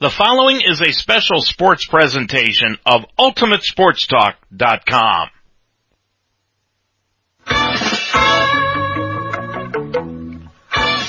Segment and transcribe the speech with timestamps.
[0.00, 5.30] The following is a special sports presentation of UltimateSportsTalk.com.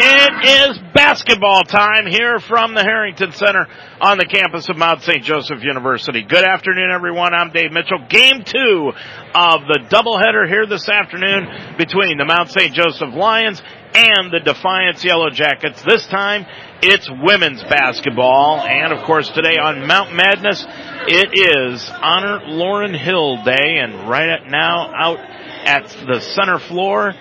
[0.00, 3.66] It is basketball time here from the Harrington Center
[4.00, 5.24] on the campus of Mount St.
[5.24, 6.22] Joseph University.
[6.22, 7.34] Good afternoon, everyone.
[7.34, 8.06] I'm Dave Mitchell.
[8.08, 8.92] Game two
[9.34, 12.72] of the doubleheader here this afternoon between the Mount St.
[12.74, 13.60] Joseph Lions
[13.92, 15.82] and the Defiance Yellow Jackets.
[15.82, 16.46] This time,
[16.80, 18.60] it's women's basketball.
[18.60, 20.64] And of course, today on Mount Madness,
[21.08, 23.82] it is Honor Lauren Hill Day.
[23.82, 27.14] And right now, out at the center floor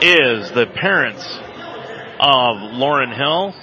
[0.00, 1.22] is the parents
[2.20, 3.54] of Lauren Hill,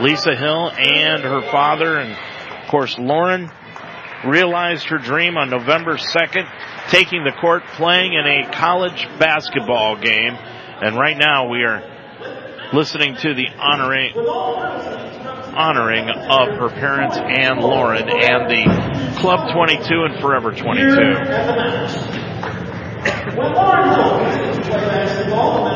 [0.00, 1.98] Lisa Hill, and her father.
[1.98, 3.50] And of course, Lauren
[4.26, 6.46] realized her dream on November 2nd,
[6.88, 10.36] taking the court, playing in a college basketball game.
[10.82, 11.82] And right now we are
[12.72, 14.16] listening to the honoring,
[15.56, 20.86] honoring of her parents and Lauren and the Club 22 and Forever 22.
[23.36, 25.66] When Lauren basketball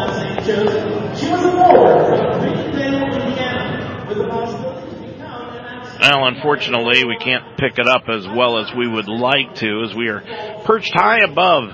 [6.25, 9.95] well, unfortunately, we can't pick it up as well as we would like to, as
[9.95, 10.23] we are
[10.65, 11.73] perched high above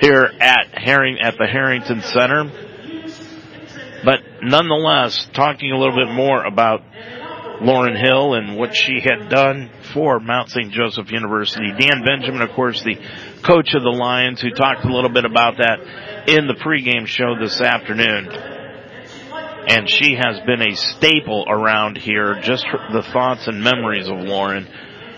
[0.00, 2.44] here at Herring at the Harrington Center.
[4.04, 6.82] But nonetheless, talking a little bit more about
[7.60, 10.70] Lauren Hill and what she had done for Mount St.
[10.72, 11.72] Joseph University.
[11.78, 12.96] Dan Benjamin, of course, the
[13.42, 17.34] coach of the Lions, who talked a little bit about that in the pregame show
[17.40, 18.28] this afternoon.
[19.68, 24.66] And she has been a staple around here, just the thoughts and memories of Lauren,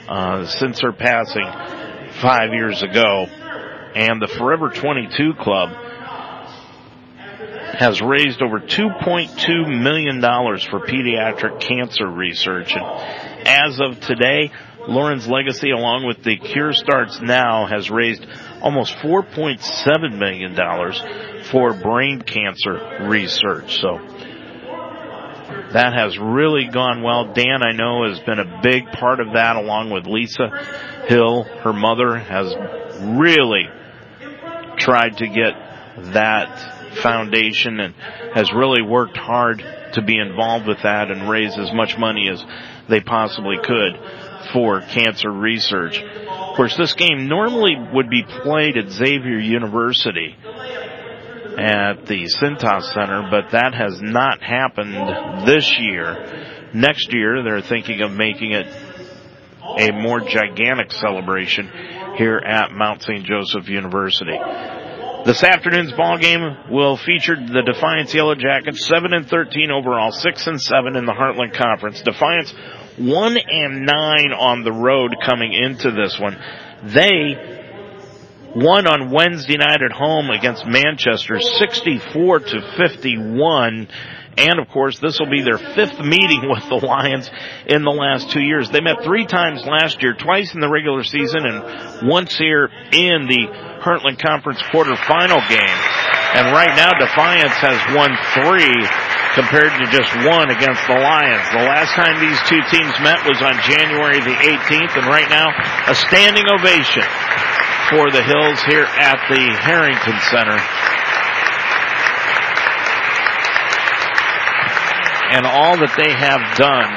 [0.09, 1.47] uh, since her passing
[2.23, 3.27] five years ago.
[3.95, 5.88] And the Forever 22 Club
[7.79, 12.75] has raised over $2.2 million for pediatric cancer research.
[12.75, 14.51] And as of today,
[14.89, 18.27] Lauren's legacy along with the Cure Starts Now has raised
[18.61, 20.57] almost $4.7 million
[21.45, 23.79] for brain cancer research.
[23.81, 23.99] So
[25.73, 27.33] that has really gone well.
[27.33, 30.49] Dan, I know, has been a big part of that along with Lisa
[31.07, 31.45] Hill.
[31.45, 32.53] Her mother has
[33.01, 33.69] really
[34.79, 35.55] tried to get
[36.13, 37.95] that Foundation and
[38.35, 39.63] has really worked hard
[39.93, 42.45] to be involved with that and raise as much money as
[42.89, 43.99] they possibly could
[44.53, 46.03] for cancer research.
[46.03, 50.37] Of course, this game normally would be played at Xavier University
[51.59, 56.71] at the Cintas Center, but that has not happened this year.
[56.73, 61.69] Next year, they're thinking of making it a more gigantic celebration
[62.17, 63.25] here at Mount St.
[63.25, 64.39] Joseph University.
[65.29, 66.41] This afternoon's ball game
[66.71, 71.13] will feature the Defiance Yellow Jackets, seven and thirteen overall, six and seven in the
[71.13, 72.01] Heartland Conference.
[72.01, 72.55] Defiance
[72.97, 76.35] one and nine on the road coming into this one.
[76.83, 77.37] They
[78.57, 83.89] won on Wednesday night at home against Manchester, sixty-four to fifty-one.
[84.39, 87.31] And of course, this will be their fifth meeting with the Lions
[87.67, 88.71] in the last two years.
[88.71, 93.27] They met three times last year, twice in the regular season and once here in
[93.27, 95.81] the Heartland Conference quarterfinal game.
[96.37, 98.77] And right now Defiance has won three
[99.39, 101.47] compared to just one against the Lions.
[101.55, 105.49] The last time these two teams met was on January the 18th and right now
[105.89, 107.07] a standing ovation
[107.89, 110.59] for the Hills here at the Harrington Center.
[115.33, 116.89] And all that they have done,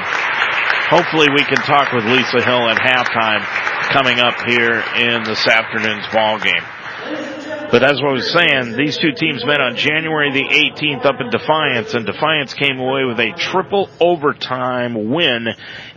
[0.92, 3.44] hopefully we can talk with Lisa Hill at halftime
[3.92, 6.64] coming up here in this afternoon's ball game.
[7.72, 11.30] But as I was saying, these two teams met on January the 18th up in
[11.30, 15.48] Defiance, and Defiance came away with a triple overtime win,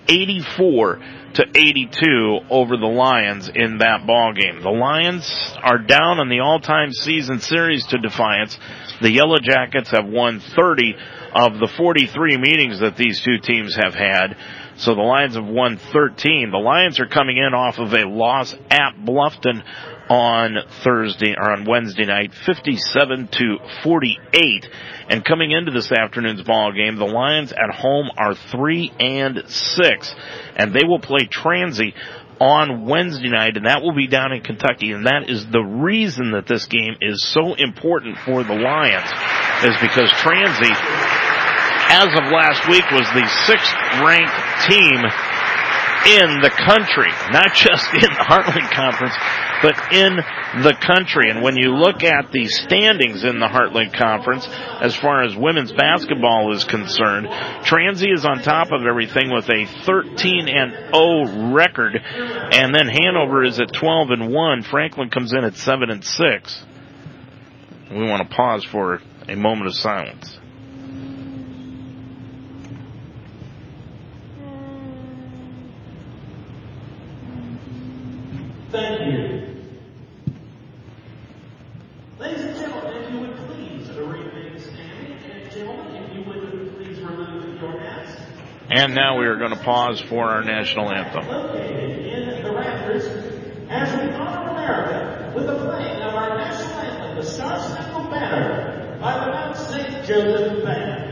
[0.09, 1.01] 84
[1.35, 4.63] to 82 over the Lions in that ball game.
[4.63, 5.29] The Lions
[5.63, 8.57] are down on the all-time season series to Defiance.
[9.01, 10.95] The Yellow Jackets have won 30
[11.35, 14.37] of the 43 meetings that these two teams have had.
[14.85, 16.51] So the Lions have won 13.
[16.51, 19.65] The Lions are coming in off of a loss at Bluffton
[20.11, 24.69] on Thursday or on Wednesday night, 57 to 48.
[25.09, 30.15] And coming into this afternoon's ball game, the Lions at home are three and six,
[30.55, 31.95] and they will play Transy
[32.39, 34.93] on Wednesday night, and that will be down in Kentucky.
[34.93, 39.09] And that is the reason that this game is so important for the Lions,
[39.65, 41.24] is because Transy,
[41.95, 44.35] as of last week, was the sixth ranked
[44.67, 44.99] team
[46.05, 49.15] in the country, not just in the Heartland Conference,
[49.63, 50.17] but in
[50.63, 51.31] the country.
[51.31, 54.47] And when you look at the standings in the Heartland Conference,
[54.81, 57.29] as far as women's basketball is concerned,
[57.65, 63.45] Transy is on top of everything with a 13 and 0 record, and then Hanover
[63.45, 64.63] is at 12 and 1.
[64.65, 66.65] Franklin comes in at 7 and 6.
[67.91, 70.39] We want to pause for a moment of silence.
[78.75, 79.55] Thank you.
[82.19, 86.99] Ladies and gentlemen, if you would please remain standing, and gentlemen, if you would please
[86.99, 88.21] remove your hats.
[88.73, 91.25] And now we are going to pause for our national anthem.
[91.29, 93.05] Located in the rafters,
[93.69, 98.99] as we honor America with the playing of our national anthem, the Star Spangled Banner,
[99.01, 100.05] by the Mount St.
[100.05, 101.04] Joseph Band.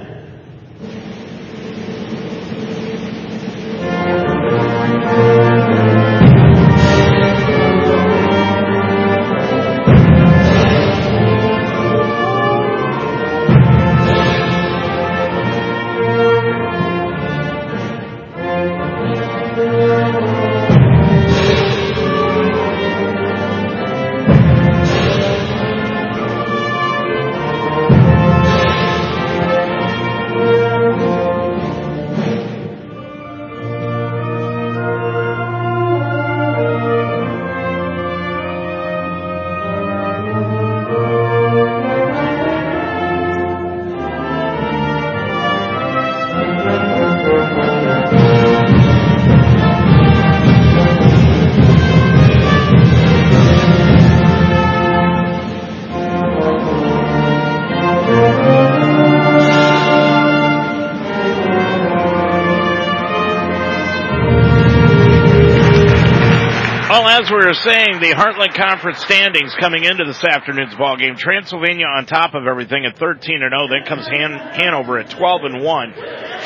[67.53, 71.17] As saying, the Heartland Conference standings coming into this afternoon's ball game.
[71.17, 73.69] Transylvania on top of everything at 13 and 0.
[73.69, 75.95] Then comes Han- Hanover at 12 and 1.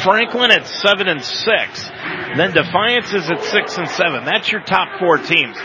[0.03, 1.91] Franklin at 7 and 6.
[2.37, 4.25] Then Defiance is at 6 and 7.
[4.25, 5.57] That's your top four teams.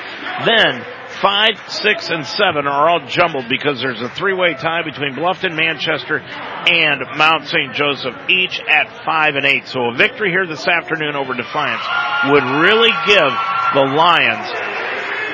[0.46, 0.86] Then
[1.22, 6.18] five, six, and seven are all jumbled because there's a three-way tie between Bluffton, Manchester,
[6.20, 7.74] and Mount St.
[7.74, 9.68] Joseph, each at five and eight.
[9.68, 11.84] So a victory here this afternoon over Defiance
[12.32, 13.32] would really give
[13.74, 14.71] the Lions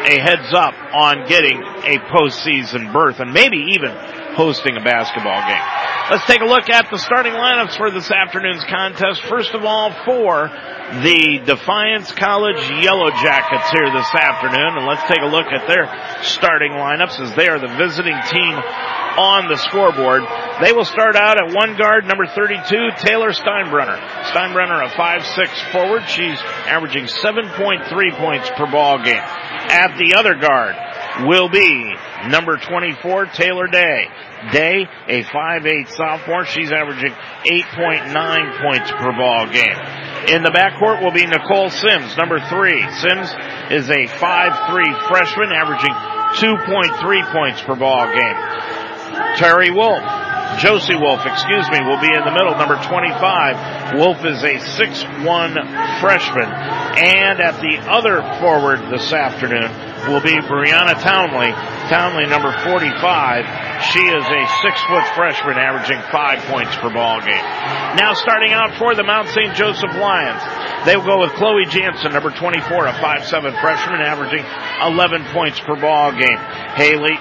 [0.07, 3.92] a heads up on getting a postseason berth and maybe even
[4.38, 5.66] hosting a basketball game.
[6.13, 9.25] Let's take a look at the starting lineups for this afternoon's contest.
[9.25, 10.48] First of all, for
[11.01, 15.89] the Defiance College Yellow Jackets here this afternoon, and let's take a look at their
[16.22, 18.56] starting lineups as they are the visiting team
[19.18, 20.21] on the scoreboard.
[20.61, 22.61] They will start out at one guard, number 32,
[23.04, 23.97] Taylor Steinbrenner.
[24.31, 26.07] Steinbrenner, a 5'6 forward.
[26.07, 29.18] She's averaging 7.3 points per ball game.
[29.18, 30.78] At the other guard
[31.26, 31.95] will be
[32.30, 34.07] number 24, Taylor Day.
[34.52, 36.45] Day, a 5'8 sophomore.
[36.45, 39.78] She's averaging 8.9 points per ball game.
[40.30, 42.81] In the backcourt will be Nicole Sims, number three.
[43.02, 43.33] Sims
[43.71, 45.94] is a 5'3 freshman, averaging
[46.38, 48.38] 2.3 points per ball game.
[49.38, 50.04] Terry Wolf,
[50.57, 53.99] Josie Wolf, excuse me, will be in the middle, number 25.
[54.02, 56.49] Wolf is a 6'1 freshman.
[56.49, 59.69] And at the other forward this afternoon
[60.09, 61.54] will be Brianna Townley.
[61.90, 63.94] Townley, number 45.
[63.94, 67.45] She is a six foot freshman averaging five points per ball game.
[67.94, 69.54] Now starting out for the Mount St.
[69.54, 70.42] Joseph Lions.
[70.85, 74.45] They will go with Chloe Jansen, number 24, a 5'7 freshman averaging
[74.81, 76.40] 11 points per ball game.
[76.73, 77.18] Haley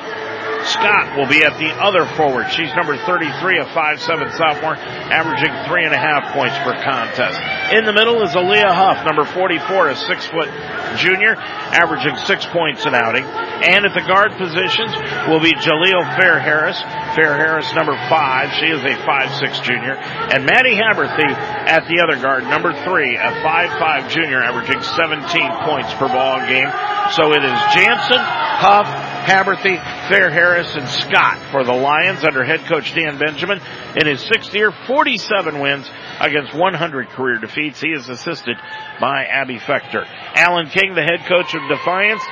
[0.66, 2.50] Scott will be at the other forward.
[2.50, 7.38] She's number 33, a 5'7 sophomore, averaging three and a half points per contest.
[7.73, 10.50] In the middle is Aaliyah Huff, number 44, a six foot
[10.99, 13.25] junior, averaging six points an outing.
[13.25, 14.92] And at the guard positions
[15.28, 16.78] will be Jaleel Fair Harris.
[17.16, 18.52] Fair Harris, number five.
[18.61, 19.96] She is a five-six junior.
[19.96, 25.25] And Maddie Haberthy at the other guard, number three, a five-five junior, averaging 17
[25.64, 26.68] points per ball game.
[27.16, 28.88] So it is Jansen, Huff,
[29.26, 29.76] Haberthy,
[30.09, 33.61] Fair Harris, and Scott for the Lions under head coach Dan Benjamin.
[33.97, 35.90] In his sixth year, 47 wins
[36.21, 37.80] against 100 career defeats.
[37.80, 38.56] He is assisted
[39.00, 40.06] by Abby Fechter.
[40.37, 42.23] Alan King, the head coach of Defiance,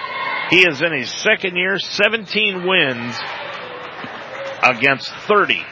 [0.50, 3.18] he is in his second year, 17 wins
[4.62, 5.62] against 30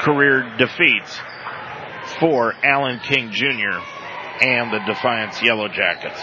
[0.00, 1.20] career defeats
[2.18, 3.78] for Alan King Jr.
[4.42, 6.20] and the Defiance Yellow Jackets.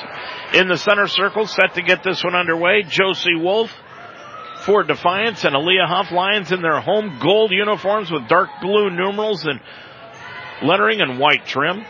[0.54, 3.72] In the center circle, set to get this one underway, Josie Wolf
[4.66, 9.46] for Defiance and Aaliyah Huff Lions in their home gold uniforms with dark blue numerals
[9.46, 9.60] and
[10.62, 11.84] lettering and white trim.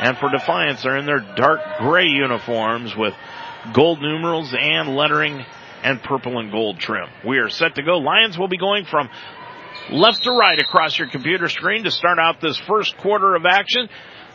[0.00, 3.14] And for Defiance, they're in their dark gray uniforms with
[3.72, 5.44] gold numerals and lettering
[5.82, 7.08] and purple and gold trim.
[7.26, 7.98] We are set to go.
[7.98, 9.08] Lions will be going from
[9.90, 13.88] left to right across your computer screen to start out this first quarter of action.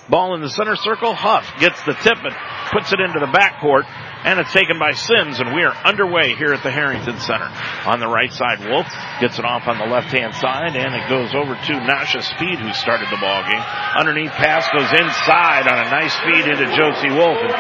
[0.10, 1.16] Ball in the center circle.
[1.16, 2.36] Huff gets the tip and
[2.72, 3.88] puts it into the backcourt,
[4.28, 7.48] and it's taken by Sims, and we are underway here at the Harrington Center.
[7.88, 8.88] On the right side, Wolf
[9.24, 12.74] gets it off on the left-hand side, and it goes over to Nisha Speed, who
[12.76, 13.64] started the ball game.
[13.96, 17.54] Underneath pass goes inside on a nice feed into Josie Wolf, and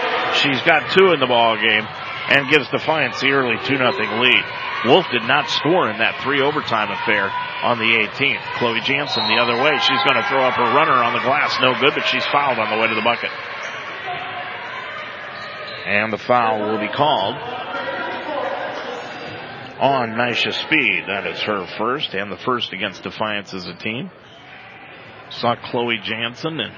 [0.43, 1.87] she's got two in the ball game
[2.27, 3.87] and gives Defiance the early 2 0
[4.19, 4.43] lead.
[4.85, 7.31] Wolf did not score in that three overtime affair
[7.63, 8.43] on the 18th.
[8.59, 9.71] Chloe Jansen the other way.
[9.79, 11.55] She's going to throw up her runner on the glass.
[11.61, 13.31] No good, but she's fouled on the way to the bucket.
[15.87, 17.35] And the foul will be called
[19.79, 21.03] on Nisha Speed.
[21.07, 24.11] That is her first and the first against Defiance as a team.
[25.29, 26.73] Saw Chloe Jansen and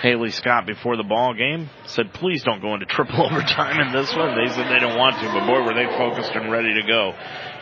[0.00, 4.14] Haley Scott before the ball game said, please don't go into triple overtime in this
[4.14, 4.36] one.
[4.36, 7.14] They said they don't want to, but boy, were they focused and ready to go.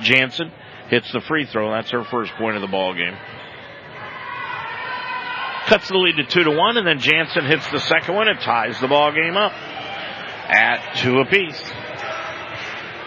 [0.02, 0.52] Jansen
[0.88, 1.70] hits the free throw.
[1.70, 3.16] That's her first point of the ball game.
[5.66, 8.40] Cuts the lead to two to one, and then Jansen hits the second one It
[8.40, 11.60] ties the ball game up at two apiece.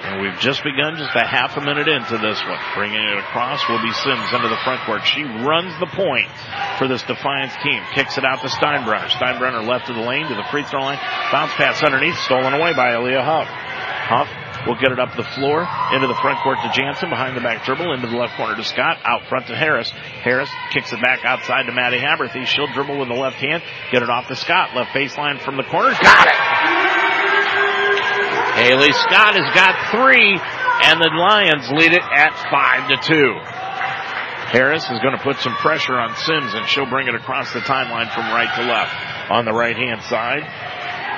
[0.09, 2.57] And we've just begun just a half a minute into this one.
[2.73, 5.05] Bringing it across will be Sims into the front court.
[5.05, 6.25] She runs the point
[6.79, 7.83] for this Defiance team.
[7.93, 9.07] Kicks it out to Steinbrenner.
[9.09, 10.97] Steinbrenner left of the lane to the free throw line.
[11.31, 12.17] Bounce pass underneath.
[12.25, 13.47] Stolen away by Aaliyah Huff.
[13.47, 15.61] Huff will get it up the floor
[15.93, 17.11] into the front court to Jansen.
[17.11, 18.97] Behind the back dribble into the left corner to Scott.
[19.05, 19.91] Out front to Harris.
[19.91, 22.47] Harris kicks it back outside to Maddie Haberthy.
[22.47, 23.61] She'll dribble with the left hand.
[23.91, 24.75] Get it off to Scott.
[24.75, 25.91] Left baseline from the corner.
[26.01, 26.98] Got it!
[28.59, 33.39] Haley Scott has got three, and the Lions lead it at five to two.
[34.51, 37.61] Harris is going to put some pressure on Sims, and she'll bring it across the
[37.61, 39.31] timeline from right to left.
[39.31, 40.43] On the right hand side,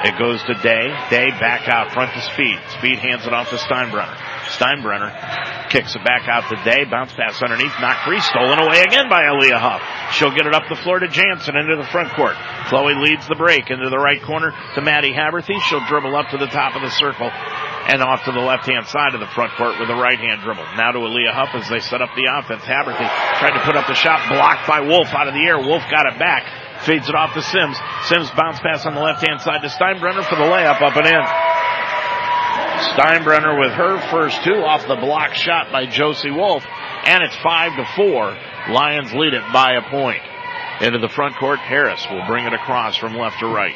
[0.05, 0.93] it goes to Day.
[1.09, 2.59] Day back out front to Speed.
[2.77, 4.17] Speed hands it off to Steinbrenner.
[4.57, 6.83] Steinbrenner kicks it back out to Day.
[6.83, 7.71] Bounce pass underneath.
[7.79, 8.19] Knock free.
[8.19, 9.81] Stolen away again by Aaliyah Huff.
[10.13, 12.35] She'll get it up the floor to Jansen into the front court.
[12.67, 15.59] Chloe leads the break into the right corner to Maddie Haberthy.
[15.67, 18.85] She'll dribble up to the top of the circle and off to the left hand
[18.85, 20.67] side of the front court with a right hand dribble.
[20.75, 22.61] Now to Aaliyah Huff as they set up the offense.
[22.67, 23.07] Haberthy
[23.39, 25.57] tried to put up the shot blocked by Wolf out of the air.
[25.57, 26.43] Wolf got it back.
[26.83, 27.77] Feeds it off to Sims.
[28.09, 31.07] Sims bounce pass on the left hand side to Steinbrenner for the layup up and
[31.07, 31.23] in.
[32.81, 36.65] Steinbrenner with her first two off the block shot by Josie Wolf.
[37.05, 38.37] And it's five to four.
[38.69, 40.21] Lions lead it by a point.
[40.81, 43.75] Into the front court, Harris will bring it across from left to right.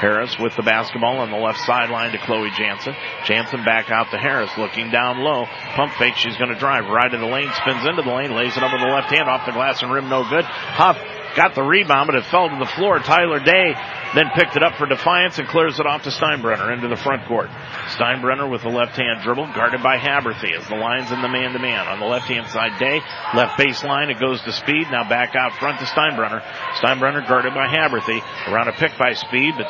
[0.00, 2.94] Harris with the basketball on the left sideline to Chloe Jansen.
[3.24, 5.44] Jansen back out to Harris looking down low.
[5.74, 6.14] Pump fake.
[6.16, 8.72] She's going to drive right in the lane, spins into the lane, lays it up
[8.72, 10.08] with the left hand off the glass and rim.
[10.08, 10.44] No good.
[10.44, 10.96] Huff
[11.38, 12.98] got the rebound, but it fell to the floor.
[12.98, 13.78] Tyler Day
[14.14, 17.24] then picked it up for defiance and clears it off to Steinbrenner into the front
[17.26, 17.48] court.
[17.94, 21.52] Steinbrenner with the left hand dribble, guarded by Haberthy as the line's in the man
[21.52, 21.86] to man.
[21.86, 23.00] On the left hand side, Day,
[23.34, 26.42] left baseline, it goes to Speed, now back out front to Steinbrenner.
[26.82, 28.18] Steinbrenner guarded by Haberthy,
[28.50, 29.66] around a pick by Speed, but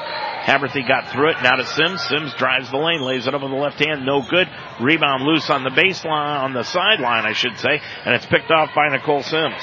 [0.48, 2.00] Haberthy got through it, now to Sims.
[2.08, 4.48] Sims drives the lane, lays it up on the left hand, no good.
[4.80, 8.70] Rebound loose on the baseline, on the sideline, I should say, and it's picked off
[8.74, 9.60] by Nicole Sims.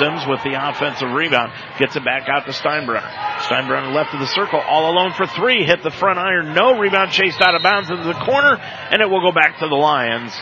[0.00, 3.04] Sims with the offensive rebound, gets it back out to Steinbrenner.
[3.44, 7.10] Steinbrenner left of the circle, all alone for three, hit the front iron, no rebound,
[7.10, 10.32] chased out of bounds into the corner, and it will go back to the Lions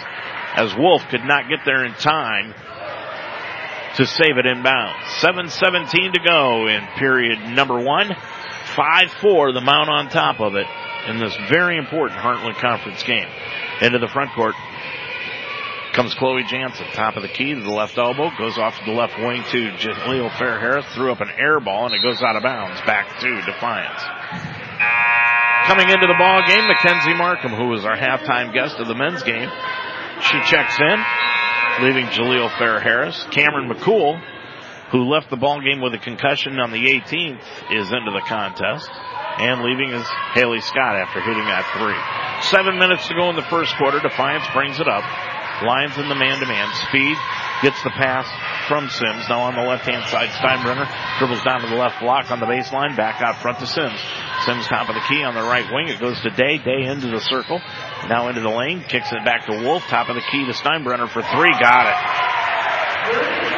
[0.54, 2.54] as Wolf could not get there in time
[3.96, 5.02] to save it in bounds.
[5.18, 8.14] 7.17 to go in period number one.
[8.74, 10.66] 5-4, the mount on top of it
[11.08, 13.28] in this very important Heartland Conference game.
[13.80, 14.54] Into the front court.
[15.92, 18.92] Comes Chloe Jansen, top of the key to the left elbow, goes off to the
[18.92, 22.34] left wing to Jaleel Fair Harris, threw up an air ball and it goes out
[22.34, 24.00] of bounds back to Defiance.
[25.66, 29.22] Coming into the ball game, Mackenzie Markham, who was our halftime guest of the men's
[29.22, 29.50] game.
[30.22, 31.04] She checks in,
[31.84, 33.22] leaving Jaleel Fair Harris.
[33.30, 34.18] Cameron McCool,
[34.92, 37.40] who left the ball game with a concussion on the 18th,
[37.72, 38.88] is into the contest.
[39.40, 40.06] And leaving is
[40.36, 41.96] Haley Scott after hitting that three.
[42.52, 43.98] Seven minutes to go in the first quarter.
[43.98, 45.04] Defiance brings it up.
[45.64, 46.68] Lions in the man-to-man.
[46.88, 47.16] Speed
[47.62, 48.28] gets the pass
[48.68, 49.24] from Sims.
[49.28, 50.84] Now on the left-hand side, Steinbrenner
[51.18, 52.96] dribbles down to the left block on the baseline.
[52.96, 53.98] Back out front to Sims.
[54.44, 55.88] Sims top of the key on the right wing.
[55.88, 56.58] It goes to Day.
[56.58, 57.60] Day into the circle.
[58.08, 58.82] Now into the lane.
[58.82, 59.84] Kicks it back to Wolf.
[59.88, 61.52] Top of the key to Steinbrenner for three.
[61.60, 63.51] Got it.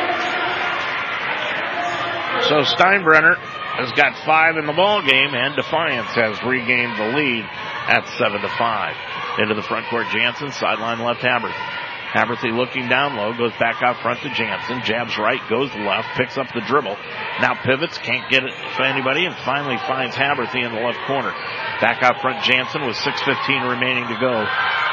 [2.43, 7.45] So Steinbrenner has got five in the ball game, and Defiance has regained the lead
[7.89, 8.97] at seven to five.
[9.39, 11.84] Into the front court, Jansen sideline left Haberthy.
[12.15, 16.39] Haberthy looking down low, goes back out front to Jansen, jabs right, goes left, picks
[16.39, 16.97] up the dribble.
[17.43, 21.35] Now pivots, can't get it for anybody, and finally finds Haberthy in the left corner.
[21.83, 24.47] Back out front, Jansen with 6.15 remaining to go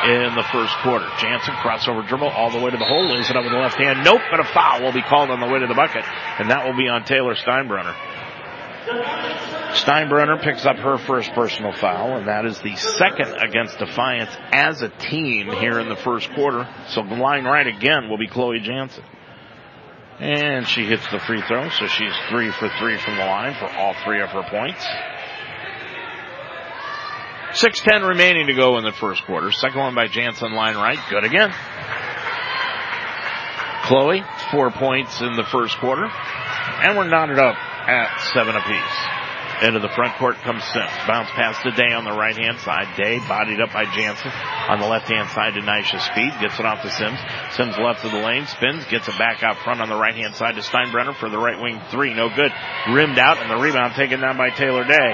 [0.09, 1.05] in the first quarter.
[1.21, 3.77] Jansen crossover dribble all the way to the hole, lays it up with the left
[3.77, 4.03] hand.
[4.03, 6.03] Nope, but a foul will be called on the way to the bucket,
[6.39, 7.93] and that will be on Taylor Steinbrenner.
[8.85, 14.81] Steinbrenner picks up her first personal foul, and that is the second against Defiance as
[14.81, 16.67] a team here in the first quarter.
[16.89, 19.03] So the line right again will be Chloe Jansen.
[20.19, 23.69] And she hits the free throw, so she's three for three from the line for
[23.69, 24.85] all three of her points.
[27.53, 29.51] 6.10 remaining to go in the first quarter.
[29.51, 30.99] Second one by Jansen, line right.
[31.09, 31.51] Good again.
[33.83, 36.05] Chloe, four points in the first quarter.
[36.05, 37.57] And we're knotted up
[37.87, 39.21] at seven apiece.
[39.61, 40.89] Into the front court comes Sims.
[41.05, 42.97] Bounce pass to Day on the right hand side.
[42.97, 44.31] Day bodied up by Jansen.
[44.33, 46.33] On the left hand side to Nisha Speed.
[46.41, 47.19] Gets it off to Sims.
[47.53, 48.47] Sims left of the lane.
[48.47, 48.85] Spins.
[48.89, 51.61] Gets it back out front on the right hand side to Steinbrenner for the right
[51.61, 52.11] wing three.
[52.11, 52.49] No good.
[52.89, 55.09] Rimmed out and the rebound taken down by Taylor Day.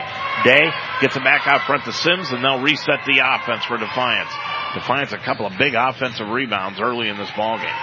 [0.46, 0.72] Day
[1.02, 4.32] gets it back out front to Sims and they'll reset the offense for Defiance.
[4.74, 7.74] Defiance a couple of big offensive rebounds early in this ball game.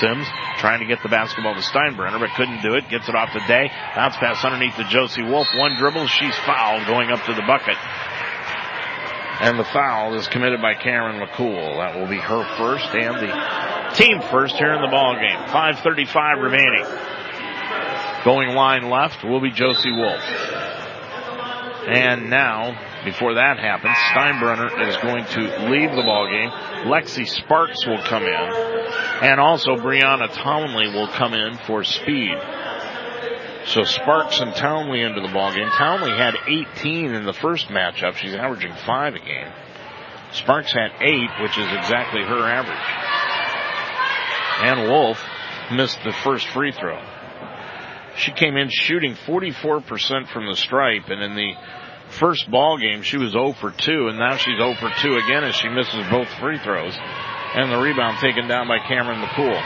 [0.00, 0.26] Sims
[0.58, 2.88] trying to get the basketball to Steinbrenner, but couldn't do it.
[2.88, 3.70] Gets it off to Day.
[3.94, 5.48] Bounce pass underneath to Josie Wolf.
[5.56, 6.06] One dribble.
[6.08, 7.76] She's fouled going up to the bucket.
[9.40, 11.78] And the foul is committed by Karen McCool.
[11.78, 15.38] That will be her first and the team first here in the ball game.
[15.50, 16.86] 5.35 remaining.
[18.24, 20.22] Going line left will be Josie Wolf.
[21.88, 26.50] And now, before that happens, Steinbrenner is going to leave the ball game.
[26.90, 28.52] Lexi Sparks will come in.
[29.22, 32.36] And also Brianna Townley will come in for speed.
[33.66, 35.68] So Sparks and Townley into the ball game.
[35.76, 38.16] Townley had 18 in the first matchup.
[38.16, 39.52] She's averaging five a game.
[40.32, 42.78] Sparks had eight, which is exactly her average.
[44.64, 45.22] And Wolf
[45.72, 47.00] missed the first free throw.
[48.16, 51.54] She came in shooting 44% from the stripe, and in the
[52.12, 55.44] first ball game she was 0 for 2, and now she's 0 for 2 again
[55.44, 56.94] as she misses both free throws.
[57.54, 59.60] And the rebound taken down by Cameron McCool.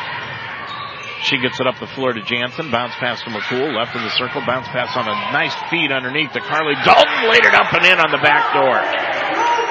[1.22, 2.70] She gets it up the floor to Jansen.
[2.70, 3.74] Bounce pass to McCool.
[3.74, 4.42] Left of the circle.
[4.46, 6.74] Bounce pass on a nice feed underneath to Carly.
[6.84, 8.78] Dalton laid it up and in on the back door.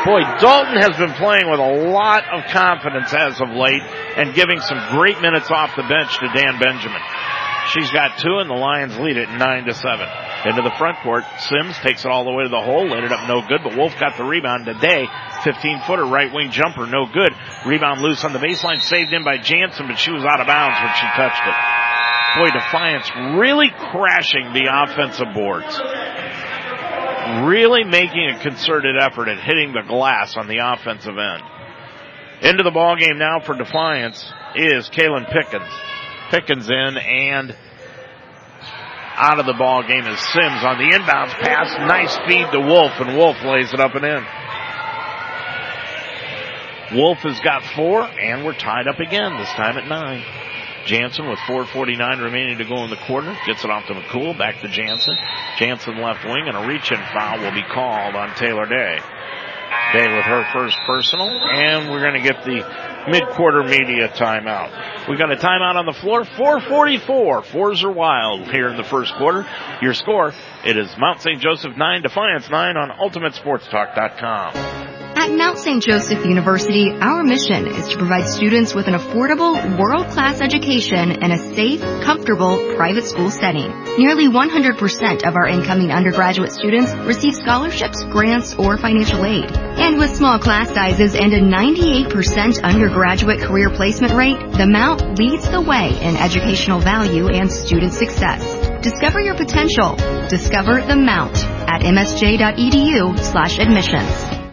[0.05, 4.59] Boy, Dalton has been playing with a lot of confidence as of late and giving
[4.59, 7.01] some great minutes off the bench to Dan Benjamin.
[7.73, 10.07] She's got two and the Lions lead it nine to seven.
[10.45, 13.27] Into the front court, Sims takes it all the way to the hole, it up
[13.27, 15.07] no good, but Wolf got the rebound today.
[15.43, 17.33] 15 footer right wing jumper, no good.
[17.65, 20.77] Rebound loose on the baseline, saved in by Jansen, but she was out of bounds
[20.77, 21.57] when she touched it.
[22.37, 25.73] Boy, Defiance really crashing the offensive boards.
[27.47, 31.43] Really making a concerted effort at hitting the glass on the offensive end.
[32.41, 35.71] Into the ball game now for Defiance is Kaylin Pickens.
[36.29, 37.55] Pickens in and
[39.17, 41.73] out of the ball game is Sims on the inbounds pass.
[41.87, 44.25] Nice feed to Wolf and Wolf lays it up and in.
[46.97, 50.23] Wolf has got four and we're tied up again, this time at nine.
[50.85, 53.35] Jansen with 4.49 remaining to go in the quarter.
[53.47, 54.37] Gets it off to McCool.
[54.37, 55.17] Back to Jansen.
[55.57, 58.99] Jansen left wing and a reach in foul will be called on Taylor Day.
[59.93, 62.63] Day with her first personal and we're going to get the
[63.09, 65.07] mid-quarter media timeout.
[65.09, 66.25] We got a timeout on the floor.
[66.25, 67.43] 444.
[67.43, 69.45] Fours are wild here in the first quarter.
[69.81, 70.33] Your score,
[70.65, 71.39] it is Mount St.
[71.39, 74.94] Joseph 9, Defiance 9 on UltimateSportsTalk.com.
[75.17, 75.81] At Mount St.
[75.81, 81.55] Joseph University, our mission is to provide students with an affordable, world-class education in a
[81.55, 83.71] safe, comfortable, private school setting.
[83.97, 89.49] Nearly 100% of our incoming undergraduate students receive scholarships, grants, or financial aid.
[89.55, 95.49] And with small class sizes and a 98% undergraduate career placement rate, the Mount leads
[95.49, 98.43] the way in educational value and student success.
[98.83, 99.95] Discover your potential.
[100.27, 104.44] Discover the Mount at msj.edu slash admissions.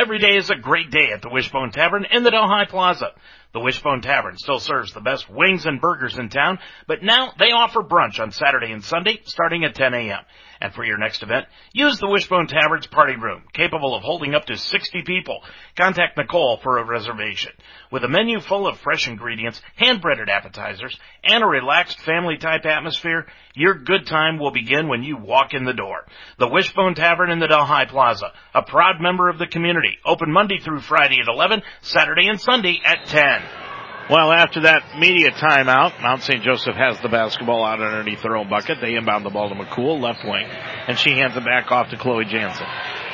[0.00, 3.08] Every day is a great day at the Wishbone Tavern in the Delhi Plaza.
[3.52, 7.52] The Wishbone Tavern still serves the best wings and burgers in town, but now they
[7.52, 10.20] offer brunch on Saturday and Sunday starting at 10 a.m.
[10.62, 14.44] And for your next event, use the Wishbone Tavern's party room, capable of holding up
[14.46, 15.42] to 60 people.
[15.74, 17.52] Contact Nicole for a reservation.
[17.90, 23.74] With a menu full of fresh ingredients, hand-breaded appetizers, and a relaxed family-type atmosphere, your
[23.74, 26.04] good time will begin when you walk in the door.
[26.38, 30.58] The Wishbone Tavern in the Delhi Plaza, a proud member of the community, open Monday
[30.58, 33.69] through Friday at 11, Saturday and Sunday at 10.
[34.10, 36.42] Well, after that media timeout, Mount St.
[36.42, 38.78] Joseph has the basketball out underneath their own bucket.
[38.82, 41.96] They inbound the ball to McCool, left wing, and she hands it back off to
[41.96, 42.66] Chloe Jansen.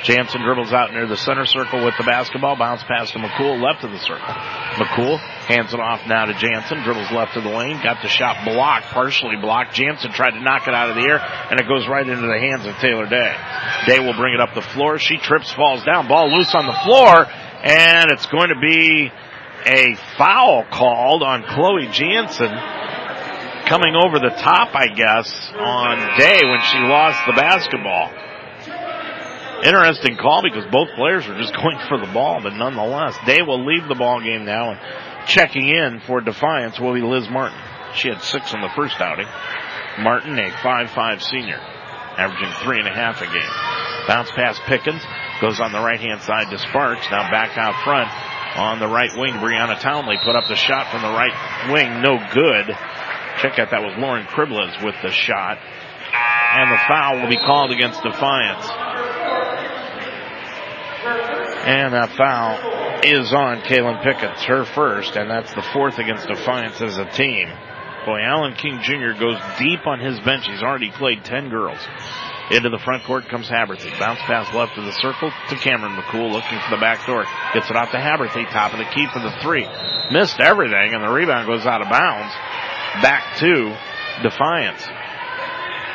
[0.04, 3.84] Jansen dribbles out near the center circle with the basketball, bounce pass to McCool, left
[3.84, 4.24] of the circle.
[4.80, 8.46] McCool hands it off now to Jansen, dribbles left of the lane, got the shot
[8.46, 9.74] blocked, partially blocked.
[9.74, 12.40] Jansen tried to knock it out of the air, and it goes right into the
[12.40, 13.36] hands of Taylor Day.
[13.84, 14.96] Day will bring it up the floor.
[14.96, 19.12] She trips, falls down, ball loose on the floor, and it's going to be
[19.66, 22.54] a foul called on Chloe Jansen
[23.66, 25.26] coming over the top, I guess,
[25.58, 28.14] on Day when she lost the basketball.
[29.64, 33.66] Interesting call because both players were just going for the ball, but nonetheless, Day will
[33.66, 34.80] leave the ball game now and
[35.26, 37.58] checking in for Defiance will be Liz Martin.
[37.94, 39.26] She had six in the first outing.
[39.98, 44.06] Martin, a 5-5 senior, averaging three and a half a game.
[44.06, 45.02] Bounce pass Pickens
[45.40, 47.08] goes on the right hand side to Sparks.
[47.10, 48.10] Now back out front
[48.56, 49.34] on the right wing.
[49.34, 52.02] Brianna Townley put up the shot from the right wing.
[52.02, 52.66] No good.
[53.42, 55.58] Check out that was Lauren Kriblez with the shot.
[55.58, 58.66] And the foul will be called against Defiance.
[61.66, 66.80] And that foul is on Kaylin Pickens, her first, and that's the fourth against Defiance
[66.80, 67.48] as a team.
[68.06, 69.18] Boy, Alan King Jr.
[69.18, 70.46] goes deep on his bench.
[70.46, 71.78] He's already played 10 girls.
[72.50, 73.98] Into the front court comes Haberthy.
[73.98, 77.24] Bounce pass left of the circle to Cameron McCool looking for the back door.
[77.52, 78.48] Gets it off to Haberthy.
[78.50, 79.66] Top of the key for the three.
[80.12, 82.32] Missed everything and the rebound goes out of bounds.
[83.02, 83.76] Back to
[84.22, 84.86] Defiance.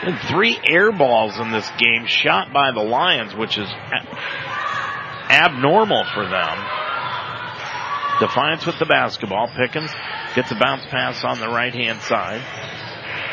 [0.04, 3.70] And three air balls in this game shot by the Lions, which is
[5.30, 6.58] abnormal for them.
[8.20, 9.48] Defiance with the basketball.
[9.56, 9.92] Pickens
[10.36, 12.42] gets a bounce pass on the right hand side.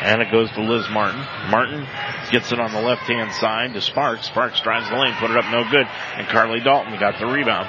[0.01, 1.19] And it goes to Liz Martin.
[1.49, 1.87] Martin
[2.31, 4.27] gets it on the left hand side to Sparks.
[4.27, 5.87] Sparks drives the lane, put it up no good.
[6.15, 7.67] And Carly Dalton got the rebound.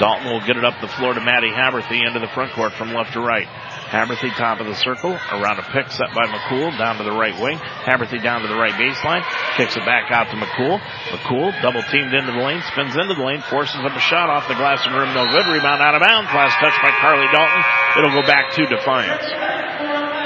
[0.00, 2.94] Dalton will get it up the floor to Maddie Haberthy into the front court from
[2.94, 3.46] left to right.
[3.90, 7.34] Haberthy top of the circle, around a pick set by McCool, down to the right
[7.42, 7.58] wing.
[7.58, 9.26] Haberthy down to the right baseline,
[9.58, 10.78] kicks it back out to McCool.
[11.10, 14.46] McCool double teamed into the lane, spins into the lane, forces up a shot off
[14.46, 15.44] the glass and rim, no good.
[15.44, 16.30] Rebound out of bounds.
[16.30, 17.62] Last touch by Carly Dalton.
[17.98, 19.79] It'll go back to Defiance.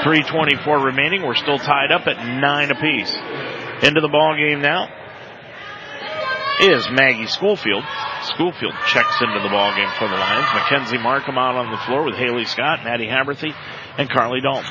[0.05, 1.23] 324 remaining.
[1.25, 3.09] We're still tied up at nine apiece.
[3.81, 4.87] Into the ball game now
[6.61, 7.83] is Maggie Schoolfield.
[8.21, 10.45] Schoolfield checks into the ball game for the Lions.
[10.53, 13.51] Mackenzie Markham out on the floor with Haley Scott, Maddie Haberthy,
[13.97, 14.69] and Carly Dalton.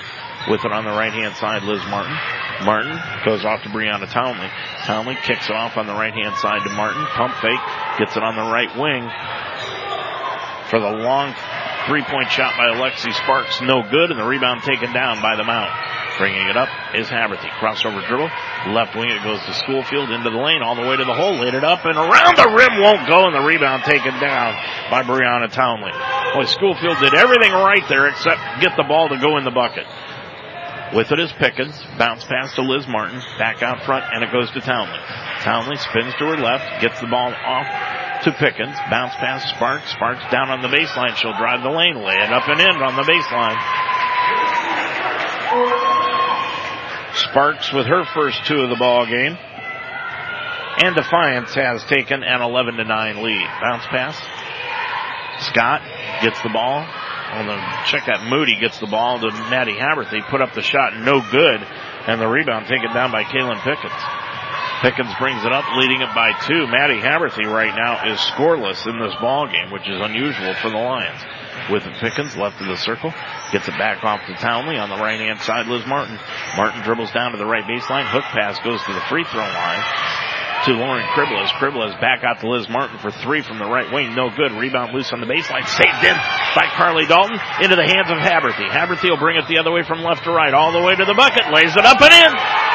[0.48, 2.16] With it on the right hand side, Liz Martin.
[2.62, 4.48] Martin goes off to Brianna Townley.
[4.84, 7.04] Townley kicks it off on the right hand side to Martin.
[7.16, 7.64] Pump fake,
[7.98, 9.02] gets it on the right wing
[10.70, 11.34] for the long
[11.86, 13.60] three point shot by Alexi Sparks.
[13.60, 15.70] No good, and the rebound taken down by the Mount.
[16.18, 17.50] Bringing it up is Haberthy.
[17.58, 18.30] Crossover dribble.
[18.70, 21.34] Left wing it goes to Schoolfield into the lane all the way to the hole.
[21.34, 24.54] Laid it up and around the rim won't go and the rebound taken down
[24.90, 25.90] by Brianna Townley.
[26.34, 29.86] Boy, Schoolfield did everything right there except get the ball to go in the bucket.
[30.94, 31.74] With it is Pickens.
[31.98, 33.18] Bounce pass to Liz Martin.
[33.38, 35.00] Back out front and it goes to Townley.
[35.42, 36.80] Townley spins to her left.
[36.80, 37.66] Gets the ball off
[38.24, 38.76] to Pickens.
[38.90, 39.90] Bounce pass Sparks.
[39.92, 41.14] Sparks down on the baseline.
[41.16, 41.96] She'll drive the lane.
[41.96, 43.60] Lay it up and in on the baseline.
[47.14, 49.36] Sparks with her first two of the ball game.
[50.82, 53.46] And Defiance has taken an 11 to 9 lead.
[53.62, 54.16] Bounce pass.
[55.46, 55.82] Scott
[56.22, 56.86] gets the ball.
[57.34, 57.56] On the
[57.86, 60.06] check that Moody gets the ball to Maddie Haberth.
[60.06, 60.30] Haberthy.
[60.30, 61.60] Put up the shot, no good.
[62.06, 64.23] And the rebound taken down by Kaylin Pickens.
[64.84, 66.68] Pickens brings it up, leading it by two.
[66.68, 70.76] Maddie Haberthy right now is scoreless in this ball game, which is unusual for the
[70.76, 71.16] Lions.
[71.72, 73.08] With Pickens left of the circle,
[73.50, 75.68] gets it back off to Townley on the right hand side.
[75.68, 76.20] Liz Martin.
[76.58, 78.04] Martin dribbles down to the right baseline.
[78.04, 79.82] Hook pass goes to the free throw line.
[80.68, 81.48] to Lauren Cribbles.
[81.56, 84.14] Cribbles back out to Liz Martin for three from the right wing.
[84.14, 84.52] No good.
[84.52, 85.64] Rebound loose on the baseline.
[85.64, 86.16] Saved in
[86.52, 88.68] by Carly Dalton into the hands of Haberthy.
[88.68, 91.04] Haberthy will bring it the other way from left to right, all the way to
[91.06, 91.48] the bucket.
[91.52, 92.73] Lays it up and in.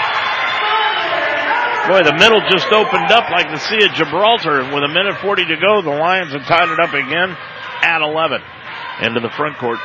[1.87, 4.61] Boy, the middle just opened up like the Sea of Gibraltar.
[4.61, 7.35] And with a minute 40 to go, the Lions have tied it up again
[7.81, 8.41] at 11.
[9.01, 9.79] Into the front court.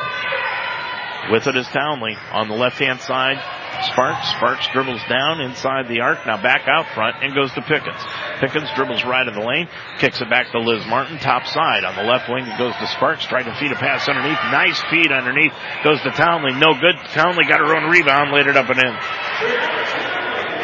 [1.30, 3.38] With it is Townley on the left hand side.
[3.87, 4.28] Sparks.
[4.37, 6.26] Sparks dribbles down inside the arc.
[6.26, 8.00] Now back out front and goes to Pickens.
[8.40, 9.68] Pickens dribbles right in the lane.
[9.98, 11.18] Kicks it back to Liz Martin.
[11.18, 12.46] Top side on the left wing.
[12.46, 13.24] It goes to Sparks.
[13.26, 14.38] Trying to feed a pass underneath.
[14.52, 15.52] Nice feed underneath.
[15.83, 16.52] Goes to Townley.
[16.52, 16.96] No good.
[17.12, 18.33] Townley got her own rebound.
[18.33, 20.13] Laid it up and in.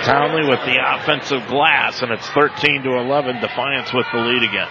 [0.05, 3.41] Townley with the offensive glass and it's 13 to 11.
[3.41, 4.69] Defiance with the lead again.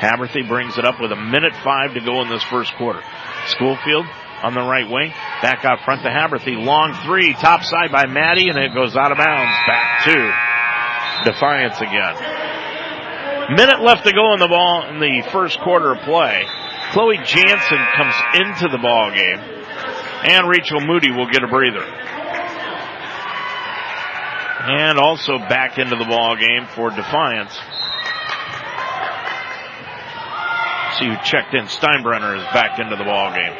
[0.00, 3.02] Haberthy brings it up with a minute five to go in this first quarter.
[3.48, 4.06] Schoolfield
[4.42, 5.12] on the right wing.
[5.42, 6.56] Back out front to Haberthy.
[6.56, 9.56] Long three, top side by Maddie, and it goes out of bounds.
[9.66, 12.16] Back to Defiance again.
[13.56, 16.46] Minute left to go in the ball in the first quarter of play.
[16.92, 19.38] Chloe Jansen comes into the ball game,
[20.24, 21.84] and Rachel Moody will get a breather.
[24.62, 27.52] And also back into the ball game for Defiance.
[30.98, 31.64] See who checked in.
[31.64, 33.56] Steinbrenner is back into the ball game.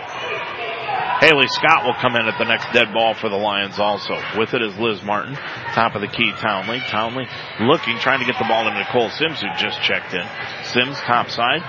[1.20, 4.16] Haley Scott will come in at the next dead ball for the Lions also.
[4.38, 5.34] With it is Liz Martin.
[5.74, 6.80] Top of the key, Townley.
[6.80, 7.28] Townley
[7.60, 10.26] looking, trying to get the ball to Nicole Sims who just checked in.
[10.64, 11.60] Sims top side.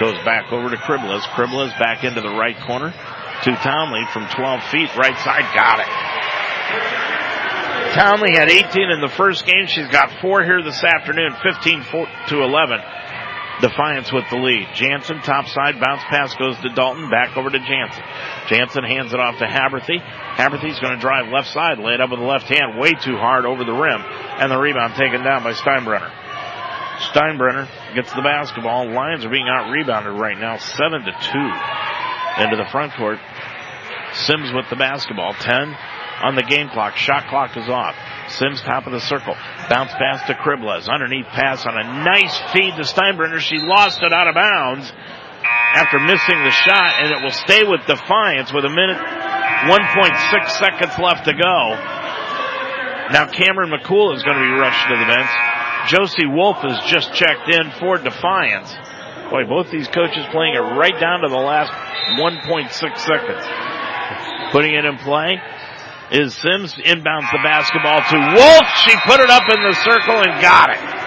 [0.00, 1.22] Goes back over to Kribbles.
[1.34, 4.94] Kribbles back into the right corner to Townley from 12 feet.
[4.96, 5.54] Right side.
[5.54, 7.15] Got it.
[7.96, 9.64] Townley had 18 in the first game.
[9.66, 11.32] She's got four here this afternoon.
[11.42, 11.80] 15
[12.28, 12.80] to 11.
[13.62, 14.68] Defiance with the lead.
[14.74, 18.04] Jansen, top side, bounce pass goes to Dalton, back over to Jansen.
[18.48, 19.96] Jansen hands it off to Haberthy.
[20.36, 23.16] Haberthy's going to drive left side, lay it up with the left hand, way too
[23.16, 26.12] hard over the rim, and the rebound taken down by Steinbrenner.
[27.16, 28.92] Steinbrenner gets the basketball.
[28.92, 32.44] Lions are being out rebounded right now, seven to two.
[32.44, 33.18] Into the front court.
[34.12, 35.32] Sims with the basketball.
[35.32, 35.74] Ten
[36.22, 36.96] on the game clock.
[36.96, 37.94] Shot clock is off.
[38.28, 39.34] Sims top of the circle.
[39.68, 40.88] Bounce pass to Kribbles.
[40.88, 43.38] Underneath pass on a nice feed to Steinbrenner.
[43.38, 44.92] She lost it out of bounds
[45.76, 50.98] after missing the shot and it will stay with Defiance with a minute, 1.6 seconds
[50.98, 51.58] left to go.
[53.12, 55.30] Now Cameron McCool is going to be rushed to the bench.
[55.88, 58.74] Josie Wolf has just checked in for Defiance.
[59.30, 61.70] Boy, both these coaches playing it right down to the last
[62.18, 63.44] 1.6 seconds.
[64.52, 65.40] Putting it in play
[66.10, 68.66] is Sims inbounds the basketball to Wolf.
[68.84, 71.06] She put it up in the circle and got it.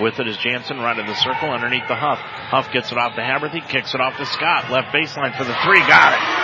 [0.00, 2.18] With it is Jansen right in the circle underneath the Huff.
[2.18, 5.56] Huff gets it off to Haberthy, kicks it off to Scott, left baseline for the
[5.62, 6.40] three, got it.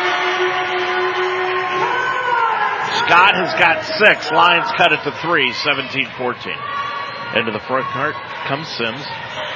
[3.07, 4.31] Scott has got six.
[4.33, 7.39] Lions cut it to three, 17-14.
[7.39, 8.15] Into the front court
[8.49, 9.05] comes Sims.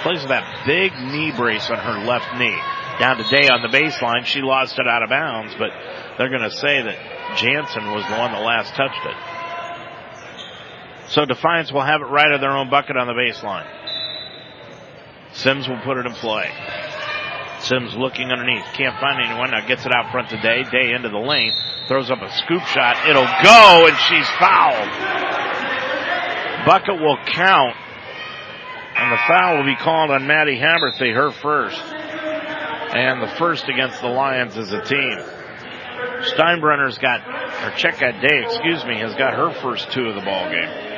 [0.02, 2.58] Plays with that big knee brace on her left knee.
[2.98, 4.24] Down to Day on the baseline.
[4.24, 5.70] She lost it out of bounds, but
[6.20, 6.98] they're going to say that
[7.38, 9.16] Jansen was the one that last touched it.
[11.08, 13.64] So Defiance will have it right at their own bucket on the baseline.
[15.32, 16.52] Sims will put it in play.
[17.60, 18.66] Sims looking underneath.
[18.74, 19.50] Can't find anyone.
[19.50, 20.62] Now gets it out front to Day.
[20.70, 21.54] Day into the lane.
[21.88, 23.08] Throws up a scoop shot.
[23.08, 24.92] It'll go and she's fouled.
[26.66, 27.76] Bucket will count.
[28.94, 31.80] And the foul will be called on Maddie Haberthy, her first.
[31.80, 35.39] And the first against the Lions as a team.
[36.34, 40.50] Steinbrenner's got, or Checka Day, excuse me, has got her first two of the ball
[40.50, 40.90] game.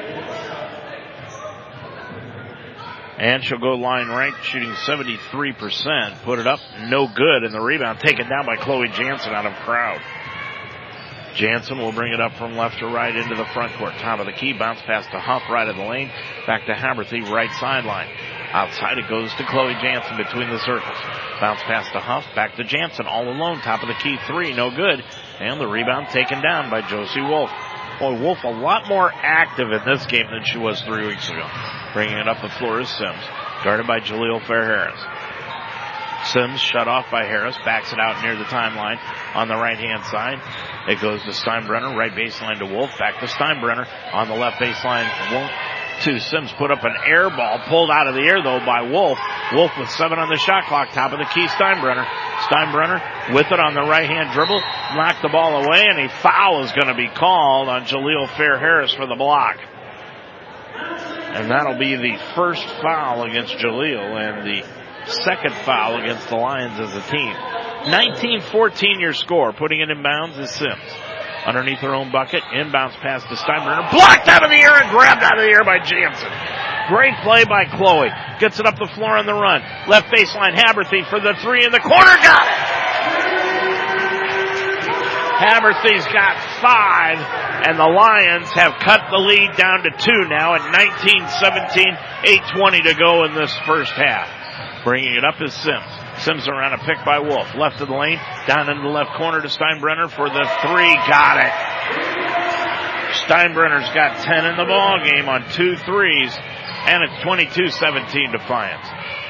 [3.18, 6.22] And she'll go line right, shooting 73%.
[6.24, 7.44] Put it up, no good.
[7.44, 10.00] And the rebound taken down by Chloe Jansen out of crowd.
[11.34, 13.92] Jansen will bring it up from left to right into the front court.
[13.98, 16.10] Top of the key, bounce pass to Huff right of the lane.
[16.46, 18.08] Back to Haberthy, right sideline.
[18.52, 20.98] Outside it goes to Chloe Jansen between the circles.
[21.40, 23.60] Bounce pass to Huff, back to Jansen, all alone.
[23.60, 25.02] Top of the key, three, no good.
[25.40, 27.50] And the rebound taken down by Josie Wolf.
[27.98, 31.48] Boy, Wolf a lot more active in this game than she was three weeks ago.
[31.94, 33.24] Bringing it up the floor is Sims.
[33.64, 35.00] Guarded by Jaleel Fair Harris.
[36.30, 38.98] Sims shut off by Harris, backs it out near the timeline
[39.34, 40.38] on the right hand side.
[40.88, 45.08] It goes to Steinbrenner, right baseline to Wolf, back to Steinbrenner on the left baseline.
[45.32, 45.50] Wolf
[46.04, 49.18] to Sims put up an air ball, pulled out of the air though by Wolf.
[49.52, 52.06] Wolf with seven on the shot clock, top of the key Steinbrenner.
[52.50, 54.60] Steinbrenner with it on the right hand dribble,
[54.94, 58.58] knocked the ball away and a foul is going to be called on Jaleel Fair
[58.58, 59.58] Harris for the block.
[60.74, 64.66] And that'll be the first foul against Jaleel and the
[65.24, 67.34] second foul against the Lions as a team.
[67.84, 69.52] 19-14 your score.
[69.52, 71.11] Putting it in bounds is Sims.
[71.46, 73.90] Underneath her own bucket, inbounds pass to Steinbrenner.
[73.90, 76.30] Blocked out of the air and grabbed out of the air by Jansen.
[76.88, 78.10] Great play by Chloe.
[78.38, 79.62] Gets it up the floor on the run.
[79.88, 82.14] Left baseline, Haberthy for the three in the corner.
[82.22, 82.82] Got it!
[85.42, 87.18] Haberthy's got five,
[87.66, 91.98] and the Lions have cut the lead down to two now at 19-17,
[92.54, 94.84] 8.20 to go in this first half.
[94.84, 96.01] Bringing it up is Sims.
[96.24, 97.54] Sims around a pick by Wolf.
[97.54, 100.94] Left of the lane, down into the left corner to Steinbrenner for the three.
[101.10, 101.52] Got it.
[103.26, 106.32] Steinbrenner's got 10 in the ball game on two threes,
[106.86, 108.86] and it's 22-17 Defiance.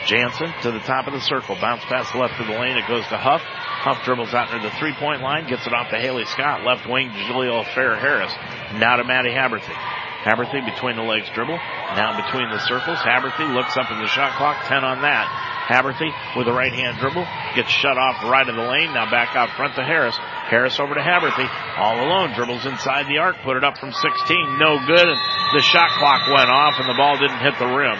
[0.07, 1.57] Jansen to the top of the circle.
[1.61, 2.77] Bounce pass left of the lane.
[2.77, 3.41] It goes to Huff.
[3.43, 6.65] Huff dribbles out near the three point line, gets it off to Haley Scott.
[6.65, 8.33] Left wing, Jaleel Fair Harris.
[8.75, 9.75] Now to Maddie Haberthy.
[10.23, 11.57] Haberthy between the legs dribble.
[11.97, 12.99] Now between the circles.
[12.99, 14.67] Haberthy looks up at the shot clock.
[14.67, 15.52] 10 on that.
[15.69, 17.27] Haberthy with a right hand dribble.
[17.55, 18.93] Gets shut off right of the lane.
[18.93, 20.17] Now back out front to Harris.
[20.19, 21.49] Harris over to Haberthy.
[21.79, 22.35] All alone.
[22.35, 23.37] Dribbles inside the arc.
[23.45, 24.59] Put it up from 16.
[24.59, 25.17] No good.
[25.55, 27.99] The shot clock went off and the ball didn't hit the rim.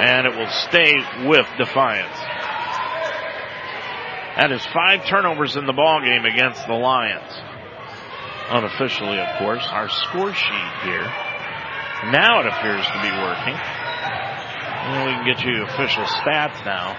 [0.00, 0.92] And it will stay
[1.26, 2.18] with Defiance.
[4.36, 7.32] That is five turnovers in the ball game against the Lions
[8.50, 11.06] unofficially, of course, our score sheet here.
[12.10, 13.54] Now it appears to be working.
[14.80, 16.96] We can get you official stats now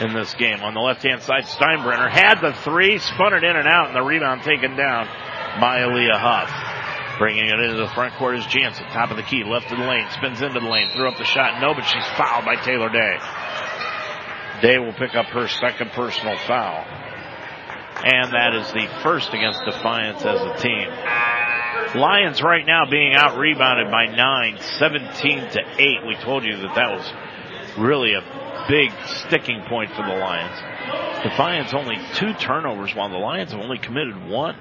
[0.00, 0.62] in this game.
[0.62, 3.96] On the left hand side, Steinbrenner had the three, spun it in and out, and
[3.96, 5.06] the rebound taken down
[5.60, 7.18] by Aaliyah Huff.
[7.18, 9.84] Bringing it into the front court is Jansen, top of the key, left of the
[9.84, 12.88] lane, spins into the lane, threw up the shot, no, but she's fouled by Taylor
[12.88, 13.18] Day.
[14.62, 16.84] Day will pick up her second personal foul.
[18.02, 20.88] And that is the first against Defiance as a team.
[21.94, 26.06] Lions right now being out rebounded by nine, 17 to eight.
[26.06, 27.12] We told you that that was
[27.78, 31.22] really a big sticking point for the Lions.
[31.22, 34.56] Defiance only two turnovers while the Lions have only committed one.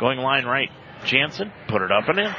[0.00, 0.70] Going line right,
[1.04, 2.34] Jansen put it up and in.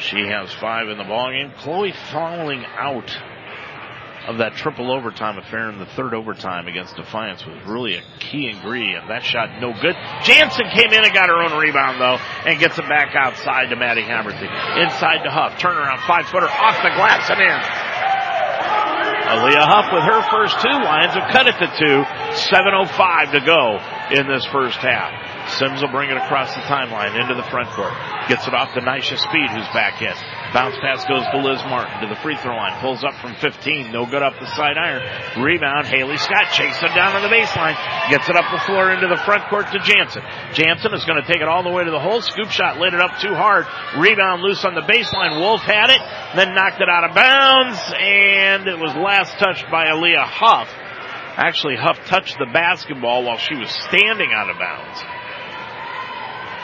[0.00, 1.54] She has five in the ballgame.
[1.58, 3.10] Chloe falling out
[4.26, 8.48] of that triple overtime affair in the third overtime against Defiance was really a key
[8.48, 9.08] ingredient.
[9.08, 9.94] That shot no good.
[10.24, 13.76] Jansen came in and got her own rebound though and gets it back outside to
[13.76, 14.48] Maddie Haberthy.
[14.82, 15.60] Inside to Huff.
[15.60, 17.94] Turnaround five footer off the glass and in.
[19.24, 20.76] Aaliyah Huff with her first two.
[20.84, 22.04] Lions have cut it to two.
[22.52, 23.80] 7.05 to go
[24.12, 25.10] in this first half.
[25.58, 27.92] Sims will bring it across the timeline into the front court.
[28.28, 30.12] Gets it off to Nisha Speed, who's back in.
[30.54, 32.78] Bounce pass goes to Liz Martin to the free throw line.
[32.78, 33.90] Pulls up from 15.
[33.90, 35.02] No good up the side iron.
[35.42, 35.90] Rebound.
[35.90, 37.74] Haley Scott chases it down on the baseline.
[38.08, 40.22] Gets it up the floor into the front court to Jansen.
[40.54, 42.22] Jansen is going to take it all the way to the hole.
[42.22, 43.66] Scoop shot lit it up too hard.
[43.98, 45.42] Rebound loose on the baseline.
[45.42, 46.00] Wolf had it,
[46.38, 50.70] then knocked it out of bounds, and it was last touched by Aaliyah Huff.
[51.34, 55.02] Actually, Huff touched the basketball while she was standing out of bounds.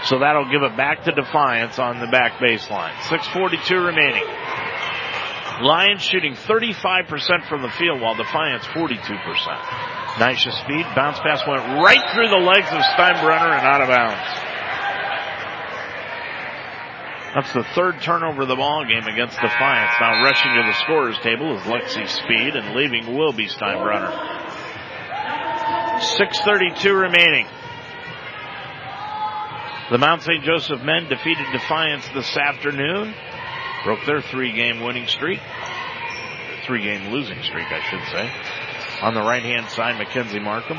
[0.04, 2.92] So that'll give it back to Defiance on the back baseline.
[3.08, 4.24] 6.42 remaining.
[5.62, 8.96] Lions shooting 35% from the field while Defiance 42%.
[10.16, 14.50] Nisha speed, bounce pass went right through the legs of Steinbrenner and out of bounds.
[17.34, 19.94] That's the third turnover of the ball game against Defiance.
[20.00, 24.10] Now rushing to the scorer's table is Lexi Speed and leaving will be Steinbrenner.
[26.00, 27.46] 6.32 remaining.
[29.90, 30.44] The Mount St.
[30.44, 33.12] Joseph men defeated Defiance this afternoon.
[33.82, 35.40] Broke their three game winning streak.
[36.64, 38.30] Three game losing streak, I should say.
[39.02, 40.76] On the right hand side, Mackenzie Markham.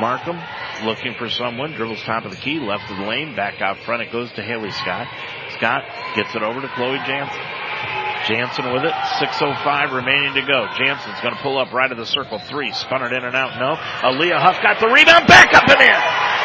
[0.00, 0.40] Markham
[0.84, 4.02] looking for someone, dribbles top of the key, left of the lane, back out front.
[4.02, 5.06] It goes to Haley Scott.
[5.54, 5.84] Scott
[6.16, 7.40] gets it over to Chloe Jansen.
[8.26, 8.92] Jansen with it.
[8.92, 10.66] 6.05 remaining to go.
[10.76, 12.40] Jansen's going to pull up right of the circle.
[12.40, 12.72] Three.
[12.72, 13.54] Spun it in and out.
[13.60, 13.76] No.
[13.76, 15.28] Aaliyah Huff got the rebound.
[15.28, 16.37] Back up and in.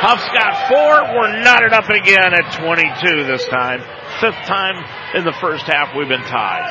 [0.00, 1.12] Huff's got four.
[1.12, 3.84] We're knotted up again at 22 this time.
[4.24, 4.80] Fifth time
[5.12, 6.64] in the first half we've been tied.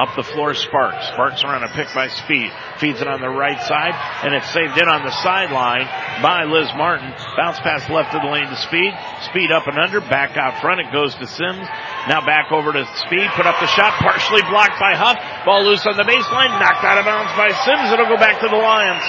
[0.00, 1.12] Up the floor, Sparks.
[1.12, 2.48] Sparks around a pick by Speed.
[2.80, 3.92] Feeds it on the right side,
[4.24, 5.84] and it's saved in on the sideline
[6.24, 7.12] by Liz Martin.
[7.36, 8.96] Bounce pass left of the lane to Speed.
[9.28, 10.00] Speed up and under.
[10.00, 10.80] Back out front.
[10.80, 11.68] It goes to Sims.
[12.08, 13.28] Now back over to Speed.
[13.36, 13.92] Put up the shot.
[14.00, 15.20] Partially blocked by Huff.
[15.44, 16.56] Ball loose on the baseline.
[16.56, 17.92] Knocked out of bounds by Sims.
[17.92, 19.04] It'll go back to the Lions.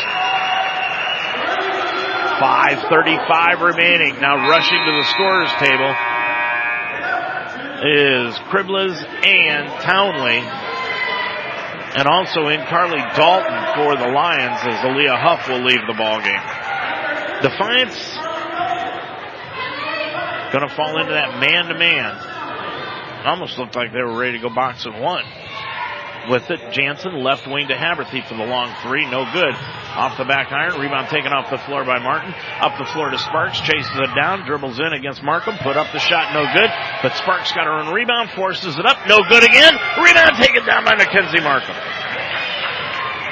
[2.42, 4.20] 5.35 remaining.
[4.20, 5.94] Now rushing to the scorer's table
[7.86, 10.42] is Cribbles and Townley.
[11.94, 16.18] And also in Carly Dalton for the Lions as Aaliyah Huff will leave the ball
[16.18, 16.42] game.
[17.44, 18.18] Defiance
[20.52, 23.26] gonna fall into that man to man.
[23.28, 25.26] Almost looked like they were ready to go box and one
[26.30, 26.60] with it.
[26.72, 29.10] Jansen left wing to Haberthy for the long three.
[29.10, 29.54] No good.
[29.98, 30.80] Off the back iron.
[30.80, 32.34] Rebound taken off the floor by Martin.
[32.62, 33.60] Up the floor to Sparks.
[33.62, 34.46] Chases it down.
[34.46, 35.58] Dribbles in against Markham.
[35.60, 36.34] Put up the shot.
[36.34, 36.70] No good.
[37.02, 38.32] But Sparks got her own rebound.
[38.32, 38.98] Forces it up.
[39.08, 39.74] No good again.
[39.98, 41.76] Rebound taken down by Mackenzie Markham.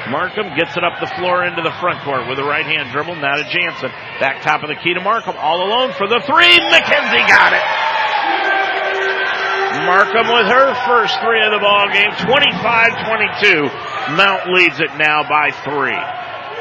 [0.09, 3.15] Markham gets it up the floor into the front court with a right hand dribble.
[3.15, 3.91] Now to Jansen.
[4.19, 5.37] Back top of the key to Markham.
[5.37, 6.57] All alone for the three.
[6.73, 7.61] Mackenzie got it.
[9.89, 14.13] Markham with her first three of the ball game, 25-22.
[14.13, 15.97] Mount leads it now by three.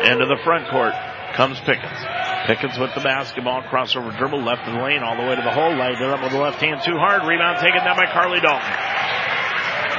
[0.08, 0.96] Into the front court
[1.36, 2.00] comes Pickens.
[2.48, 5.52] Pickens with the basketball, crossover dribble, left of the lane, all the way to the
[5.52, 7.20] hole, laid it up with the left hand too hard.
[7.28, 8.64] Rebound taken down by Carly Dalton.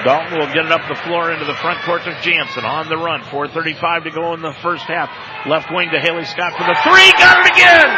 [0.01, 2.97] Dalton will get it up the floor into the front court to Jansen on the
[2.97, 3.21] run.
[3.29, 5.13] 4.35 to go in the first half.
[5.45, 7.13] Left wing to Haley Scott for the three.
[7.21, 7.89] Got it again!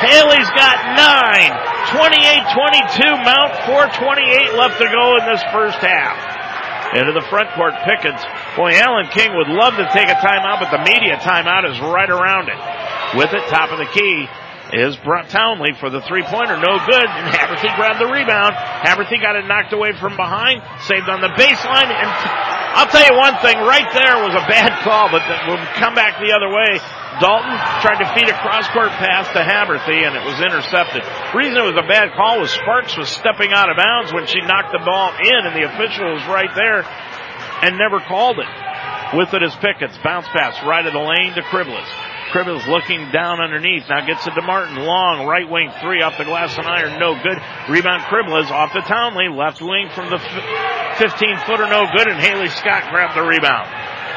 [0.00, 1.69] Haley's got nine.
[1.90, 3.26] 28-22.
[3.26, 6.14] Mount 428 left to go in this first half.
[6.94, 8.18] Into the front court, Pickens.
[8.58, 12.10] Boy, Alan King would love to take a timeout, but the media timeout is right
[12.10, 12.58] around it.
[13.14, 14.26] With it, top of the key
[14.72, 14.94] is
[15.30, 16.54] Townley for the three pointer.
[16.58, 17.08] No good.
[17.10, 18.54] And Haberthy grabbed the rebound.
[18.54, 21.90] Haberthy got it knocked away from behind, saved on the baseline.
[21.90, 22.10] And
[22.78, 26.22] I'll tell you one thing, right there was a bad call, but we'll come back
[26.22, 26.78] the other way.
[27.20, 27.52] Dalton
[27.84, 31.04] tried to feed a cross court pass to Haberthy and it was intercepted.
[31.04, 34.26] The reason it was a bad call was Sparks was stepping out of bounds when
[34.26, 36.80] she knocked the ball in and the official was right there
[37.62, 38.48] and never called it.
[39.12, 39.98] With it is Pickens.
[40.02, 41.84] Bounce pass right of the lane to Cribbles.
[42.32, 43.84] Cribbles looking down underneath.
[43.90, 44.76] Now gets it to Martin.
[44.76, 46.98] Long right wing three off the glass and iron.
[46.98, 47.36] No good.
[47.68, 49.28] Rebound Cribbles off to Townley.
[49.28, 50.18] Left wing from the
[50.96, 51.66] 15 footer.
[51.66, 52.06] No good.
[52.06, 53.68] And Haley Scott grabbed the rebound.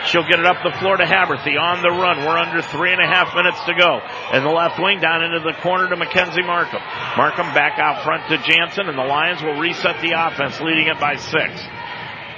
[0.05, 2.25] She'll get it up the floor to Haberthy on the run.
[2.25, 3.99] We're under three and a half minutes to go.
[4.31, 6.81] And the left wing down into the corner to Mackenzie Markham.
[7.15, 10.99] Markham back out front to Jansen and the Lions will reset the offense leading it
[10.99, 11.55] by six.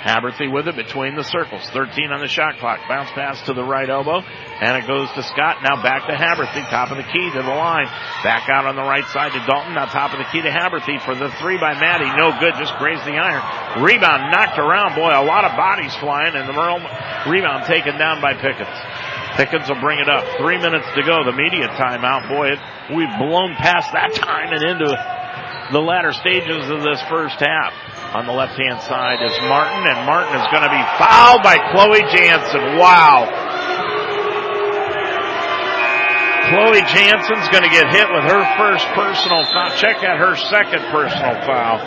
[0.05, 1.65] Haberthy with it between the circles.
[1.73, 2.77] 13 on the shot clock.
[2.87, 4.21] Bounce pass to the right elbow.
[4.21, 5.65] And it goes to Scott.
[5.65, 6.61] Now back to Haberthy.
[6.69, 7.89] Top of the key to the line.
[8.21, 9.73] Back out on the right side to Dalton.
[9.73, 12.13] Now top of the key to Haberthy for the three by Maddie.
[12.13, 12.53] No good.
[12.61, 13.41] Just grazed the iron.
[13.81, 14.93] Rebound knocked around.
[14.93, 16.37] Boy, a lot of bodies flying.
[16.37, 16.53] And the
[17.25, 18.77] rebound taken down by Pickens.
[19.41, 20.21] Pickens will bring it up.
[20.37, 21.25] Three minutes to go.
[21.25, 22.29] The media timeout.
[22.29, 22.59] Boy, it,
[22.93, 24.93] we've blown past that time and into
[25.73, 27.73] the latter stages of this first half.
[28.13, 31.57] On the left hand side is Martin, and Martin is going to be fouled by
[31.73, 32.77] Chloe Jansen.
[32.77, 33.27] Wow.
[36.49, 39.71] Chloe Jansen's going to get hit with her first personal foul.
[39.77, 41.79] Check out her second personal foul.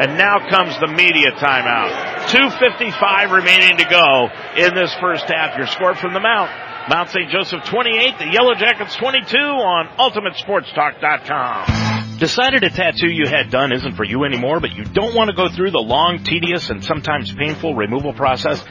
[0.00, 1.90] And now comes the media timeout.
[2.30, 5.58] 2.55 remaining to go in this first half.
[5.58, 6.48] Your score from the Mount.
[6.88, 7.28] Mount St.
[7.30, 12.03] Joseph 28, the Yellow Jackets 22 on UltimateSportsTalk.com.
[12.18, 15.36] Decided a tattoo you had done isn't for you anymore, but you don't want to
[15.36, 18.62] go through the long, tedious, and sometimes painful removal process?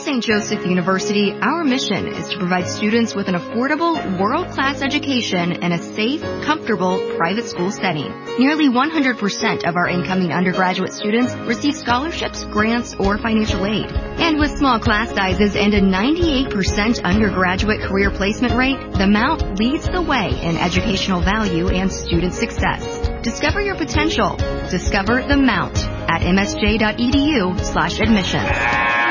[0.09, 0.23] St.
[0.23, 5.77] Joseph University, our mission is to provide students with an affordable, world-class education in a
[5.93, 8.11] safe, comfortable, private school setting.
[8.39, 13.85] Nearly 100% of our incoming undergraduate students receive scholarships, grants, or financial aid.
[13.91, 19.87] And with small class sizes and a 98% undergraduate career placement rate, the Mount leads
[19.87, 22.83] the way in educational value and student success.
[23.21, 24.37] Discover your potential.
[24.71, 29.08] Discover the Mount at msj.edu slash admissions.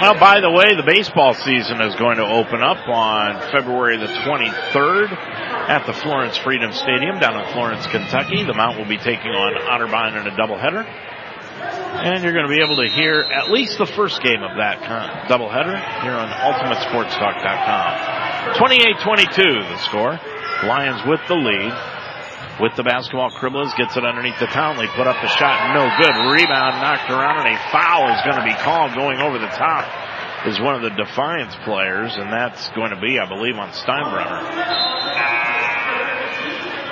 [0.00, 4.08] Well, by the way, the baseball season is going to open up on February the
[4.26, 8.42] 23rd at the Florence Freedom Stadium down in Florence, Kentucky.
[8.42, 10.84] The Mount will be taking on Otterbein in a doubleheader.
[10.84, 14.82] And you're going to be able to hear at least the first game of that
[14.82, 18.58] con- doubleheader here on UltimateSports.com.
[18.58, 20.18] 28-22 the score.
[20.66, 21.72] Lions with the lead
[22.60, 23.30] with the basketball.
[23.30, 24.86] Cribbles gets it underneath the Townley.
[24.94, 25.74] Put up the shot.
[25.74, 26.14] No good.
[26.30, 29.86] Rebound knocked around and a foul is going to be called going over the top
[30.46, 34.44] is one of the Defiance players and that's going to be, I believe, on Steinbrenner.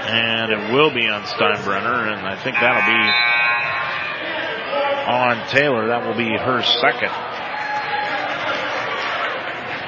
[0.02, 3.02] And it will be on Steinbrenner and I think that'll be
[5.02, 5.88] on Taylor.
[5.88, 7.12] That will be her second.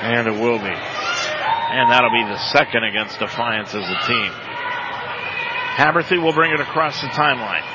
[0.05, 0.75] And it will be.
[0.75, 4.54] And that'll be the second against Defiance as a team.
[5.75, 7.67] Haberthy will bring it across the timeline.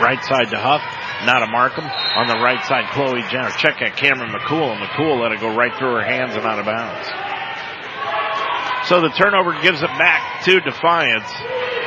[0.00, 0.80] Right side to Huff.
[1.26, 1.84] Not a Markham.
[1.84, 3.50] On the right side, Chloe Jenner.
[3.50, 6.58] Check at Cameron McCool, and McCool let it go right through her hands and out
[6.58, 7.04] of bounds.
[8.88, 11.28] So the turnover gives it back to Defiance.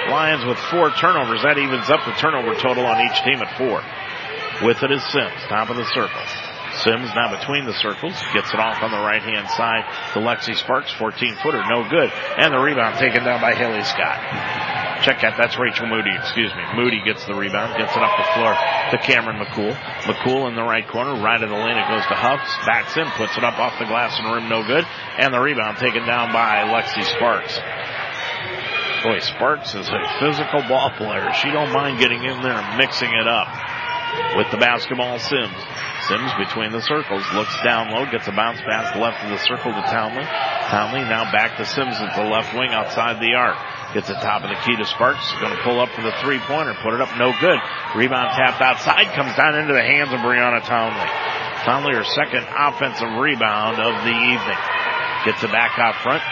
[0.09, 1.41] Lions with four turnovers.
[1.41, 3.81] That evens up the turnover total on each team at four.
[4.61, 6.21] With it is Sims, top of the circle.
[6.81, 10.55] Sims now between the circles, gets it off on the right hand side to Lexi
[10.55, 12.11] Sparks, 14 footer, no good.
[12.37, 14.17] And the rebound taken down by Haley Scott.
[15.05, 16.63] Check that, that's Rachel Moody, excuse me.
[16.75, 19.75] Moody gets the rebound, gets it up the floor to Cameron McCool.
[20.07, 23.05] McCool in the right corner, right of the lane, it goes to Huffs, backs in,
[23.19, 24.85] puts it up off the glass and rim, no good.
[25.19, 27.59] And the rebound taken down by Lexi Sparks.
[29.03, 31.33] Boy, Sparks is a physical ball player.
[31.43, 33.51] She don't mind getting in there and mixing it up
[34.37, 35.59] with the basketball Sims.
[36.07, 39.71] Sims between the circles, looks down low, gets a bounce pass left of the circle
[39.71, 40.27] to Townley.
[40.67, 43.55] Townley now back to Sims at the left wing outside the arc.
[43.93, 45.23] Gets the top of the key to Sparks.
[45.39, 46.75] Going to pull up for the three pointer.
[46.81, 47.15] Put it up.
[47.15, 47.59] No good.
[47.95, 49.15] Rebound tapped outside.
[49.15, 51.07] Comes down into the hands of Brianna Townley.
[51.63, 54.59] Townley her second offensive rebound of the evening.
[55.23, 56.23] Gets it back out front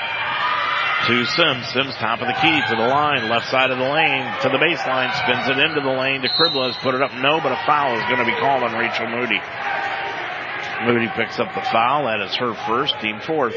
[1.07, 1.67] to Sims.
[1.73, 4.57] Sims top of the key to the line, left side of the lane to the
[4.57, 7.97] baseline, spins it into the lane to Cribbles, put it up, no, but a foul
[7.97, 9.41] is going to be called on Rachel Moody.
[10.85, 12.05] Moody picks up the foul.
[12.05, 13.55] That is her first, team fourth.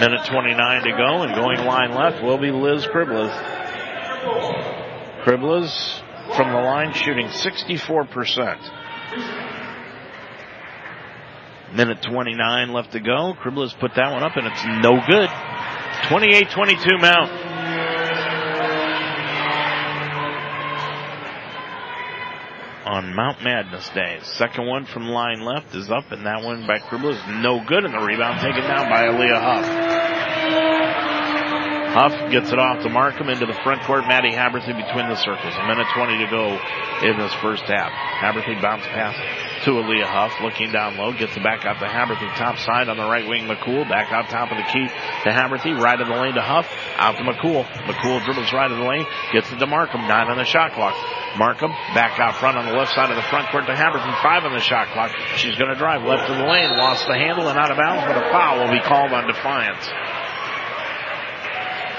[0.00, 3.32] Minute 29 to go, and going line left will be Liz Cribbles.
[5.24, 6.02] Cribbles
[6.36, 8.58] from the line shooting 64%.
[11.74, 13.34] Minute 29 left to go.
[13.42, 15.28] Cribbles put that one up and it's no good.
[16.04, 17.30] 28-22 Mount.
[22.86, 24.18] On Mount Madness Day.
[24.22, 27.84] Second one from line left is up and that one by Cribble is no good
[27.84, 29.66] and the rebound taken down by Aaliyah Huff.
[31.96, 34.06] Huff gets it off to Markham into the front court.
[34.06, 35.54] Maddie Haberthy between the circles.
[35.56, 36.60] A minute 20 to go
[37.02, 37.90] in this first half.
[38.20, 39.16] Haberthy bounce pass
[39.64, 40.32] to Aaliyah Huff.
[40.42, 41.12] Looking down low.
[41.12, 42.28] Gets it back out to Haberthy.
[42.36, 43.46] Top side on the right wing.
[43.46, 45.78] McCool back out top of the key to Haberthy.
[45.78, 46.68] Right of the lane to Huff.
[46.96, 47.64] Out to McCool.
[47.64, 49.06] McCool dribbles right of the lane.
[49.32, 50.02] Gets it to Markham.
[50.08, 50.94] Nine on the shot clock.
[51.38, 54.22] Markham back out front on the left side of the front court to Haberthy.
[54.22, 55.12] Five on the shot clock.
[55.36, 56.70] She's going to drive left of the lane.
[56.76, 59.84] Lost the handle and out of bounds, but a foul will be called on Defiance.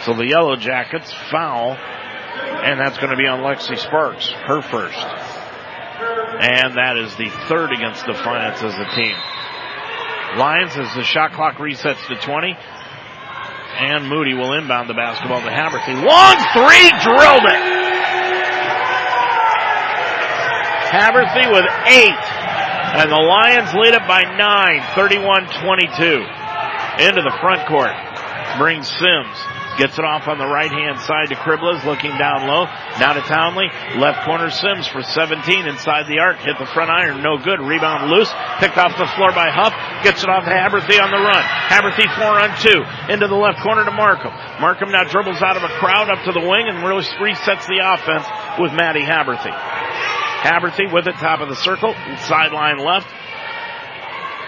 [0.05, 5.26] So the Yellow Jackets foul, and that's going to be on Lexi Sparks, her first.
[5.97, 9.17] And that is the third against Defiance as a team.
[10.37, 12.53] Lions as the shot clock resets to 20.
[12.53, 15.95] And Moody will inbound the basketball to Haberthy.
[15.97, 17.61] Long three, drilled it!
[20.93, 22.21] Haberthy with eight.
[22.97, 26.25] And the Lions lead it by nine, 31-22.
[27.09, 27.91] Into the front court.
[28.57, 29.37] Brings Sims.
[29.77, 32.65] Gets it off on the right hand side to Cribbles, looking down low.
[32.97, 33.69] Now to Townley.
[34.01, 36.41] Left corner Sims for 17 inside the arc.
[36.41, 37.21] Hit the front iron.
[37.21, 37.61] No good.
[37.61, 38.33] Rebound loose.
[38.57, 39.77] Picked off the floor by Huff.
[40.01, 41.45] Gets it off to Haberthy on the run.
[41.69, 42.81] Haberthy four on two.
[43.13, 44.33] Into the left corner to Markham.
[44.57, 47.77] Markham now dribbles out of a crowd up to the wing and really resets the
[47.77, 48.25] offense
[48.57, 49.53] with Maddie Haberthy.
[50.41, 51.93] Haberty with it, top of the circle,
[52.25, 53.07] sideline left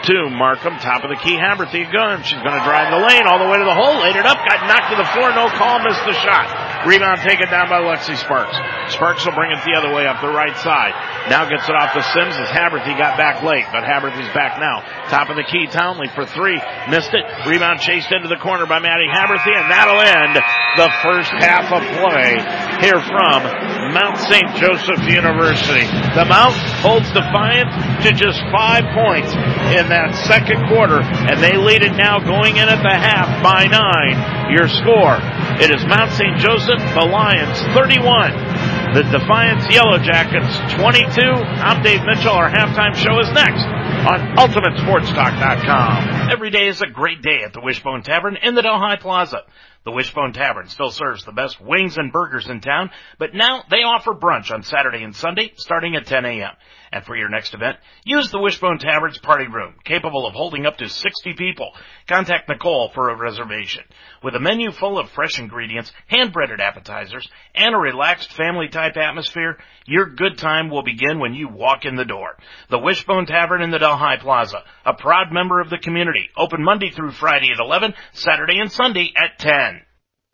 [0.07, 1.35] to Markham, top of the key.
[1.35, 2.23] Haberthy gun.
[2.23, 4.37] She's going to drive the lane all the way to the hole, laid it up,
[4.47, 6.87] got knocked to the floor, no call, missed the shot.
[6.87, 8.55] Rebound taken down by Lexi Sparks.
[8.93, 10.95] Sparks will bring it the other way up the right side.
[11.29, 14.81] Now gets it off to Sims as Haberthy got back late, but Haberthy's back now.
[15.11, 16.57] Top of the key, Townley for three.
[16.89, 17.25] Missed it.
[17.45, 20.39] Rebound chased into the corner by Maddie Haberthy, and that'll end
[20.79, 22.39] the first half of play
[22.79, 24.49] here from Mount St.
[24.55, 25.85] Joseph University.
[26.13, 26.53] The Mount
[26.85, 27.73] holds defiance
[28.05, 29.33] to just five points
[29.73, 33.65] in that second quarter, and they lead it now going in at the half by
[33.65, 34.53] nine.
[34.53, 35.17] Your score.
[35.61, 36.37] It is Mount St.
[36.37, 38.93] Joseph, the Lions 31.
[38.93, 41.21] The Defiance Yellow Jackets 22.
[41.61, 42.33] I'm Dave Mitchell.
[42.33, 46.31] Our halftime show is next on UltimateSportsTalk.com.
[46.31, 49.43] Every day is a great day at the Wishbone Tavern in the Delhi Plaza.
[49.83, 53.83] The Wishbone Tavern still serves the best wings and burgers in town, but now they
[53.83, 56.51] offer brunch on Saturday and Sunday starting at 10 a.m.
[56.91, 60.77] And for your next event, use the Wishbone Tavern's party room, capable of holding up
[60.77, 61.71] to 60 people.
[62.07, 63.83] Contact Nicole for a reservation.
[64.23, 70.07] With a menu full of fresh ingredients, hand-breaded appetizers, and a relaxed family-type atmosphere, your
[70.07, 72.37] good time will begin when you walk in the door.
[72.69, 76.89] The Wishbone Tavern in the Delhi Plaza, a proud member of the community, open Monday
[76.89, 79.81] through Friday at 11, Saturday and Sunday at 10.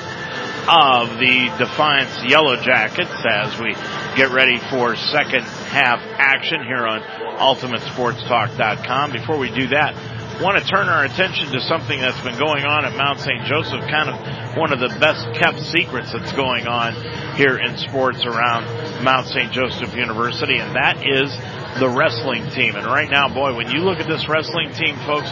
[0.68, 3.72] of the Defiance Yellow Jackets as we
[4.14, 7.00] get ready for second half action here on
[7.38, 9.12] UltimateSportsTalk.com.
[9.12, 9.94] Before we do that,
[10.42, 13.44] want to turn our attention to something that's been going on at Mount St.
[13.44, 14.16] Joseph, kind of
[14.56, 16.94] one of the best kept secrets that's going on
[17.36, 18.66] here in sports around
[19.04, 19.52] Mount St.
[19.52, 21.30] Joseph University, and that is
[21.78, 22.76] the wrestling team.
[22.76, 25.30] And right now, boy, when you look at this wrestling team, folks,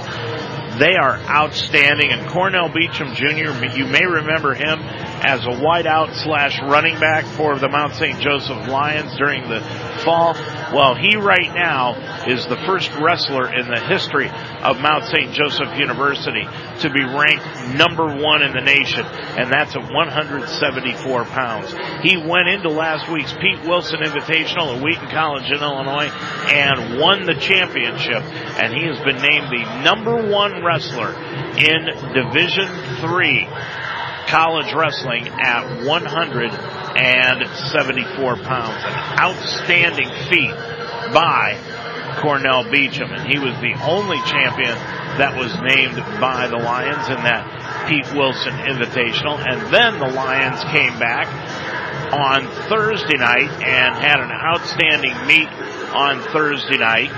[0.79, 2.11] they are outstanding.
[2.11, 4.81] And Cornell Beecham Jr., you may remember him
[5.25, 8.21] as a wideout slash running back for the Mount St.
[8.21, 9.61] Joseph Lions during the
[10.05, 10.35] fall.
[10.73, 14.29] Well, he right now is the first wrestler in the history
[14.63, 15.33] of Mount St.
[15.33, 16.45] Joseph University
[16.81, 21.75] to be ranked number one in the nation, and that's at 174 pounds.
[22.03, 26.11] He went into last week's Pete Wilson Invitational at Wheaton College in Illinois
[26.51, 28.23] and won the championship,
[28.59, 31.13] and he has been named the number one wrestler
[31.59, 32.69] in Division
[33.01, 33.49] Three
[34.33, 38.85] college wrestling at 174 pounds.
[38.85, 40.55] An outstanding feat
[41.13, 41.59] by
[42.23, 44.75] Cornell Beecham, and he was the only champion
[45.21, 47.45] that was named by the Lions in that
[47.89, 49.37] Pete Wilson Invitational.
[49.37, 51.29] And then the Lions came back
[52.13, 55.49] on Thursday night and had an outstanding meet
[55.93, 57.13] on Thursday night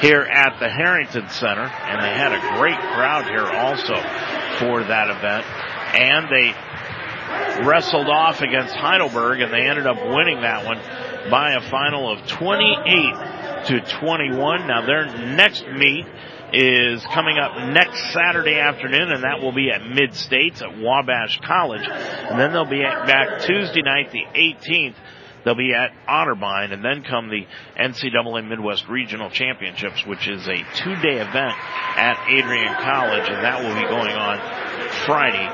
[0.00, 3.94] here at the Harrington Center, and they had a great crowd here also
[4.58, 5.44] for that event.
[5.94, 10.78] And they wrestled off against Heidelberg, and they ended up winning that one
[11.30, 14.66] by a final of 28 to 21.
[14.66, 16.06] Now their next meet
[16.52, 21.40] is coming up next Saturday afternoon, and that will be at Mid States at Wabash
[21.40, 21.86] College.
[21.86, 24.94] And then they'll be back Tuesday night, the 18th,
[25.44, 27.46] They'll be at Otterbein and then come the
[27.78, 31.54] NCAA Midwest Regional Championships, which is a two-day event
[31.96, 34.38] at Adrian College, and that will be going on
[35.04, 35.46] Friday,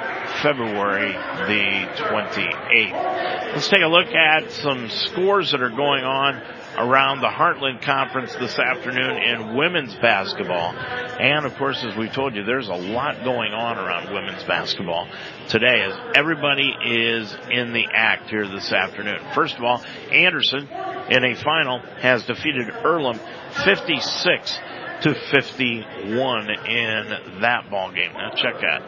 [0.42, 3.54] February the 28th.
[3.54, 6.40] Let's take a look at some scores that are going on
[6.80, 10.74] around the Heartland Conference this afternoon in women's basketball.
[10.74, 15.06] And of course, as we told you, there's a lot going on around women's basketball
[15.48, 19.18] today as everybody is in the act here this afternoon.
[19.34, 20.68] First of all, Anderson
[21.10, 23.20] in a final has defeated Earlham
[23.64, 24.58] 56
[25.02, 28.12] to 51 in that ball game.
[28.14, 28.82] Now check that.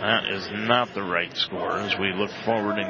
[0.00, 2.88] That is not the right score as we look forward and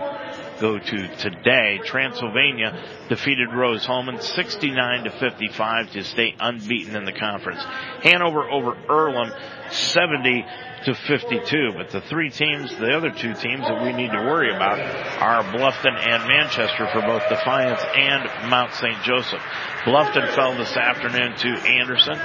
[0.61, 1.81] go to today.
[1.85, 7.63] Transylvania defeated Rose-Hulman 69 to 55 to stay unbeaten in the conference.
[8.03, 9.33] Hanover over Earlham
[9.71, 10.45] 70
[10.85, 11.73] to 52.
[11.77, 14.79] But the three teams, the other two teams that we need to worry about
[15.21, 19.03] are Bluffton and Manchester for both Defiance and Mount St.
[19.03, 19.43] Joseph.
[19.85, 22.17] Bluffton fell this afternoon to Anderson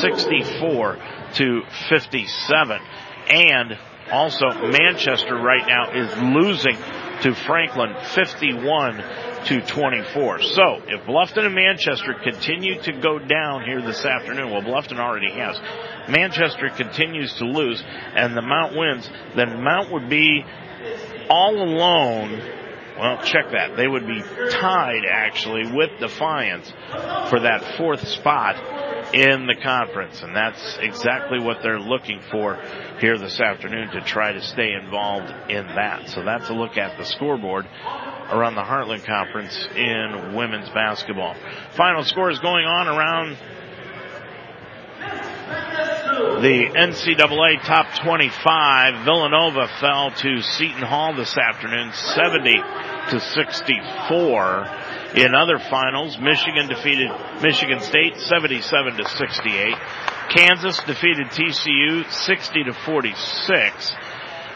[0.00, 0.98] 64
[1.34, 2.80] to 57.
[3.28, 3.78] And
[4.10, 6.76] also, Manchester right now is losing
[7.22, 8.96] to Franklin 51
[9.46, 10.42] to 24.
[10.42, 15.30] So, if Bluffton and Manchester continue to go down here this afternoon, well, Bluffton already
[15.32, 15.58] has,
[16.08, 17.82] Manchester continues to lose
[18.14, 20.44] and the Mount wins, then Mount would be
[21.28, 22.40] all alone
[22.98, 23.78] well, check that.
[23.78, 26.70] They would be tied actually with Defiance
[27.30, 28.56] for that fourth spot
[29.14, 30.22] in the conference.
[30.22, 32.60] And that's exactly what they're looking for
[33.00, 36.08] here this afternoon to try to stay involved in that.
[36.10, 41.34] So that's a look at the scoreboard around the Heartland Conference in women's basketball.
[41.76, 43.36] Final scores going on around
[46.42, 49.04] the NCAA top 25.
[49.04, 52.52] Villanova fell to Seton Hall this afternoon, 70
[53.10, 54.89] to 64.
[55.14, 57.10] In other finals, Michigan defeated
[57.42, 59.74] Michigan State 77 to 68.
[60.30, 63.96] Kansas defeated TCU 60 to 46.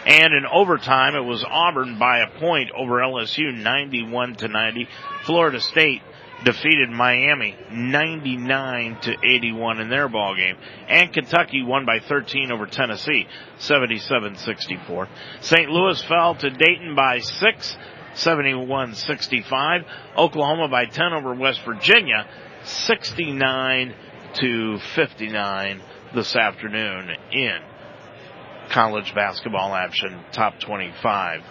[0.07, 4.89] And in overtime, it was Auburn by a point over LSU 91 to 90.
[5.25, 6.03] Florida State
[6.45, 10.57] defeated Miami 99 to 81 in their ball game.
[10.89, 13.27] And Kentucky won by 13 over Tennessee
[13.59, 15.09] 77-64.
[15.41, 15.71] St.
[15.71, 17.77] Louis fell to Dayton by 6
[18.15, 19.85] 71-65.
[20.17, 22.27] Oklahoma by 10 over West Virginia,
[22.65, 23.95] 69
[24.41, 25.83] to 59
[26.15, 27.59] this afternoon in
[28.71, 31.43] college basketball action top 25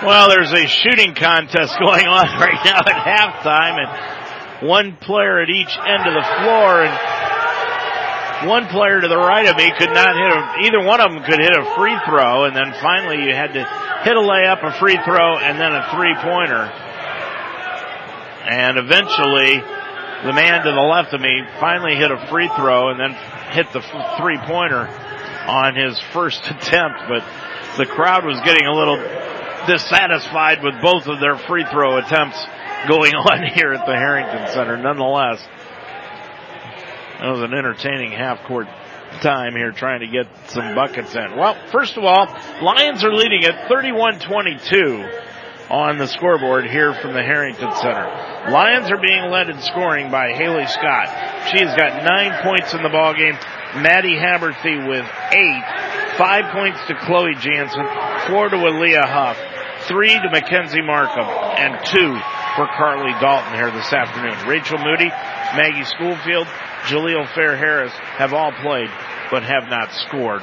[0.00, 5.50] Well, there's a shooting contest going on right now at halftime and one player at
[5.50, 10.16] each end of the floor and one player to the right of me could not
[10.16, 13.36] hit a, either one of them could hit a free throw and then finally you
[13.36, 16.64] had to hit a layup, a free throw, and then a three pointer.
[18.48, 19.60] And eventually
[20.24, 23.12] the man to the left of me finally hit a free throw and then
[23.52, 23.84] hit the
[24.16, 24.88] three pointer
[25.44, 27.20] on his first attempt, but
[27.76, 28.96] the crowd was getting a little
[29.66, 32.38] dissatisfied with both of their free throw attempts
[32.88, 34.76] going on here at the Harrington Center.
[34.76, 35.40] Nonetheless,
[37.20, 38.66] that was an entertaining half court
[39.20, 41.36] time here trying to get some buckets in.
[41.36, 42.26] Well, first of all,
[42.62, 45.26] Lions are leading at 31-22
[45.70, 48.06] on the scoreboard here from the Harrington Center.
[48.50, 51.06] Lions are being led in scoring by Haley Scott.
[51.50, 53.34] She has got nine points in the ball game.
[53.82, 55.64] Maddie Haberthy with eight.
[56.20, 57.80] Five points to Chloe Jansen.
[58.28, 59.40] Four to Aaliyah Huff.
[59.88, 61.24] Three to Mackenzie Markham.
[61.24, 62.12] And two
[62.56, 64.36] for Carly Dalton here this afternoon.
[64.46, 65.08] Rachel Moody,
[65.56, 66.46] Maggie Schoolfield,
[66.92, 68.90] Jaleel Fair Harris have all played
[69.30, 70.42] but have not scored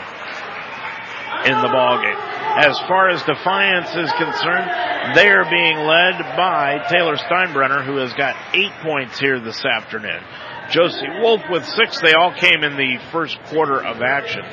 [1.46, 2.18] in the ball game.
[2.58, 8.12] As far as Defiance is concerned, they are being led by Taylor Steinbrenner, who has
[8.14, 10.24] got eight points here this afternoon.
[10.70, 12.00] Josie Wolf with six.
[12.02, 14.44] They all came in the first quarter of action.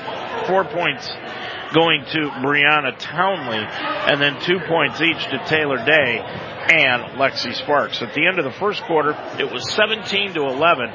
[0.46, 1.08] Four points
[1.74, 8.00] going to Brianna Townley, and then two points each to Taylor Day and Lexi Sparks.
[8.00, 10.90] At the end of the first quarter, it was 17 to 11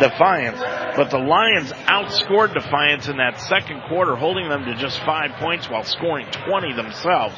[0.00, 0.58] Defiance,
[0.96, 5.68] but the Lions outscored Defiance in that second quarter, holding them to just five points
[5.68, 7.34] while scoring 20 themselves.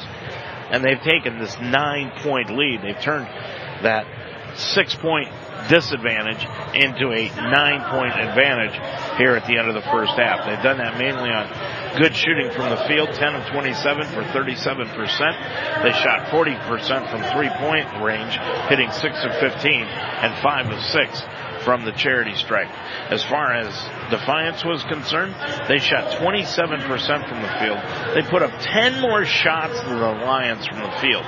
[0.71, 2.81] And they've taken this nine point lead.
[2.81, 3.27] They've turned
[3.83, 4.07] that
[4.57, 5.27] six point
[5.69, 6.43] disadvantage
[6.75, 8.75] into a nine point advantage
[9.17, 10.45] here at the end of the first half.
[10.45, 11.47] They've done that mainly on
[11.97, 15.83] good shooting from the field, 10 of 27 for 37%.
[15.83, 18.37] They shot 40% from three point range,
[18.69, 21.23] hitting 6 of 15 and 5 of 6
[21.65, 22.69] from the charity stripe.
[23.09, 23.73] As far as
[24.11, 25.33] Defiance was concerned,
[25.67, 27.79] they shot 27% from the field.
[28.13, 31.25] They put up 10 more shots than the Lions from the field.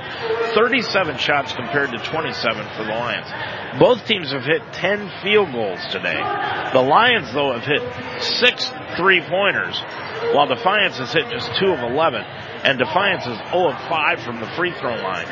[0.54, 3.26] 37 shots compared to 27 for the Lions.
[3.78, 6.22] Both teams have hit 10 field goals today.
[6.72, 7.82] The Lions, though, have hit
[8.22, 9.78] six three pointers,
[10.32, 12.22] while Defiance has hit just two of 11.
[12.64, 15.26] And Defiance is 0 of 5 from the free throw line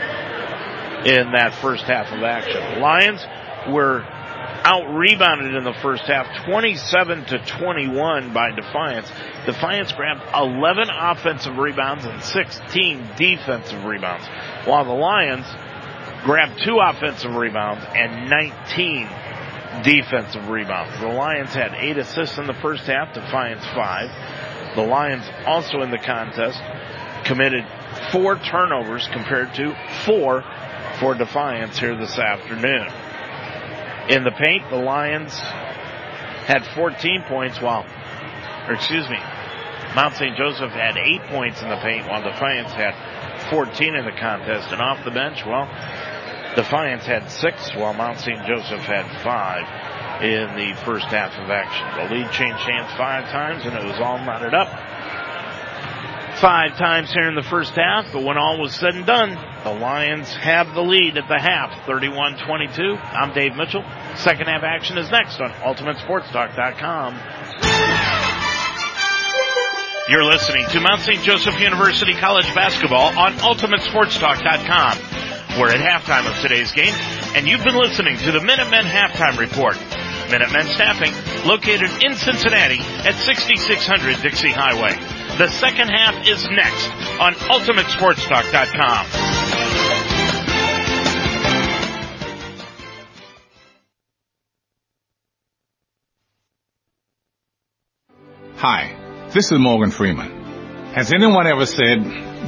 [1.07, 2.81] in that first half of action.
[2.81, 3.25] Lions
[3.69, 4.05] were
[4.67, 9.09] out rebounded in the first half 27 to 21 by Defiance.
[9.47, 14.27] Defiance grabbed 11 offensive rebounds and 16 defensive rebounds,
[14.67, 15.47] while the Lions
[16.25, 19.09] grabbed two offensive rebounds and 19
[19.85, 20.99] defensive rebounds.
[20.99, 24.11] The Lions had eight assists in the first half, Defiance five.
[24.75, 26.61] The Lions also in the contest
[27.25, 27.65] committed
[28.11, 30.43] four turnovers compared to four
[30.99, 32.89] for Defiance here this afternoon.
[34.09, 35.37] In the paint, the Lions
[36.47, 37.85] had 14 points while,
[38.69, 39.19] or excuse me,
[39.97, 40.37] Mount St.
[40.37, 42.95] Joseph had eight points in the paint while Defiance had
[43.51, 44.71] 14 in the contest.
[44.71, 45.67] And off the bench, well,
[46.55, 48.47] Defiance had six while Mount St.
[48.47, 49.67] Joseph had five
[50.23, 51.85] in the first half of action.
[51.97, 54.69] The lead changed hands five times and it was all knotted up
[56.41, 59.31] five times here in the first half, but when all was said and done,
[59.65, 62.99] the Lions have the lead at the half, 31-22.
[62.99, 63.83] I'm Dave Mitchell.
[64.17, 67.19] Second half action is next on UltimateSportsTalk.com.
[70.09, 71.23] You're listening to Mount St.
[71.23, 74.99] Joseph University College Basketball on UltimateSportsTalk.com.
[75.59, 76.95] We're at halftime of today's game,
[77.35, 79.77] and you've been listening to the Minutemen Halftime Report.
[80.31, 81.13] Minutemen Staffing,
[81.49, 82.79] located in Cincinnati
[83.09, 85.16] at 6600 Dixie Highway.
[85.39, 86.89] The second half is next
[87.21, 89.07] on UltimateSportsTalk.com.
[98.57, 100.31] Hi, this is Morgan Freeman.
[100.95, 101.99] Has anyone ever said,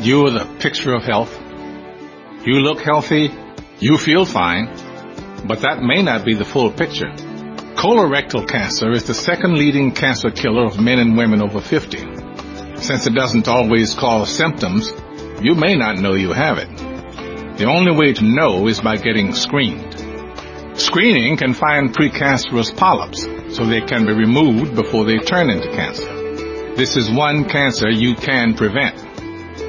[0.00, 1.38] you're the picture of health?
[2.46, 3.28] You look healthy,
[3.80, 4.68] you feel fine,
[5.46, 7.10] but that may not be the full picture.
[7.74, 12.17] Colorectal cancer is the second leading cancer killer of men and women over 50.
[12.80, 14.92] Since it doesn't always cause symptoms,
[15.42, 16.68] you may not know you have it.
[17.58, 19.94] The only way to know is by getting screened.
[20.78, 26.74] Screening can find precancerous polyps so they can be removed before they turn into cancer.
[26.76, 28.96] This is one cancer you can prevent.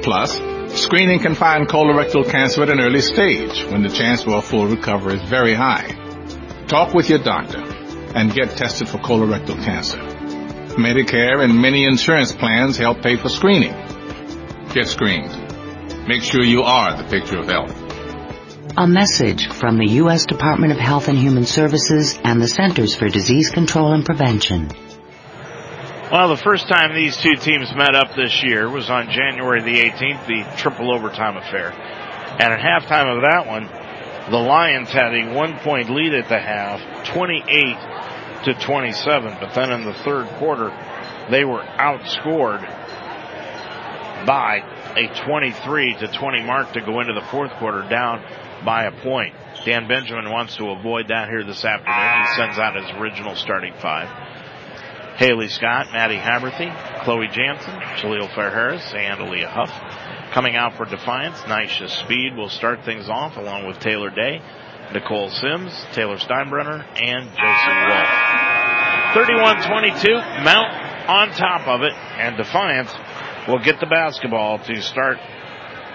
[0.02, 0.40] Plus,
[0.74, 4.68] Screening can find colorectal cancer at an early stage when the chance for a full
[4.68, 5.96] recovery is very high.
[6.68, 7.58] Talk with your doctor
[8.14, 10.19] and get tested for colorectal cancer.
[10.80, 13.72] Medicare and many insurance plans help pay for screening.
[14.72, 15.30] Get screened.
[16.08, 17.76] Make sure you are the picture of health.
[18.76, 20.26] A message from the U.S.
[20.26, 24.70] Department of Health and Human Services and the Centers for Disease Control and Prevention.
[26.10, 29.82] Well, the first time these two teams met up this year was on January the
[29.82, 31.70] 18th, the triple overtime affair.
[31.70, 33.68] And at halftime of that one,
[34.30, 36.80] the Lions had a one point lead at the half,
[37.12, 37.76] 28
[38.44, 39.36] to 27.
[39.40, 40.70] But then in the third quarter,
[41.30, 42.62] they were outscored
[44.26, 44.62] by
[44.96, 48.22] a 23 to 20 mark to go into the fourth quarter down
[48.64, 49.34] by a point.
[49.64, 52.26] Dan Benjamin wants to avoid that here this afternoon.
[52.26, 54.08] He sends out his original starting five.
[55.16, 60.32] Haley Scott, Maddie Haberthy, Chloe Jansen, Jaleel Fair-Harris, and Aaliyah Huff.
[60.32, 64.40] Coming out for Defiance, Nisha Speed will start things off along with Taylor Day,
[64.92, 68.08] Nicole Sims, Taylor Steinbrenner, and Josie Wolf.
[69.14, 72.92] 31-22, Mount on top of it, and Defiance
[73.48, 75.18] will get the basketball to start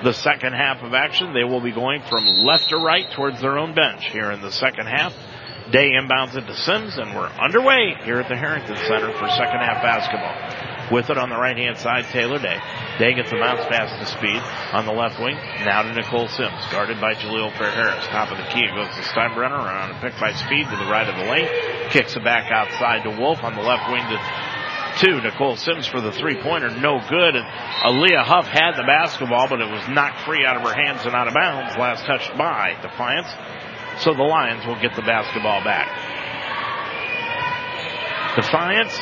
[0.03, 1.33] the second half of action.
[1.33, 4.51] They will be going from left to right towards their own bench here in the
[4.51, 5.13] second half.
[5.71, 9.61] Day inbounds it to Sims, and we're underway here at the Harrington Center for second
[9.61, 10.74] half basketball.
[10.91, 12.59] With it on the right hand side, Taylor Day.
[12.99, 14.37] Day gets a bounce pass to speed
[14.71, 15.35] on the left wing.
[15.65, 18.05] Now to Nicole Sims, guarded by Jaleel Fair Harris.
[18.07, 20.85] Top of the key, it goes to Steinbrenner around a pick by speed to the
[20.85, 21.49] right of the lane.
[21.89, 24.17] Kicks it back outside to Wolf on the left wing to
[25.01, 25.21] two.
[25.21, 27.35] Nicole Sims for the three pointer, no good.
[27.35, 27.45] And
[27.83, 31.15] Aaliyah Huff had the basketball, but it was knocked free out of her hands and
[31.15, 31.75] out of bounds.
[31.77, 33.27] Last touched by Defiance.
[34.03, 35.87] So the Lions will get the basketball back.
[38.35, 38.99] Defiance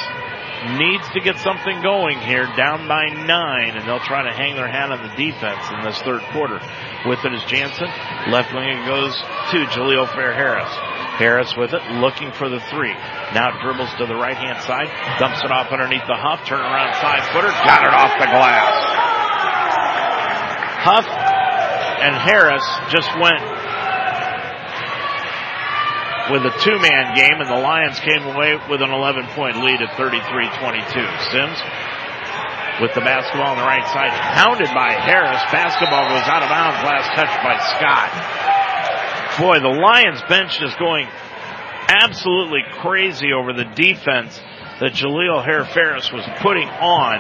[0.80, 4.68] needs to get something going here, down by nine, and they'll try to hang their
[4.68, 6.60] hat on the defense in this third quarter.
[7.06, 7.88] With it is Jansen.
[8.32, 9.14] Left wing it goes
[9.52, 10.72] to Jaleel Fair Harris.
[11.20, 12.94] Harris with it, looking for the three.
[13.38, 14.90] Now dribbles to the right hand side,
[15.20, 18.74] dumps it off underneath the Huff, turn around side footer, got it off the glass.
[20.84, 23.40] Huff and Harris just went
[26.32, 30.96] with a two-man game, and the Lions came away with an 11-point lead at 33-22.
[31.32, 31.60] Sims
[32.82, 35.42] with the basketball on the right side, hounded by Harris.
[35.52, 36.82] Basketball goes out of bounds.
[36.82, 38.10] Last touch by Scott.
[39.38, 41.08] Boy, the Lions bench is going
[41.88, 44.40] absolutely crazy over the defense
[44.80, 47.18] that Jaleel Fair Harris was putting on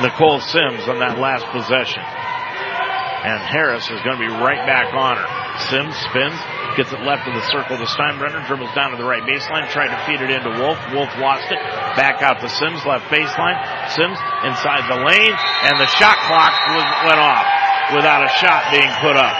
[0.00, 2.02] Nicole Sims on that last possession.
[2.02, 5.28] And Harris is going to be right back on her.
[5.68, 6.38] Sims spins,
[6.76, 8.46] Gets it left of the circle to Steinbrenner.
[8.46, 9.64] Dribbles down to the right baseline.
[9.72, 10.76] Tried to feed it into Wolf.
[10.92, 11.56] Wolf lost it.
[11.96, 12.84] Back out to Sims.
[12.84, 13.56] Left baseline.
[13.96, 15.32] Sims inside the lane.
[15.64, 17.48] And the shot clock was, went off
[17.96, 19.32] without a shot being put up.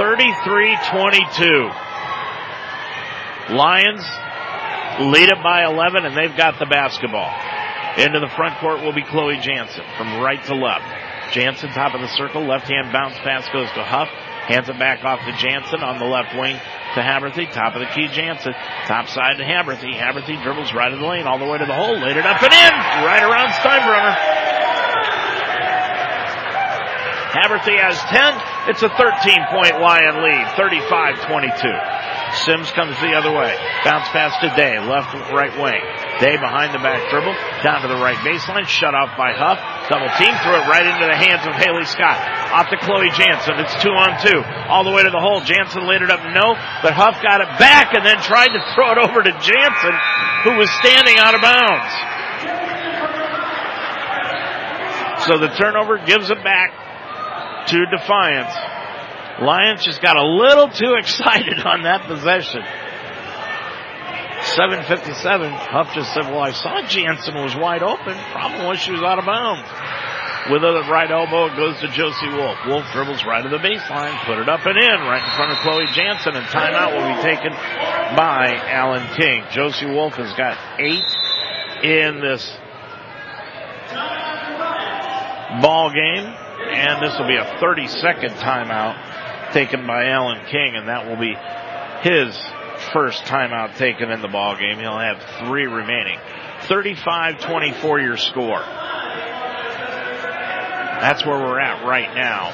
[0.00, 1.68] 33-22.
[3.52, 4.04] Lions
[5.12, 7.28] lead it by 11 and they've got the basketball.
[7.98, 10.86] Into the front court will be Chloe Jansen from right to left.
[11.34, 12.46] Jansen top of the circle.
[12.46, 14.08] Left hand bounce pass goes to Huff.
[14.48, 17.52] Hands it back off to Jansen on the left wing to Haberthy.
[17.52, 18.54] Top of the key, Jansen.
[18.86, 19.92] Top side to Haberthy.
[19.92, 22.00] Haberthy dribbles right of the lane all the way to the hole.
[22.00, 22.72] Laid it up and in.
[23.04, 24.47] Right around Steinbrenner.
[27.38, 28.74] Haberthy has 10.
[28.74, 28.98] It's a 13
[29.54, 30.44] point Lion lead.
[30.58, 31.54] 35-22.
[32.44, 33.54] Sims comes the other way.
[33.86, 34.76] Bounce pass to Day.
[34.82, 35.80] Left, right wing.
[36.18, 37.32] Day behind the back dribble.
[37.62, 38.66] Down to the right baseline.
[38.66, 39.62] Shut off by Huff.
[39.88, 40.34] Double team.
[40.42, 42.18] threw it right into the hands of Haley Scott.
[42.52, 43.56] Off to Chloe Jansen.
[43.62, 44.42] It's two on two.
[44.66, 45.40] All the way to the hole.
[45.40, 46.20] Jansen laid it up.
[46.34, 46.58] No.
[46.82, 49.94] But Huff got it back and then tried to throw it over to Jansen,
[50.42, 51.92] who was standing out of bounds.
[55.24, 56.87] So the turnover gives it back
[57.68, 58.54] to Defiance.
[59.40, 62.62] Lions just got a little too excited on that possession.
[64.42, 65.52] 757.
[65.52, 68.16] Huff just said, well, I saw Jansen was wide open.
[68.32, 69.68] Problem was she was out of bounds.
[70.50, 72.56] With a right elbow, it goes to Josie Wolf.
[72.66, 75.58] Wolf dribbles right to the baseline, put it up and in, right in front of
[75.58, 77.52] Chloe Jansen, and timeout will be taken
[78.16, 79.44] by Alan King.
[79.52, 81.04] Josie Wolf has got eight
[81.84, 82.48] in this
[85.60, 90.88] ball game, and this will be a 30 second timeout taken by Alan King, and
[90.88, 91.34] that will be
[92.02, 92.36] his
[92.92, 94.78] first timeout taken in the ball game.
[94.78, 96.18] He'll have three remaining.
[96.62, 98.60] 35-24 your score.
[101.00, 102.48] That's where we're at right now.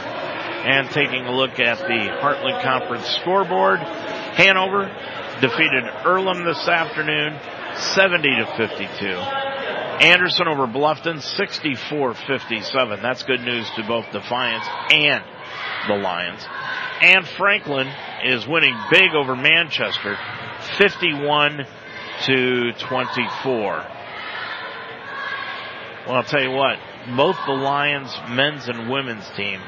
[0.65, 4.85] And taking a look at the Heartland Conference scoreboard, Hanover
[5.41, 7.39] defeated Earlham this afternoon,
[7.77, 9.64] 70 to 52.
[10.01, 13.03] Anderson over Bluffton, 64-57.
[13.03, 15.25] That's good news to both Defiance and
[15.89, 16.45] the Lions.
[17.01, 17.89] And Franklin
[18.25, 20.17] is winning big over Manchester,
[20.79, 21.67] 51
[22.27, 23.87] to 24.
[26.07, 26.79] Well, I'll tell you what,
[27.17, 29.61] both the Lions men's and women's team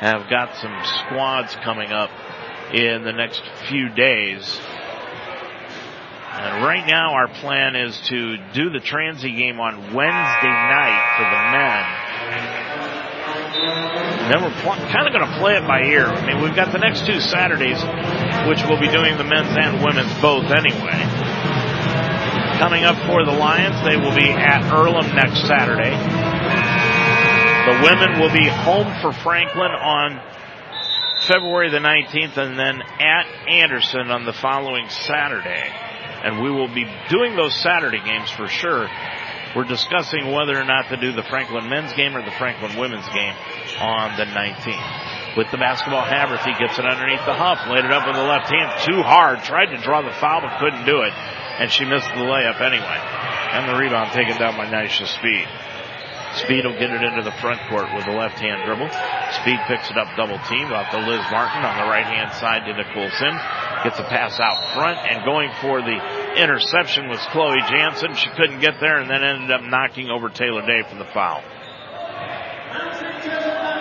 [0.00, 2.10] have got some squads coming up
[2.72, 4.60] in the next few days.
[6.32, 11.28] And right now our plan is to do the Transy game on Wednesday night for
[11.28, 11.84] the men.
[14.22, 16.06] And then we're pl- kind of going to play it by ear.
[16.06, 17.76] I mean, we've got the next two Saturdays,
[18.48, 21.04] which we'll be doing the men's and women's both anyway.
[22.64, 25.92] Coming up for the Lions, they will be at Earlham next Saturday.
[27.68, 30.16] The women will be home for Franklin on
[31.28, 35.91] February the 19th and then at Anderson on the following Saturday.
[36.22, 38.88] And we will be doing those Saturday games for sure.
[39.54, 43.08] We're discussing whether or not to do the Franklin men's game or the Franklin women's
[43.08, 43.34] game
[43.80, 45.36] on the 19th.
[45.36, 48.48] With the basketball, Haberthy gets it underneath the huff, laid it up with the left
[48.48, 52.08] hand too hard, tried to draw the foul but couldn't do it, and she missed
[52.12, 53.00] the layup anyway.
[53.52, 55.48] And the rebound taken down by Nisha Speed.
[56.40, 58.88] Speed will get it into the front court with a left hand dribble.
[59.40, 62.64] Speed picks it up double team off to Liz Martin on the right hand side
[62.64, 63.40] to Nicole Sims.
[63.84, 65.98] Gets a pass out front and going for the
[66.40, 68.14] interception was Chloe Jansen.
[68.14, 71.42] She couldn't get there and then ended up knocking over Taylor Day for the foul.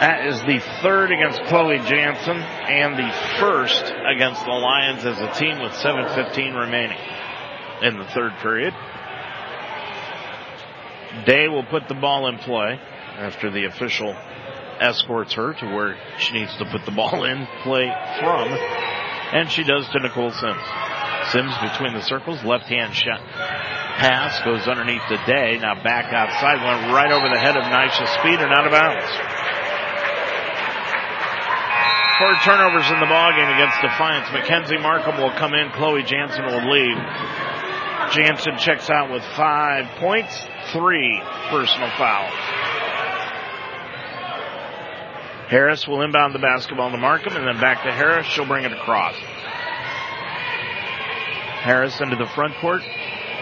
[0.02, 5.40] That is the third against Chloe Jansen and the first against the Lions as a
[5.40, 6.98] team with 7.15 remaining
[7.84, 8.74] in the third period.
[11.28, 12.80] Day will put the ball in play
[13.18, 14.16] after the official
[14.80, 17.86] escorts her to where she needs to put the ball in play
[18.20, 18.50] from.
[19.32, 20.66] And she does to Nicole Sims.
[21.32, 23.22] Sims between the circles, left hand shot.
[23.98, 25.58] Pass goes underneath the day.
[25.62, 29.08] Now back outside, went right over the head of Nisha Speed and out of bounds.
[32.20, 34.28] Four turnovers in the ballgame against Defiance.
[34.32, 35.72] Mackenzie Markham will come in.
[35.72, 36.98] Chloe Jansen will leave.
[38.12, 40.36] Jansen checks out with five points,
[40.72, 42.81] three personal fouls.
[45.52, 48.26] Harris will inbound the basketball to Markham and then back to Harris.
[48.26, 49.16] She'll bring it across.
[51.60, 52.82] Harris into the front court.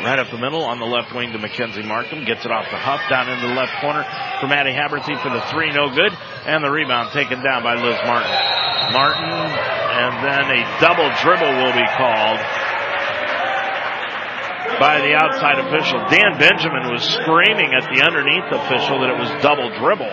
[0.01, 2.26] Right up the middle on the left wing to Mackenzie Markham.
[2.26, 4.01] Gets it off the huff down into the left corner
[4.41, 5.70] for Maddie Haberthy for the three.
[5.70, 6.10] No good.
[6.49, 8.34] And the rebound taken down by Liz Martin.
[8.89, 12.41] Martin and then a double dribble will be called
[14.82, 16.01] by the outside official.
[16.10, 20.10] Dan Benjamin was screaming at the underneath official that it was double dribble.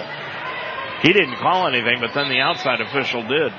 [1.02, 3.52] He didn't call anything, but then the outside official did.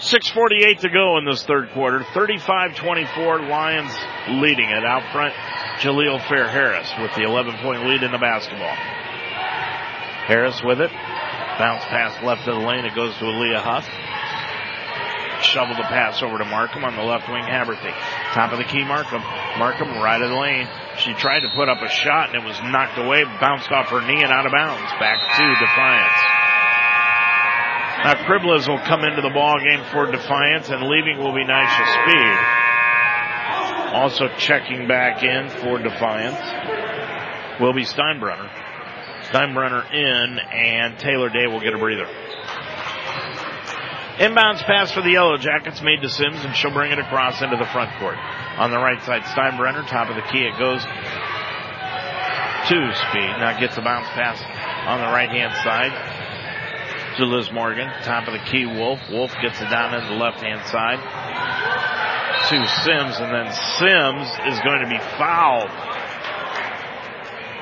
[0.00, 2.00] 6.48 to go in this third quarter.
[2.00, 3.92] 35-24 Lions
[4.40, 4.84] leading it.
[4.84, 5.34] Out front,
[5.80, 8.74] Jaleel Fair Harris with the 11 point lead in the basketball.
[10.26, 10.90] Harris with it.
[11.58, 12.86] Bounce pass left of the lane.
[12.86, 13.84] It goes to Aaliyah Huff.
[15.44, 17.44] Shovel the pass over to Markham on the left wing.
[17.44, 17.92] Haberthy.
[18.32, 19.20] Top of the key, Markham.
[19.58, 20.68] Markham right of the lane.
[20.98, 24.00] She tried to put up a shot and it was knocked away, bounced off her
[24.00, 24.90] knee and out of bounds.
[24.98, 26.20] Back to Defiance.
[28.04, 31.84] Now Kriblas will come into the ball game for Defiance and leaving will be Nisha
[32.02, 32.38] Speed.
[33.94, 36.40] Also checking back in for Defiance
[37.60, 38.48] will be Steinbrenner.
[39.30, 42.06] Steinbrenner in and Taylor Day will get a breather.
[44.18, 47.56] Inbounds pass for the Yellow Jackets made to Sims and she'll bring it across into
[47.56, 48.18] the front court.
[48.58, 50.82] On the right side, Steinbrenner, top of the key, it goes
[52.68, 53.30] to Speed.
[53.38, 54.40] Now gets a bounce pass
[54.86, 55.92] on the right hand side
[57.16, 57.88] to Liz Morgan.
[58.02, 59.00] Top of the key, Wolf.
[59.10, 61.00] Wolf gets it down in the left hand side
[62.50, 63.46] to Sims, and then
[63.78, 65.70] Sims is going to be fouled.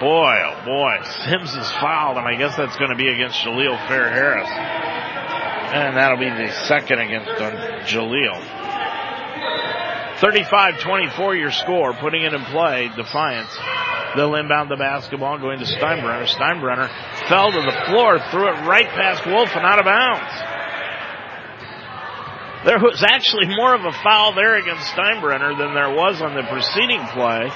[0.01, 3.77] Boy, oh boy, Sims is fouled, and I guess that's going to be against Jaleel
[3.89, 4.49] Fair Harris.
[4.49, 7.31] And that'll be the second against
[7.93, 8.41] Jaleel.
[10.21, 13.57] 35-24 your score, putting it in play, Defiance.
[14.17, 16.27] They'll inbound the basketball going to Steinbrenner.
[16.27, 16.89] Steinbrenner
[17.29, 20.59] fell to the floor, threw it right past Wolf and out of bounds.
[22.65, 26.43] There was actually more of a foul there against Steinbrenner than there was on the
[26.43, 27.51] preceding play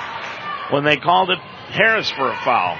[0.70, 1.38] when they called it
[1.74, 2.78] Harris for a foul.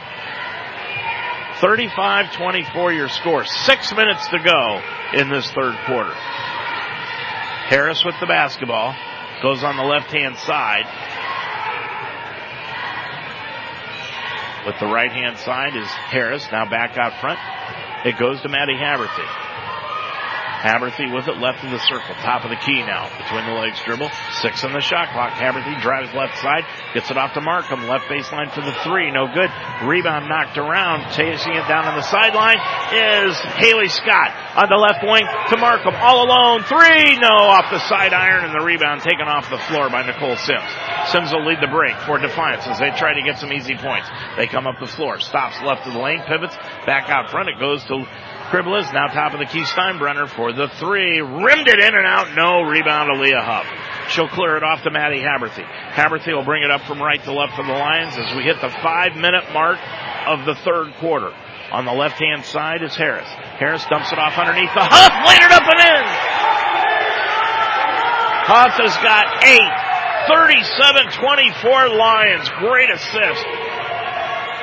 [1.59, 3.45] 35-24 your score.
[3.45, 4.81] Six minutes to go
[5.15, 6.15] in this third quarter.
[7.67, 8.95] Harris with the basketball.
[9.43, 10.87] Goes on the left hand side.
[14.65, 16.47] With the right hand side is Harris.
[16.53, 17.41] Now back out front.
[18.07, 18.79] It goes to Maddie
[20.63, 21.11] Haberthy.
[21.13, 22.15] With it left of the circle.
[22.23, 23.11] Top of the key now.
[23.19, 24.09] Between the legs dribble.
[24.41, 25.35] Six on the shot clock.
[25.35, 26.63] Haberthy drives left side.
[26.95, 27.89] Gets it off to Markham.
[27.91, 29.11] Left baseline for the three.
[29.11, 29.51] No good.
[29.83, 31.11] Rebound knocked around.
[31.13, 32.63] Chasing it down on the sideline
[32.95, 35.95] is Haley Scott on the left wing to Markham.
[35.99, 36.63] All alone.
[36.63, 37.19] Three.
[37.19, 37.35] No.
[37.51, 40.71] Off the side iron and the rebound taken off the floor by Nicole Sims.
[41.11, 44.09] Sims will lead the break for Defiance as they try to get some easy points.
[44.37, 45.19] They come up the floor.
[45.19, 46.23] Stops left of the lane.
[46.27, 46.55] Pivots
[46.87, 47.49] back out front.
[47.49, 48.07] It goes to
[48.53, 51.23] Cribbles, now top of the key Steinbrenner for the three.
[51.23, 52.37] Rimmed it in and out.
[52.37, 53.65] No rebound to Leah Huff.
[54.13, 55.65] She'll clear it off to Maddie Haberthy.
[55.65, 58.61] Haberthy will bring it up from right to left for the Lions as we hit
[58.61, 59.81] the five minute mark
[60.29, 61.33] of the third quarter.
[61.73, 63.29] On the left hand side is Harris.
[63.57, 66.05] Harris dumps it off underneath the Huff, laid it up and in.
[68.53, 69.73] Huff has got eight.
[70.29, 72.49] 37-24 Lions.
[72.61, 73.72] Great assist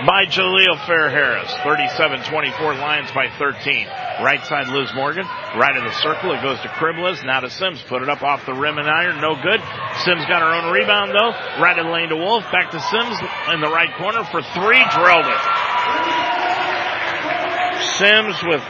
[0.05, 1.51] by Jaleel Fair Harris.
[1.65, 3.87] 37-24 Lions by 13.
[4.23, 5.25] Right side Liz Morgan.
[5.57, 6.31] Right of the circle.
[6.33, 7.25] It goes to Cribbles.
[7.25, 7.81] Now to Sims.
[7.87, 9.19] Put it up off the rim and iron.
[9.19, 9.59] No good.
[10.03, 11.33] Sims got her own rebound though.
[11.61, 12.43] Right the lane to Wolf.
[12.51, 13.19] Back to Sims
[13.53, 14.83] in the right corner for three.
[14.95, 15.41] Drilled it.
[17.99, 18.63] Sims with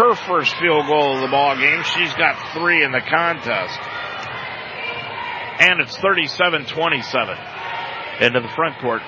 [0.00, 1.82] her first field goal of the ball game.
[1.84, 3.78] She's got three in the contest.
[5.60, 9.02] And it's 37-27 into the front court.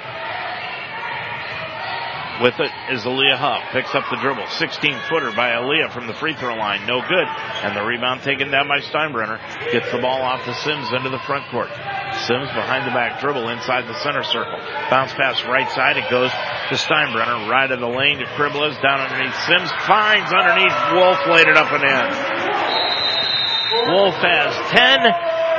[2.42, 3.62] With it is Aaliyah Huff.
[3.70, 4.50] Picks up the dribble.
[4.58, 6.82] 16 footer by Aaliyah from the free throw line.
[6.90, 7.28] No good.
[7.62, 9.38] And the rebound taken down by Steinbrenner.
[9.70, 11.70] Gets the ball off to Sims into the front court.
[12.26, 14.58] Sims behind the back dribble inside the center circle.
[14.90, 15.96] Bounce pass right side.
[15.96, 17.46] It goes to Steinbrenner.
[17.46, 18.74] Right of the lane to Cribbles.
[18.82, 19.70] Down underneath Sims.
[19.86, 21.22] Finds underneath Wolf.
[21.30, 22.06] Laid it up and in.
[23.86, 24.98] Wolf has 10.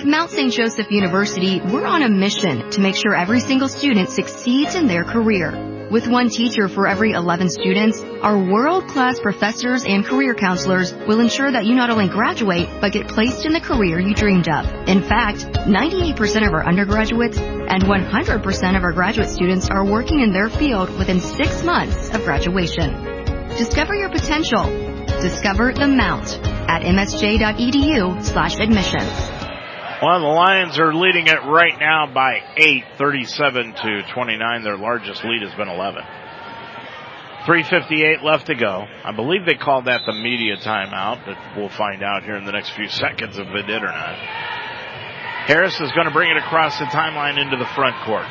[0.00, 0.50] At Mount St.
[0.50, 5.04] Joseph University, we're on a mission to make sure every single student succeeds in their
[5.04, 5.88] career.
[5.90, 11.52] With one teacher for every 11 students, our world-class professors and career counselors will ensure
[11.52, 14.64] that you not only graduate, but get placed in the career you dreamed of.
[14.88, 20.32] In fact, 98% of our undergraduates and 100% of our graduate students are working in
[20.32, 23.04] their field within six months of graduation.
[23.58, 24.64] Discover your potential.
[25.20, 26.38] Discover the Mount
[26.70, 29.39] at msj.edu slash admissions.
[30.02, 34.62] Well, the Lions are leading it right now by 8, 37 to 29.
[34.62, 36.02] Their largest lead has been 11.
[37.44, 38.86] 358 left to go.
[39.04, 42.52] I believe they called that the media timeout, but we'll find out here in the
[42.52, 44.16] next few seconds if they did or not.
[45.44, 48.28] Harris is going to bring it across the timeline into the front court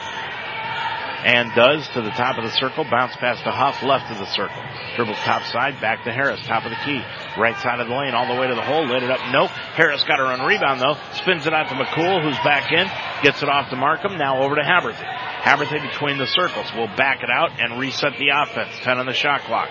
[1.26, 2.84] and does to the top of the circle.
[2.84, 4.62] Bounce pass to Huff, left of the circle.
[4.96, 7.02] Dribbles top side, back to Harris, top of the key.
[7.38, 9.20] Right side of the lane, all the way to the hole, lit it up.
[9.32, 9.50] Nope.
[9.50, 10.98] Harris got her own rebound though.
[11.14, 12.88] Spins it out to McCool, who's back in.
[13.24, 14.18] Gets it off to Markham.
[14.18, 15.06] Now over to Haberthy.
[15.42, 16.72] Haberthy between the circles.
[16.76, 18.72] will back it out and reset the offense.
[18.84, 19.70] 10 on the shot clock.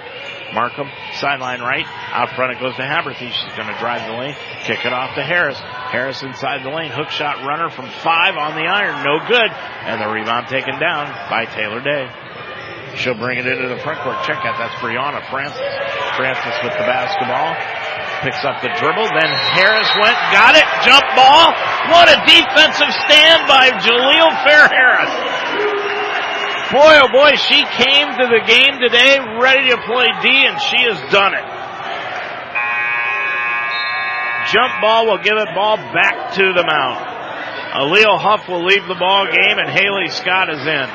[0.52, 1.84] Markham, sideline right.
[2.12, 3.30] Out front it goes to Haberthy.
[3.30, 4.36] She's going to drive the lane.
[4.64, 5.58] Kick it off to Harris.
[5.60, 6.90] Harris inside the lane.
[6.90, 9.04] Hook shot runner from five on the iron.
[9.04, 9.50] No good.
[9.84, 12.08] And the rebound taken down by Taylor Day.
[12.96, 14.16] She'll bring it into the front court.
[14.24, 14.56] Check out.
[14.58, 15.60] That's Brianna Francis.
[16.16, 17.54] Francis with the basketball.
[18.24, 19.06] Picks up the dribble.
[19.14, 20.66] Then Harris went, got it.
[20.82, 21.54] Jump ball.
[21.94, 25.87] What a defensive stand by Jaleel Fair Harris.
[26.68, 30.84] Boy, oh boy, she came to the game today ready to play D and she
[30.84, 31.46] has done it.
[34.52, 37.04] Jump ball will give it ball back to the mound.
[37.72, 40.88] Aaliyah Huff will leave the ball game and Haley Scott is in.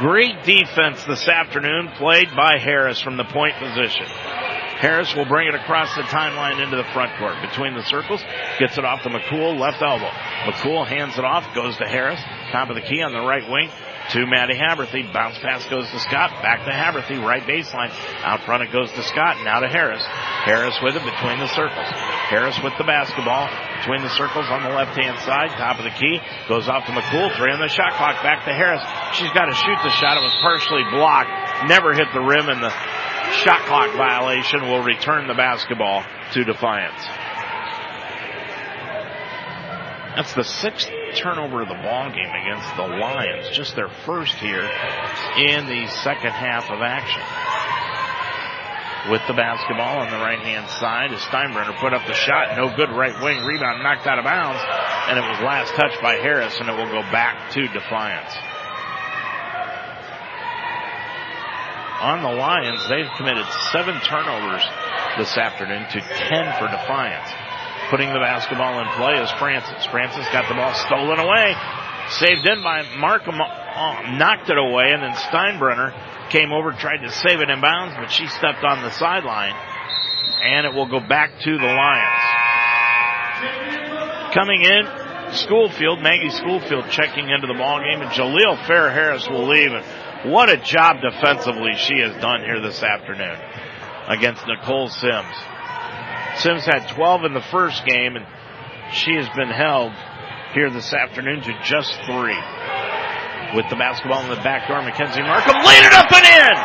[0.00, 4.04] Great defense this afternoon played by Harris from the point position.
[4.78, 8.22] Harris will bring it across the timeline into the front court between the circles,
[8.60, 10.10] gets it off to McCool, left elbow.
[10.44, 12.20] McCool hands it off, goes to Harris,
[12.50, 13.70] top of the key on the right wing.
[14.10, 15.12] to Maddie Haberthy.
[15.12, 16.30] Bounce pass goes to Scott.
[16.40, 17.20] Back to Haberthy.
[17.20, 17.92] Right baseline.
[18.24, 19.36] Out front it goes to Scott.
[19.44, 20.02] Now to Harris.
[20.48, 21.88] Harris with it between the circles.
[22.32, 23.48] Harris with the basketball
[23.80, 25.50] between the circles on the left hand side.
[25.60, 26.20] Top of the key.
[26.48, 27.36] Goes off to McCool.
[27.36, 28.22] Three on the shot clock.
[28.22, 28.80] Back to Harris.
[29.12, 30.16] She's got to shoot the shot.
[30.16, 31.68] It was partially blocked.
[31.68, 32.72] Never hit the rim and the
[33.44, 36.02] shot clock violation will return the basketball
[36.32, 36.96] to Defiance.
[40.18, 40.90] That's the sixth
[41.22, 43.54] turnover of the ball game against the Lions.
[43.54, 47.22] Just their first here in the second half of action.
[49.14, 52.56] With the basketball on the right hand side as Steinbrenner put up the shot.
[52.58, 54.58] No good right wing rebound knocked out of bounds.
[55.06, 58.34] And it was last touched by Harris and it will go back to Defiance.
[62.02, 64.66] On the Lions, they've committed seven turnovers
[65.16, 67.37] this afternoon to ten for Defiance
[67.90, 69.86] putting the basketball in play is Francis.
[69.86, 71.54] Francis got the ball stolen away.
[72.10, 75.92] Saved in by Markham, uh, knocked it away, and then Steinbrenner
[76.30, 80.66] came over, tried to save it in bounds, but she stepped on the sideline, and
[80.66, 82.24] it will go back to the Lions.
[84.32, 84.88] Coming in,
[85.32, 89.72] Schoolfield, Maggie Schoolfield checking into the ball game, and Jaleel Fair Harris will leave.
[89.72, 93.36] And what a job defensively she has done here this afternoon
[94.08, 95.34] against Nicole Sims.
[96.38, 98.24] Sims had 12 in the first game, and
[98.94, 99.92] she has been held
[100.54, 102.38] here this afternoon to just three.
[103.58, 106.56] With the basketball in the back door, Mackenzie Markham laid it up and in!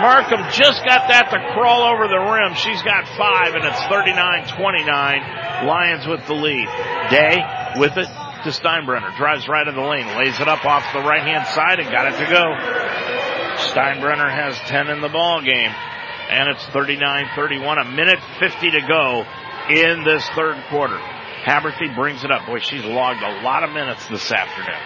[0.00, 2.54] Markham just got that to crawl over the rim.
[2.56, 5.68] She's got five, and it's 39-29.
[5.68, 6.66] Lions with the lead.
[7.12, 7.44] Day
[7.76, 9.14] with it to Steinbrenner.
[9.16, 12.08] Drives right in the lane, lays it up off the right hand side, and got
[12.08, 12.56] it to go.
[13.70, 15.70] Steinbrenner has 10 in the ball game
[16.30, 19.24] and it's 39-31, a minute 50 to go
[19.70, 20.98] in this third quarter.
[21.44, 22.46] Haberthy brings it up.
[22.46, 24.80] Boy, she's logged a lot of minutes this afternoon.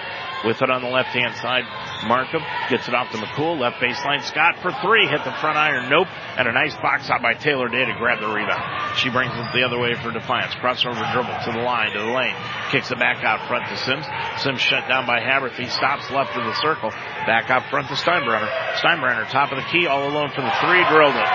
[0.46, 1.66] With it on the left hand side,
[2.06, 2.38] Markham
[2.70, 4.22] gets it off to McCool, left baseline.
[4.22, 6.06] Scott for three, hit the front iron, nope,
[6.38, 8.62] and a nice box out by Taylor Day to grab the rebound.
[8.94, 10.54] She brings it the other way for Defiance.
[10.62, 12.38] Crossover dribble to the line, to the lane,
[12.70, 14.06] kicks it back out front to Sims.
[14.38, 16.90] Sims shut down by Haberthy, stops left of the circle,
[17.26, 18.46] back out front to Steinbrenner.
[18.78, 21.30] Steinbrenner, top of the key, all alone for the three, drilled it.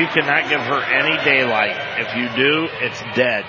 [0.00, 1.76] You cannot give her any daylight.
[2.00, 3.44] If you do, it's dead.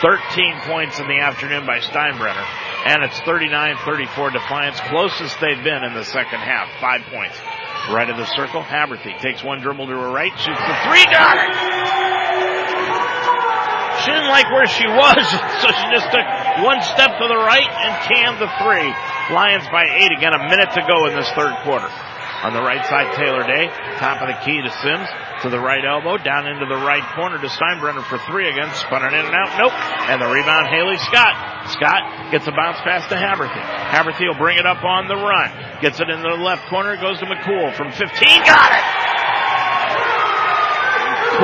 [0.00, 2.46] 13 points in the afternoon by Steinbrenner,
[2.86, 6.68] and it's 39-34 Defiance, closest they've been in the second half.
[6.80, 7.38] Five points.
[7.92, 11.36] Right of the circle, Haberthy takes one dribble to her right, shoots the three, got
[11.36, 11.52] it!
[14.02, 15.24] She didn't like where she was,
[15.62, 16.26] so she just took
[16.64, 18.90] one step to the right and canned the three.
[19.32, 21.88] Lions by eight, again a minute to go in this third quarter.
[22.44, 23.72] On the right side, Taylor Day.
[23.96, 25.08] Top of the key to Sims.
[25.44, 26.16] To the right elbow.
[26.16, 28.72] Down into the right corner to Steinbrenner for three again.
[28.72, 29.52] Spun it in and out.
[29.60, 29.76] Nope.
[30.08, 31.68] And the rebound, Haley Scott.
[31.68, 33.60] Scott gets a bounce pass to Haberthy.
[33.92, 35.52] Haberthy will bring it up on the run.
[35.82, 36.96] Gets it in the left corner.
[36.96, 38.08] Goes to McCool from 15.
[38.48, 38.84] Got it!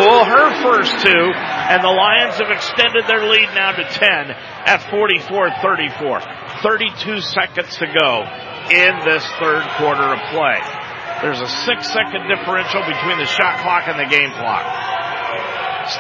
[0.01, 4.31] Cool, her first two, and the Lions have extended their lead now to 10
[4.65, 6.63] at 44-34.
[6.63, 8.25] 32 seconds to go
[8.71, 10.80] in this third quarter of play.
[11.23, 14.65] There's a six second differential between the shot clock and the game clock.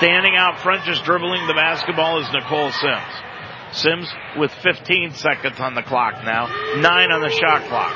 [0.01, 3.13] Standing out front, just dribbling the basketball is Nicole Sims.
[3.73, 6.47] Sims with 15 seconds on the clock now,
[6.81, 7.93] nine on the shot clock.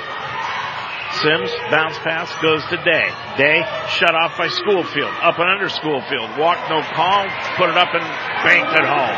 [1.23, 3.09] Sims, bounce pass goes to Day.
[3.39, 3.63] Day
[3.97, 5.15] shut off by Schoolfield.
[5.23, 6.37] Up and under Schoolfield.
[6.37, 7.25] Walk no call.
[7.57, 8.05] Put it up and
[8.45, 9.17] banked it home.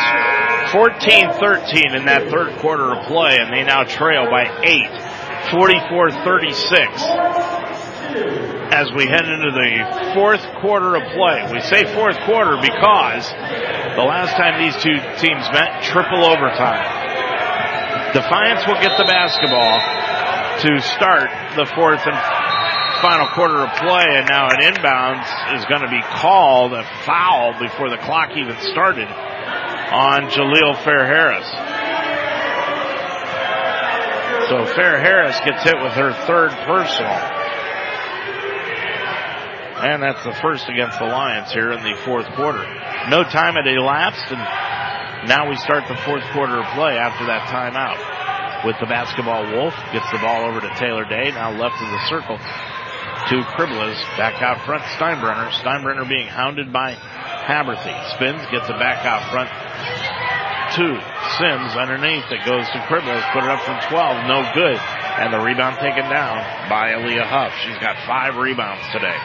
[0.71, 4.87] 14-13 in that third quarter of play, and they now trail by 8,
[5.51, 7.35] 44-36
[8.75, 11.47] as we head into the fourth quarter of play.
[11.53, 13.31] We say fourth quarter because
[13.95, 16.83] the last time these two teams met, triple overtime.
[18.11, 19.79] Defiance will get the basketball
[20.61, 22.17] to start the fourth and
[23.01, 25.27] final quarter of play, and now an inbounds
[25.57, 31.05] is going to be called a foul before the clock even started on Jaleel Fair
[31.05, 31.47] Harris.
[34.49, 37.19] So Fair Harris gets hit with her third personal.
[39.75, 42.63] And that's the first against the Lions here in the fourth quarter.
[43.09, 44.39] No time had elapsed and
[45.27, 48.24] now we start the fourth quarter of play after that timeout.
[48.63, 52.01] With the basketball, Wolf gets the ball over to Taylor Day, now left of the
[52.07, 53.97] circle to Kriblas.
[54.17, 55.49] Back out front, Steinbrenner.
[55.49, 57.93] Steinbrenner being hounded by Haberthy.
[58.15, 59.49] Spins, gets it back out front
[60.77, 60.85] to
[61.37, 62.25] Sims underneath.
[62.29, 63.21] It goes to Kriblas.
[63.33, 64.27] Put it up from 12.
[64.27, 64.77] No good.
[64.77, 67.53] And the rebound taken down by Aaliyah Huff.
[67.65, 69.15] She's got five rebounds today.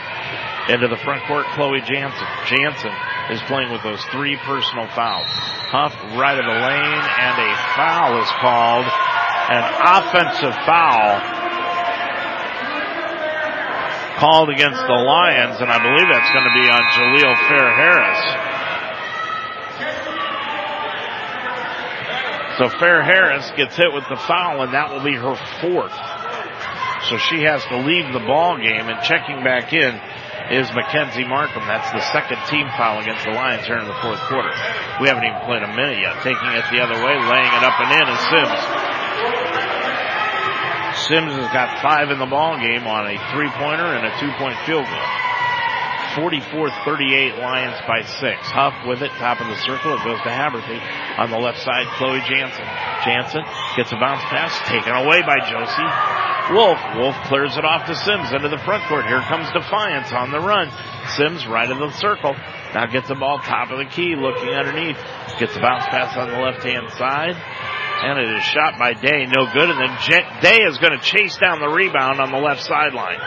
[0.72, 2.28] Into the front court, Chloe Jansen.
[2.46, 2.94] Jansen
[3.30, 5.26] is playing with those three personal fouls.
[5.74, 8.86] Huff right of the lane and a foul is called.
[9.50, 11.18] An offensive foul
[14.20, 18.22] called against the Lions and I believe that's going to be on Jaleel Fair Harris.
[22.60, 25.96] So Fair Harris gets hit with the foul and that will be her fourth.
[27.08, 29.98] So she has to leave the ball game and checking back in
[30.52, 31.66] is Mackenzie Markham.
[31.66, 34.52] That's the second team foul against the Lions here in the fourth quarter.
[35.00, 36.22] We haven't even played a minute yet.
[36.22, 38.89] Taking it the other way, laying it up and in is Sims.
[41.10, 44.86] Sims has got five in the ball game on a three-pointer and a two-point field
[44.86, 45.10] goal.
[46.18, 48.42] 44-38 Lions by six.
[48.50, 49.94] Huff with it, top of the circle.
[49.94, 50.78] It goes to Haberthy.
[51.18, 52.66] On the left side, Chloe Jansen.
[53.06, 53.42] Jansen
[53.76, 55.90] gets a bounce pass taken away by Josie.
[56.50, 56.78] Wolf.
[56.98, 59.06] Wolf clears it off to Sims into the front court.
[59.06, 60.70] Here comes Defiance on the run.
[61.14, 62.34] Sims right of the circle.
[62.74, 64.98] Now gets the ball top of the key, looking underneath.
[65.38, 67.34] Gets a bounce pass on the left hand side.
[68.00, 69.68] And it is shot by Day, no good.
[69.68, 69.92] And then
[70.40, 73.18] Day is going to chase down the rebound on the left sideline.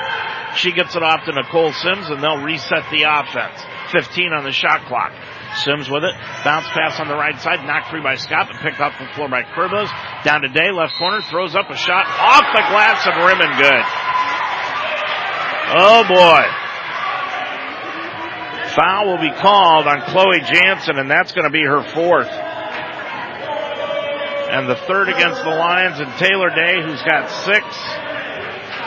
[0.55, 3.61] She gets it off to Nicole Sims and they'll reset the offense.
[3.91, 5.13] 15 on the shot clock.
[5.61, 6.15] Sims with it.
[6.43, 7.61] Bounce pass on the right side.
[7.65, 9.91] Knocked free by Scott, but picked off the floor by Kriblas.
[10.23, 11.21] Down to Day, left corner.
[11.29, 13.83] Throws up a shot off the glass and rim and good.
[15.75, 16.62] Oh boy.
[18.75, 22.29] Foul will be called on Chloe Jansen, and that's going to be her fourth.
[24.53, 27.65] And the third against the Lions, and Taylor Day, who's got six,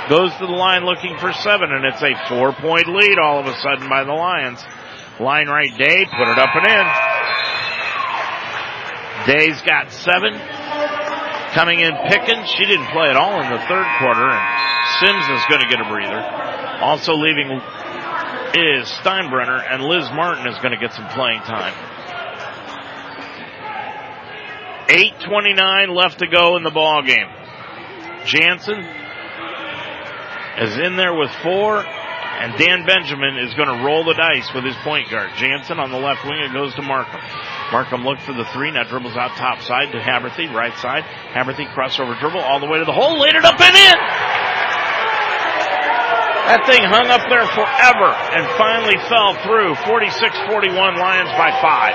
[0.08, 3.46] goes to the line looking for seven, and it's a four point lead all of
[3.46, 4.62] a sudden by the Lions.
[5.18, 6.86] Line right Day, put it up and in.
[9.26, 10.38] Day's got seven.
[11.54, 14.44] Coming in Pickens, she didn't play at all in the third quarter, and
[15.00, 16.20] Sims is going to get a breather.
[16.84, 17.48] Also leaving
[18.56, 21.74] is Steinbrenner, and Liz Martin is going to get some playing time.
[24.88, 27.28] 8.29 left to go in the ball game.
[28.24, 28.80] Jansen
[30.58, 31.84] is in there with four.
[32.36, 35.30] And Dan Benjamin is going to roll the dice with his point guard.
[35.36, 36.36] Jansen on the left wing.
[36.36, 37.20] It goes to Markham.
[37.72, 38.70] Markham looked for the three.
[38.70, 40.52] Now dribbles out top side to Haberthy.
[40.52, 41.04] Right side.
[41.32, 43.18] Haberthy crossover dribble all the way to the hole.
[43.18, 44.35] Laid it up and in.
[46.46, 49.74] That thing hung up there forever and finally fell through.
[49.82, 51.94] 46-41 Lions by five.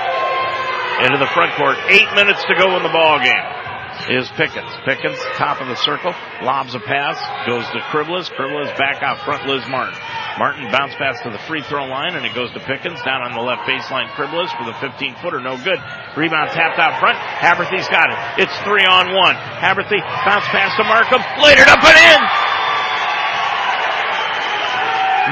[1.08, 1.76] Into the front court.
[1.88, 3.62] Eight minutes to go in the ball game
[4.08, 4.70] is Pickens.
[4.84, 8.30] Pickens, top of the circle, lobs a pass, goes to Kriblas.
[8.32, 9.94] Kriblas back out front, Liz Martin.
[10.38, 13.32] Martin bounce pass to the free throw line, and it goes to Pickens down on
[13.32, 14.08] the left baseline.
[14.16, 15.78] Kriblas for the 15 footer, no good.
[16.16, 17.18] Rebound tapped out front.
[17.18, 18.42] Haberthy's got it.
[18.42, 19.36] It's three on one.
[19.36, 22.51] Haberthy bounce pass to Markham, laid it up and in.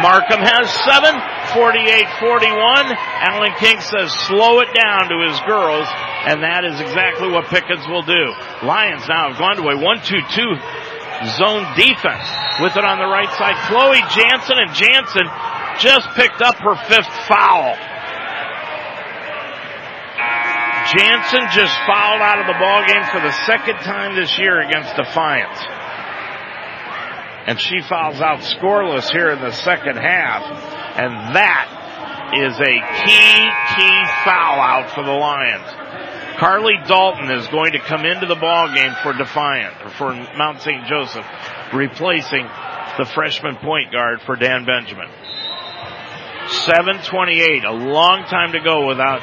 [0.01, 1.15] Markham has seven,
[1.53, 2.97] 48-41.
[3.25, 5.89] Alan King says slow it down to his girls
[6.27, 8.37] and that is exactly what Pickens will do.
[8.61, 10.21] Lions now have gone to a 1-2-2
[11.41, 12.29] zone defense
[12.61, 13.57] with it on the right side.
[13.73, 15.27] Chloe Jansen and Jansen
[15.81, 17.73] just picked up her fifth foul.
[20.93, 24.97] Jansen just fouled out of the ball game for the second time this year against
[24.97, 25.57] Defiance.
[27.47, 30.43] And she fouls out scoreless here in the second half.
[30.97, 33.41] And that is a key,
[33.75, 35.67] key foul out for the Lions.
[36.39, 40.63] Carly Dalton is going to come into the ball game for Defiant, or for Mount
[40.63, 40.87] St.
[40.87, 41.27] Joseph,
[41.75, 42.49] replacing
[42.99, 45.09] the freshman point guard for Dan Benjamin.
[46.65, 49.21] 728, a long time to go without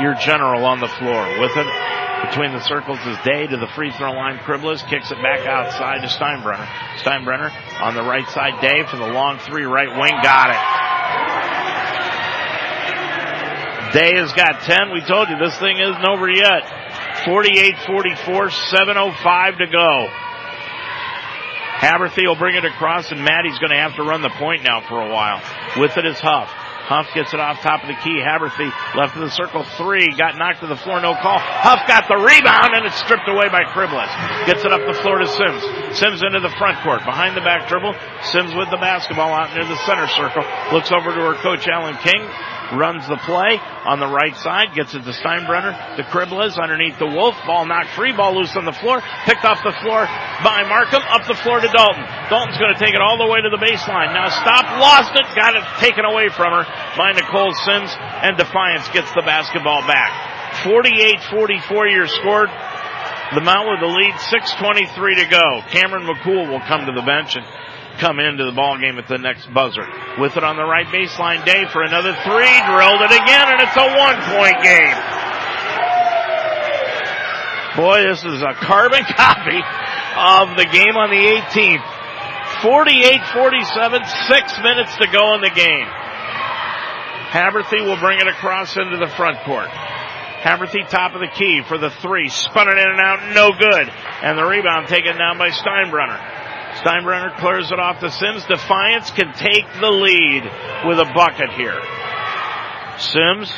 [0.00, 1.40] your general on the floor.
[1.40, 1.66] With it
[2.24, 4.38] between the circles is Day to the free throw line.
[4.38, 6.66] Cribbles kicks it back outside to Steinbrenner.
[7.02, 8.60] Steinbrenner on the right side.
[8.60, 10.12] Day for the long three right wing.
[10.22, 10.86] Got it.
[13.92, 14.92] Day has got 10.
[14.92, 16.64] We told you this thing isn't over yet.
[17.24, 20.08] 48-44, 7.05 to go.
[21.78, 24.80] Haberthy will bring it across and Maddie's going to have to run the point now
[24.80, 25.42] for a while.
[25.76, 26.50] With it is Huff.
[26.86, 28.22] Huff gets it off top of the key.
[28.22, 30.06] Haberthy left of the circle three.
[30.14, 31.00] Got knocked to the floor.
[31.00, 31.38] No call.
[31.42, 34.06] Huff got the rebound and it's stripped away by Cribbles.
[34.46, 35.62] Gets it up the floor to Sims.
[35.98, 37.02] Sims into the front court.
[37.02, 37.94] Behind the back dribble.
[38.30, 40.46] Sims with the basketball out near the center circle.
[40.70, 42.22] Looks over to her coach Alan King
[42.74, 47.06] runs the play on the right side, gets it to Steinbrenner, to Cribbles underneath the
[47.06, 50.06] Wolf, ball knocked free, ball loose on the floor, picked off the floor
[50.42, 52.02] by Markham, up the floor to Dalton.
[52.26, 54.10] Dalton's going to take it all the way to the baseline.
[54.10, 56.64] Now stop, lost it, got it taken away from her
[56.98, 60.10] by Nicole Sims, and Defiance gets the basketball back.
[60.64, 62.50] 48-44 your scored.
[63.34, 65.60] The Mount with the lead, 6.23 to go.
[65.70, 67.44] Cameron McCool will come to the bench and
[67.98, 69.84] come into the ball game at the next buzzer.
[70.18, 73.76] With it on the right baseline, Day for another three, drilled it again, and it's
[73.76, 74.96] a one point game.
[77.76, 79.60] Boy, this is a carbon copy
[80.16, 81.84] of the game on the 18th.
[82.64, 85.86] 48-47, six minutes to go in the game.
[87.28, 89.68] Haberthy will bring it across into the front court.
[89.68, 93.92] Haberthy top of the key for the three, spun it in and out, no good.
[94.22, 96.45] And the rebound taken down by Steinbrenner.
[96.86, 98.46] Steinbrenner clears it off to Sims.
[98.46, 100.44] Defiance can take the lead
[100.86, 101.74] with a bucket here.
[103.02, 103.50] Sims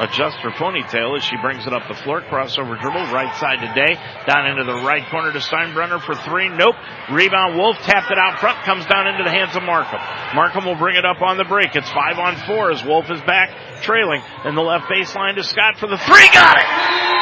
[0.00, 2.22] adjusts her ponytail as she brings it up the floor.
[2.22, 4.00] Crossover dribble, right side to Day.
[4.24, 6.48] Down into the right corner to Steinbrenner for three.
[6.48, 6.74] Nope.
[7.12, 8.64] Rebound Wolf tapped it out front.
[8.64, 10.00] Comes down into the hands of Markham.
[10.34, 11.76] Markham will bring it up on the break.
[11.76, 15.76] It's five on four as Wolf is back trailing in the left baseline to Scott
[15.76, 16.32] for the three.
[16.32, 17.13] Got it!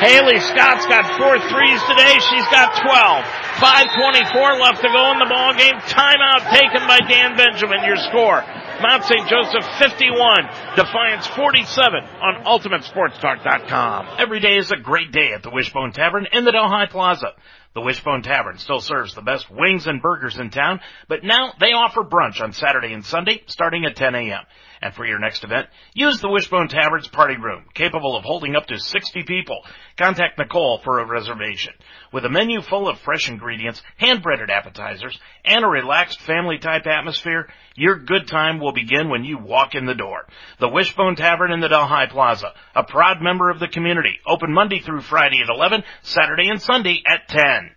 [0.00, 2.16] Haley Scott's got four threes today.
[2.32, 3.24] She's got 12.
[3.60, 5.76] 5.24 left to go in the ball game.
[5.92, 7.84] Timeout taken by Dan Benjamin.
[7.84, 8.40] Your score.
[8.80, 9.28] Mount St.
[9.28, 14.16] Joseph 51, Defiance 47 on UltimateSportsTalk.com.
[14.18, 17.34] Every day is a great day at the Wishbone Tavern in the Delhi Plaza.
[17.74, 21.72] The Wishbone Tavern still serves the best wings and burgers in town, but now they
[21.72, 24.44] offer brunch on Saturday and Sunday starting at 10 a.m.
[24.82, 28.66] And for your next event, use the Wishbone Tavern's party room, capable of holding up
[28.66, 29.58] to 60 people.
[29.98, 31.74] Contact Nicole for a reservation.
[32.12, 37.98] With a menu full of fresh ingredients, hand-breaded appetizers, and a relaxed family-type atmosphere, your
[37.98, 40.26] good time will begin when you walk in the door.
[40.60, 44.80] The Wishbone Tavern in the Delhi Plaza, a proud member of the community, open Monday
[44.80, 47.76] through Friday at 11, Saturday and Sunday at 10.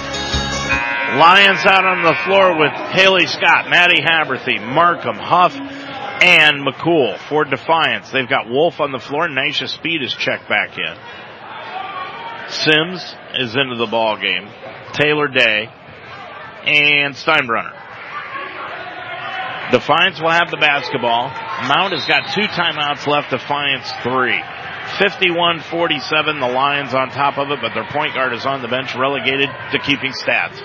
[0.68, 7.44] Lions out on the floor with Haley Scott, Maddie Haberthy, Markham, Huff, and McCool for
[7.44, 8.10] Defiance.
[8.10, 9.28] They've got Wolf on the floor.
[9.28, 10.94] Nisha Speed is checked back in.
[12.50, 14.48] Sims is into the ball game.
[14.94, 15.68] Taylor Day
[16.64, 17.72] and Steinbrenner.
[19.70, 21.28] Defiance will have the basketball.
[21.68, 23.30] Mount has got two timeouts left.
[23.30, 24.40] Defiance three.
[24.96, 28.94] 51-47, the Lions on top of it, but their point guard is on the bench,
[28.96, 30.58] relegated to keeping stats.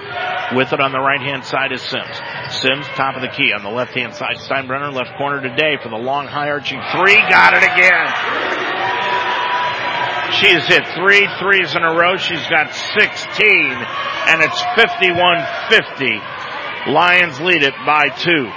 [0.56, 2.22] With it on the right hand side is Sims.
[2.50, 3.52] Sims, top of the key.
[3.54, 7.18] On the left hand side, Steinbrenner, left corner today for the long high arching three.
[7.30, 8.08] Got it again.
[10.40, 12.18] She's hit three threes in a row.
[12.18, 13.86] She's got 16,
[14.28, 16.22] and it's 51-50.
[16.94, 18.52] Lions lead it by two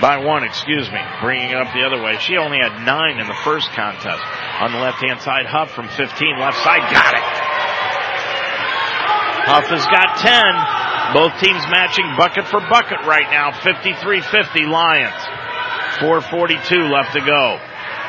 [0.00, 2.18] by one, excuse me, bringing it up the other way.
[2.18, 4.22] She only had nine in the first contest.
[4.60, 7.26] On the left hand side, Huff from 15, left side, got it.
[9.48, 11.14] Huff has got 10.
[11.16, 13.50] Both teams matching bucket for bucket right now.
[13.64, 15.16] 53-50 Lions.
[16.04, 17.58] 442 left to go.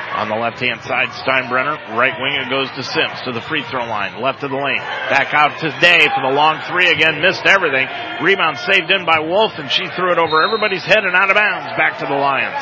[0.10, 1.78] On the left hand side, Steinbrenner.
[1.94, 4.20] Right wing, it goes to Sims to the free throw line.
[4.20, 4.82] Left of the lane.
[5.08, 7.22] Back out to Day for the long three again.
[7.22, 7.88] Missed everything.
[8.20, 11.38] Rebound saved in by Wolf and she threw it over everybody's head and out of
[11.38, 11.72] bounds.
[11.78, 12.58] Back to the Lions.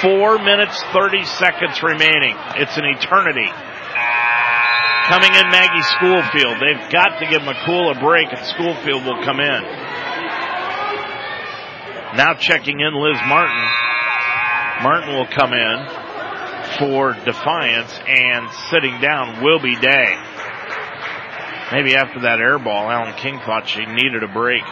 [0.00, 2.38] Four minutes, 30 seconds remaining.
[2.54, 3.50] It's an eternity.
[5.10, 6.62] Coming in Maggie Schoolfield.
[6.62, 9.62] They've got to give McCool a break and Schoolfield will come in.
[12.14, 13.66] Now checking in Liz Martin.
[14.82, 16.01] Martin will come in
[16.78, 20.16] for Defiance and sitting down will be Day.
[21.72, 24.62] Maybe after that air ball, Alan King thought she needed a break.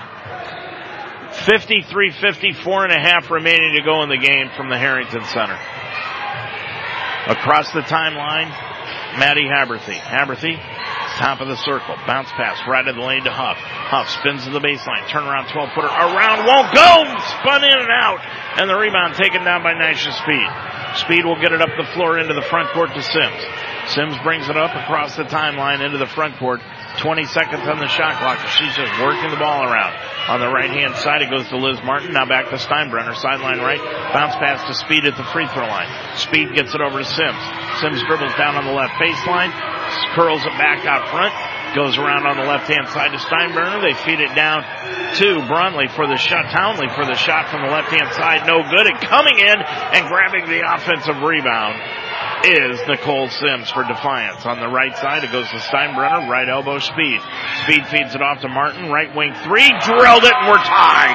[1.32, 5.58] 53-54 and a half remaining to go in the game from the Harrington Center.
[7.28, 8.50] Across the timeline,
[9.18, 9.96] Maddie Haberthy.
[9.96, 10.58] Haberthy,
[11.20, 11.94] top of the circle.
[12.08, 13.60] Bounce pass right of the lane to Huff.
[13.60, 15.04] Huff spins to the baseline.
[15.12, 15.92] Turn around 12 footer.
[15.92, 17.04] Around won't go!
[17.36, 18.24] Spun in and out.
[18.56, 20.48] And the rebound taken down by Nisha Speed.
[21.04, 23.42] Speed will get it up the floor into the front court to Sims.
[23.92, 26.60] Sims brings it up across the timeline into the front court.
[26.98, 28.40] 20 seconds on the shot clock.
[28.56, 29.94] She's just working the ball around.
[30.28, 32.12] On the right hand side, it goes to Liz Martin.
[32.12, 33.16] Now back to Steinbrenner.
[33.16, 33.80] Sideline right.
[34.12, 35.88] Bounce pass to Speed at the free throw line.
[36.16, 37.42] Speed gets it over to Sims.
[37.80, 39.50] Sims dribbles down on the left baseline.
[40.14, 41.34] Curls it back out front.
[41.74, 43.78] Goes around on the left hand side to Steinbrenner.
[43.78, 44.66] They feed it down
[45.22, 46.50] to Bromley for the shot.
[46.50, 48.42] Townley for the shot from the left hand side.
[48.42, 48.90] No good.
[48.90, 51.78] And coming in and grabbing the offensive rebound
[52.42, 54.46] is Nicole Sims for Defiance.
[54.46, 57.20] On the right side, it goes to Steinbrenner, right elbow speed.
[57.62, 61.14] Speed feeds it off to Martin, right wing three, drilled it, and we're tied.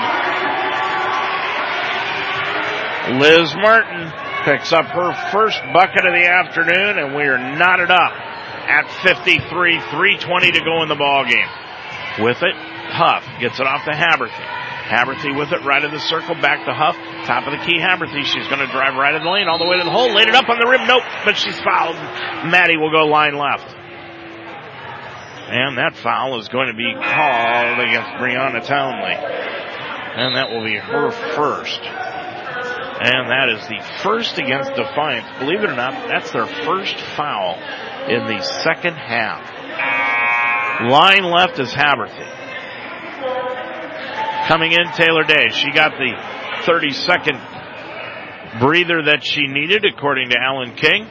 [3.20, 4.08] Liz Martin
[4.46, 8.14] picks up her first bucket of the afternoon, and we are knotted up
[8.68, 11.48] at 53, 320 to go in the ball game.
[12.20, 12.56] With it,
[12.92, 14.46] Huff gets it off to Haberthy.
[14.86, 18.24] Haberthy with it right of the circle, back to Huff, top of the key, Haberthy.
[18.24, 20.28] She's going to drive right in the lane, all the way to the hole, laid
[20.28, 21.96] it up on the rim, nope, but she's fouled.
[22.50, 23.76] Maddie will go line left.
[25.48, 29.14] And that foul is going to be called against Brianna Townley.
[29.14, 31.82] And that will be her first.
[31.82, 35.28] And that is the first against Defiance.
[35.40, 37.58] Believe it or not, that's their first foul
[38.10, 39.42] in the second half.
[40.90, 42.26] Line left is Haberthy.
[44.48, 45.50] Coming in, Taylor Day.
[45.50, 46.14] She got the
[46.66, 47.40] 30 second
[48.60, 51.08] breather that she needed, according to Alan King.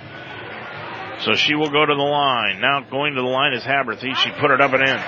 [1.21, 2.61] So she will go to the line.
[2.61, 4.15] Now going to the line is Haberthy.
[4.17, 4.99] She put it up and in.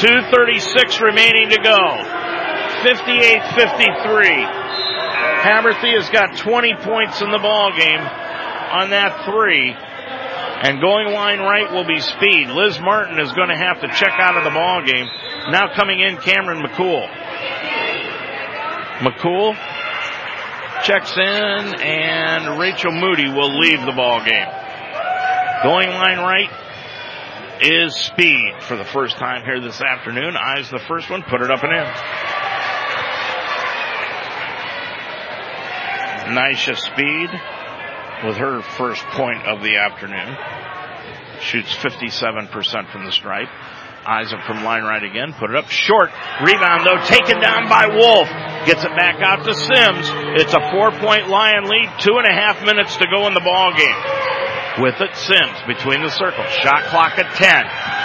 [0.00, 1.80] 236 remaining to go.
[2.80, 4.44] 58-53.
[5.44, 9.76] Haberthy has got 20 points in the ball game on that three.
[10.62, 12.48] And going line right will be speed.
[12.48, 15.06] Liz Martin is going to have to check out of the ball game.
[15.50, 17.06] Now coming in, Cameron McCool.
[18.98, 19.54] McCool
[20.82, 24.48] checks in, and Rachel Moody will leave the ball game.
[25.62, 26.50] Going line right
[27.60, 30.36] is Speed for the first time here this afternoon.
[30.36, 31.86] Eyes the first one, put it up and in.
[36.34, 37.30] Nisha Speed
[38.24, 40.36] with her first point of the afternoon.
[41.40, 43.48] Shoots 57% from the stripe.
[44.06, 45.34] Eyes up from line right again.
[45.34, 46.10] Put it up short.
[46.40, 48.28] Rebound though taken down by Wolf.
[48.64, 50.06] Gets it back out to Sims.
[50.38, 51.90] It's a four point Lion lead.
[51.98, 53.98] Two and a half minutes to go in the ball game.
[54.76, 56.52] With it, Sims between the circles.
[56.60, 57.48] Shot clock at 10.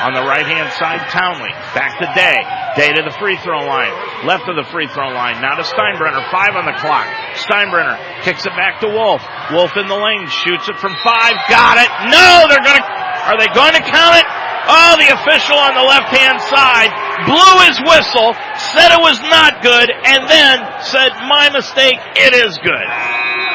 [0.08, 1.52] On the right hand side, Townley.
[1.76, 2.40] Back to Day.
[2.80, 3.92] Day to the free throw line.
[4.24, 5.44] Left of the free throw line.
[5.44, 6.24] Now to Steinbrenner.
[6.32, 7.12] Five on the clock.
[7.44, 9.20] Steinbrenner kicks it back to Wolf.
[9.52, 10.32] Wolf in the lane.
[10.32, 11.36] Shoots it from five.
[11.52, 11.92] Got it.
[12.08, 12.88] No, they're gonna,
[13.28, 14.28] are they going to count it?
[14.72, 16.92] Oh, the official on the left hand side
[17.28, 18.32] blew his whistle,
[18.72, 20.56] said it was not good, and then
[20.88, 23.51] said, my mistake, it is good.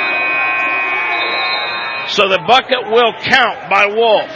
[2.17, 4.33] So the bucket will count by Wolf.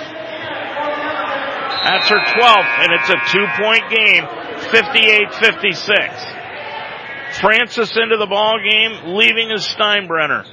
[1.80, 4.28] That's her 12th, and it's a two point game,
[4.68, 7.40] 58-56.
[7.40, 10.44] Francis into the ball game, leaving as Steinbrenner.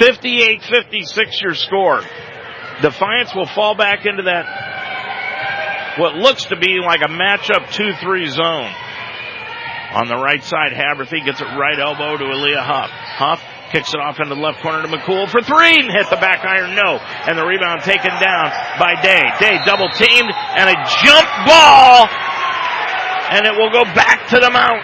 [0.00, 2.02] 58-56 your score.
[2.82, 4.46] Defiance will fall back into that
[6.00, 8.72] what looks to be like a matchup 2-3 zone.
[9.94, 12.90] On the right side, Haberthy gets it right elbow to Aaliyah Huff.
[12.90, 13.40] Huff
[13.76, 16.40] kicks it off into the left corner to McCool for three and hit the back
[16.48, 16.96] iron, no.
[17.28, 18.48] And the rebound taken down
[18.80, 19.20] by Day.
[19.36, 22.08] Day double teamed and a jump ball
[23.28, 24.80] and it will go back to the mount.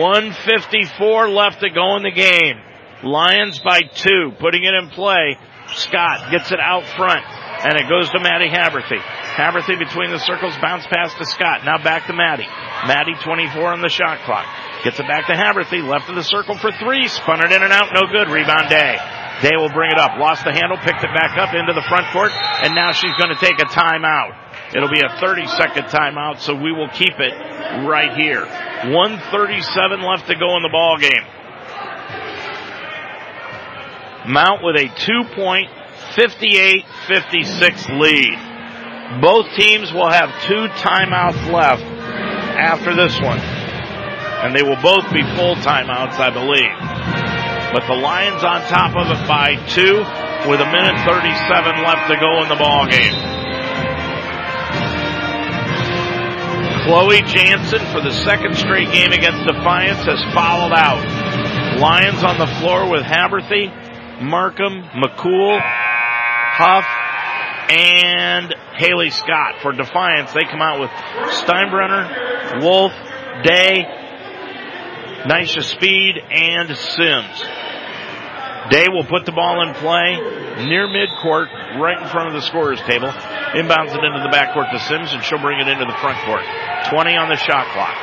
[0.00, 2.56] One fifty-four left to go in the game.
[3.04, 5.36] Lions by two, putting it in play.
[5.68, 7.24] Scott gets it out front,
[7.62, 8.98] and it goes to Maddie Haberthy.
[9.38, 11.64] Haberthy between the circles, bounce pass to Scott.
[11.64, 12.48] Now back to Maddie.
[12.86, 14.46] Maddie 24 on the shot clock.
[14.82, 17.06] Gets it back to Haberthy, left of the circle for three.
[17.06, 18.28] Spun it in and out, no good.
[18.28, 18.98] Rebound Day.
[19.42, 20.18] Day will bring it up.
[20.18, 23.30] Lost the handle, picked it back up into the front court, and now she's going
[23.30, 24.74] to take a timeout.
[24.74, 27.34] It'll be a 30 second timeout, so we will keep it
[27.86, 28.46] right here.
[28.90, 31.26] 137 left to go in the ball game.
[34.26, 35.68] Mount with a two point
[36.14, 38.38] 58-56 lead.
[39.20, 43.40] Both teams will have two timeouts left after this one.
[43.40, 46.76] And they will both be full timeouts, I believe.
[47.72, 50.04] But the Lions on top of it by two
[50.48, 53.16] with a minute 37 left to go in the ball game.
[56.84, 61.00] Chloe Jansen for the second straight game against Defiance has fouled out.
[61.78, 63.70] Lions on the floor with Haberthy,
[64.22, 66.84] Markham, McCool, Huff,
[67.70, 69.60] and Haley Scott.
[69.62, 70.90] For Defiance, they come out with
[71.44, 72.92] Steinbrenner, Wolf,
[73.42, 73.84] Day,
[75.24, 77.44] Nisha Speed, and Sims.
[78.70, 80.16] Day will put the ball in play
[80.68, 81.50] near midcourt,
[81.80, 83.08] right in front of the scorer's table.
[83.08, 86.44] Inbounds it into the backcourt to Sims, and she'll bring it into the front court.
[86.90, 87.96] 20 on the shot clock.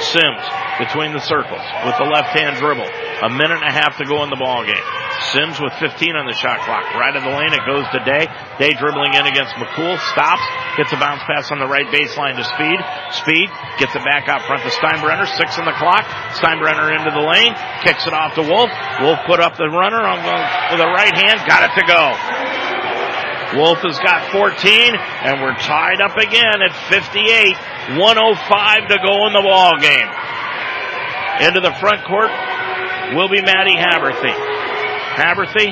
[0.00, 0.44] Sims
[0.78, 2.88] between the circles with the left hand dribble.
[3.24, 4.84] A minute and a half to go in the ball game.
[5.32, 6.84] Sims with 15 on the shot clock.
[7.00, 8.28] Right of the lane, it goes to Day.
[8.60, 9.96] Day dribbling in against McCool.
[10.12, 10.44] Stops.
[10.76, 12.76] Gets a bounce pass on the right baseline to Speed.
[13.24, 13.48] Speed
[13.80, 15.24] gets it back out front to Steinbrenner.
[15.40, 16.04] Six on the clock.
[16.36, 17.56] Steinbrenner into the lane.
[17.80, 18.68] Kicks it off to Wolf.
[19.00, 20.36] Wolf put up the runner on the,
[20.76, 21.40] with a right hand.
[21.48, 22.45] Got it to go.
[23.54, 27.54] Wolf has got 14, and we're tied up again at 58.
[27.94, 30.10] 105 to go in the ball game.
[31.46, 32.30] Into the front court
[33.14, 34.34] will be Maddie Haberthy.
[35.14, 35.70] Haberthy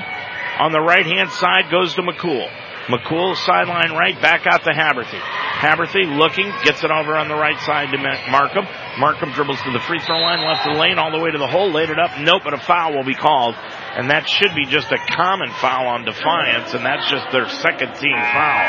[0.61, 2.49] on the right hand side goes to McCool.
[2.89, 5.19] McCool sideline right, back out to Haberthy.
[5.19, 7.99] Haberthy looking, gets it over on the right side to
[8.31, 8.67] Markham.
[8.99, 11.47] Markham dribbles to the free throw line, left the lane, all the way to the
[11.47, 12.21] hole, laid it up.
[12.21, 13.55] Nope, but a foul will be called.
[13.57, 17.95] And that should be just a common foul on Defiance, and that's just their second
[17.95, 18.69] team foul.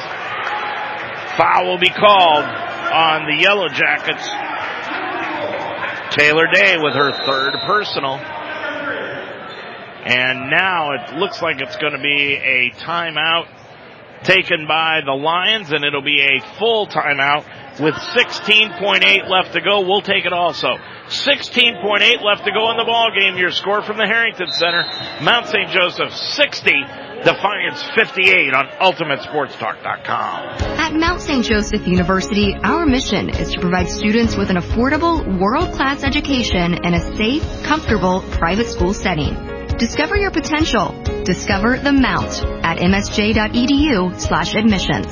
[1.37, 4.27] Foul will be called on the Yellow Jackets.
[6.15, 8.15] Taylor Day with her third personal.
[10.03, 13.47] And now it looks like it's going to be a timeout
[14.23, 19.81] taken by the Lions, and it'll be a full timeout with 16.8 left to go.
[19.81, 20.77] We'll take it also.
[21.07, 23.38] 16.8 left to go in the ball game.
[23.38, 24.84] Your score from the Harrington Center.
[25.22, 25.69] Mount St.
[25.69, 26.72] Joseph 60,
[27.23, 30.80] Defiance 58 on UltimateSportsTalk.com.
[30.80, 31.45] At Mount St.
[31.45, 37.15] Joseph University, our mission is to provide students with an affordable, world-class education in a
[37.18, 39.35] safe, comfortable, private school setting.
[39.77, 40.91] Discover your potential.
[41.23, 45.07] Discover the Mount at msj.edu slash admissions.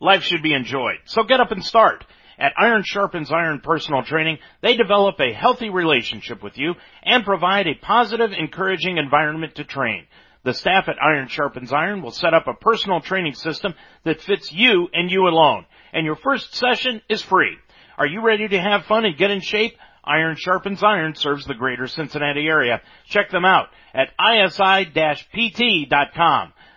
[0.00, 2.04] Life should be enjoyed, so get up and start.
[2.38, 7.66] At Iron Sharpens Iron Personal Training, they develop a healthy relationship with you and provide
[7.66, 10.06] a positive, encouraging environment to train.
[10.42, 13.72] The staff at Iron Sharpens Iron will set up a personal training system
[14.04, 15.64] that fits you and you alone.
[15.94, 17.56] And your first session is free.
[17.96, 19.78] Are you ready to have fun and get in shape?
[20.04, 22.82] Iron Sharpens Iron serves the greater Cincinnati area.
[23.08, 24.92] Check them out at isi-pt.com.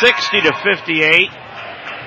[0.00, 1.30] 60 to 58.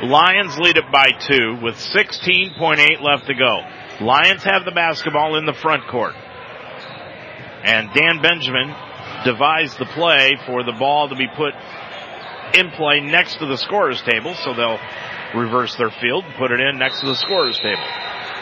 [0.10, 3.62] Lions lead it by two with 16.8 left to go.
[4.04, 6.16] Lions have the basketball in the front court.
[7.64, 8.74] And Dan Benjamin
[9.24, 11.54] devised the play for the ball to be put
[12.56, 14.80] in play next to the scorer's table, so they'll
[15.36, 17.84] reverse their field and put it in next to the scorer's table.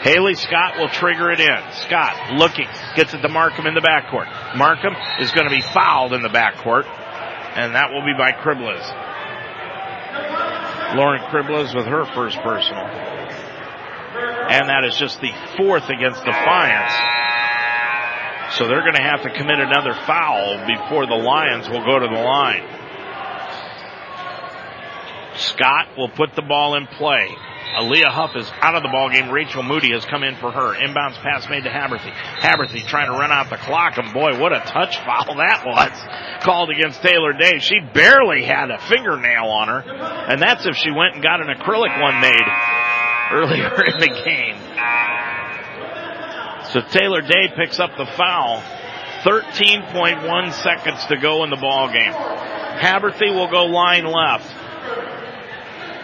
[0.02, 1.60] Haley Scott will trigger it in.
[1.86, 4.56] Scott looking, gets it to Markham in the backcourt.
[4.56, 8.80] Markham is going to be fouled in the backcourt, and that will be by Cribbles.
[10.96, 12.86] Lauren Cribbles with her first personal.
[14.50, 16.92] And that is just the fourth against Defiance.
[18.56, 22.08] So they're going to have to commit another foul before the Lions will go to
[22.08, 22.79] the line.
[25.36, 27.28] Scott will put the ball in play.
[27.78, 29.30] Aaliyah Huff is out of the ball game.
[29.30, 30.74] Rachel Moody has come in for her.
[30.74, 32.10] Inbounds pass made to Haberthy.
[32.10, 36.42] Haberthy trying to run out the clock, and boy, what a touch foul that was
[36.42, 37.60] called against Taylor Day.
[37.60, 41.46] She barely had a fingernail on her, and that's if she went and got an
[41.46, 42.48] acrylic one made
[43.30, 44.58] earlier in the game.
[46.72, 48.62] So Taylor Day picks up the foul.
[49.22, 52.12] 13.1 seconds to go in the ball game.
[52.12, 54.48] Haberthy will go line left.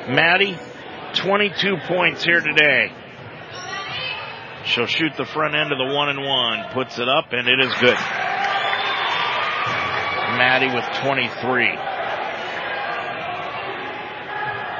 [0.09, 0.57] Maddie,
[1.15, 2.93] 22 points here today.
[4.65, 7.61] She'll shoot the front end of the one and one, puts it up, and it
[7.61, 7.97] is good.
[10.39, 11.96] Maddie with 23.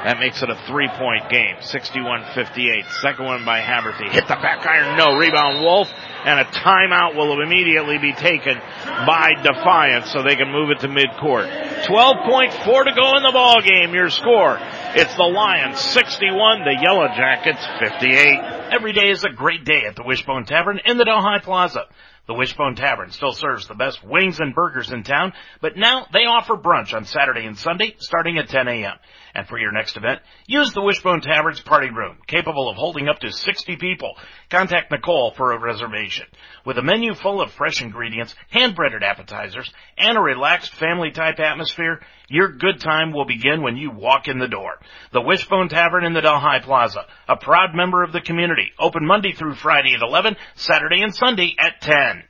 [0.03, 1.55] That makes it a three point game.
[1.61, 2.91] 61-58.
[3.01, 4.09] Second one by Haberthy.
[4.09, 4.97] Hit the back iron.
[4.97, 5.17] No.
[5.17, 5.89] Rebound Wolf.
[6.25, 10.87] And a timeout will immediately be taken by Defiance so they can move it to
[10.87, 11.47] midcourt.
[11.85, 13.93] 12.4 to go in the ball game.
[13.93, 14.57] Your score.
[14.95, 18.73] It's the Lions 61, the Yellow Jackets 58.
[18.73, 21.85] Every day is a great day at the Wishbone Tavern in the Delhi Plaza.
[22.27, 26.25] The Wishbone Tavern still serves the best wings and burgers in town, but now they
[26.25, 28.97] offer brunch on Saturday and Sunday starting at 10 a.m.
[29.37, 33.19] And for your next event, use the Wishbone Tavern's party room, capable of holding up
[33.19, 34.15] to 60 people.
[34.49, 36.25] Contact Nicole for a reservation.
[36.65, 41.99] With a menu full of fresh ingredients, hand-breaded appetizers, and a relaxed family-type atmosphere,
[42.29, 44.79] your good time will begin when you walk in the door.
[45.13, 49.33] The Wishbone Tavern in the Delhi Plaza, a proud member of the community, open Monday
[49.33, 52.23] through Friday at 11, Saturday and Sunday at 10.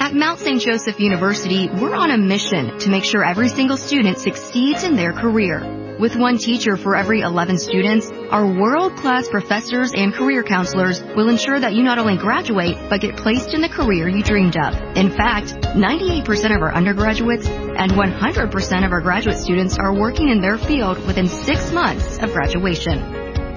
[0.00, 0.60] At Mount St.
[0.60, 5.12] Joseph University, we're on a mission to make sure every single student succeeds in their
[5.12, 5.87] career.
[5.98, 11.58] With one teacher for every 11 students, our world-class professors and career counselors will ensure
[11.58, 14.74] that you not only graduate, but get placed in the career you dreamed of.
[14.96, 20.40] In fact, 98% of our undergraduates and 100% of our graduate students are working in
[20.40, 23.00] their field within six months of graduation.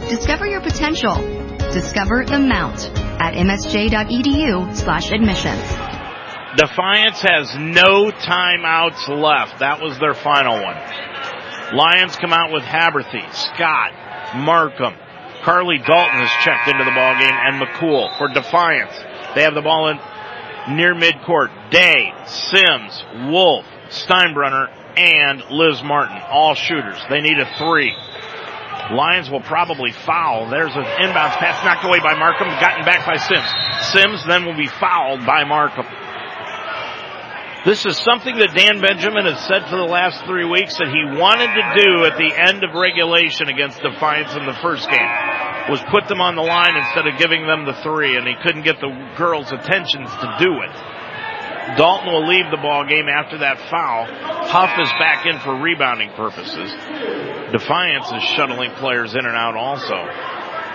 [0.09, 1.15] Discover your potential.
[1.71, 2.89] Discover the Mount
[3.21, 5.61] at msj.edu slash admissions.
[6.57, 9.59] Defiance has no timeouts left.
[9.59, 10.75] That was their final one.
[11.73, 13.91] Lions come out with Haberthy, Scott,
[14.35, 14.93] Markham.
[15.43, 18.93] Carly Dalton has checked into the ball game and McCool for Defiance.
[19.33, 19.97] They have the ball in
[20.75, 21.49] near midcourt.
[21.71, 26.99] Day, Sims, Wolf, Steinbrenner, and Liz Martin, all shooters.
[27.09, 27.95] They need a three.
[28.91, 30.49] Lions will probably foul.
[30.49, 33.47] There's an inbounds pass knocked away by Markham, gotten back by Sims.
[33.93, 35.85] Sims then will be fouled by Markham.
[37.61, 41.05] This is something that Dan Benjamin has said for the last three weeks that he
[41.13, 45.11] wanted to do at the end of regulation against Defiance in the first game.
[45.69, 48.65] Was put them on the line instead of giving them the three and he couldn't
[48.65, 50.73] get the girls' attentions to do it.
[51.77, 54.09] Dalton will leave the ball game after that foul.
[54.49, 56.65] Huff is back in for rebounding purposes.
[57.53, 60.01] Defiance is shuttling players in and out also.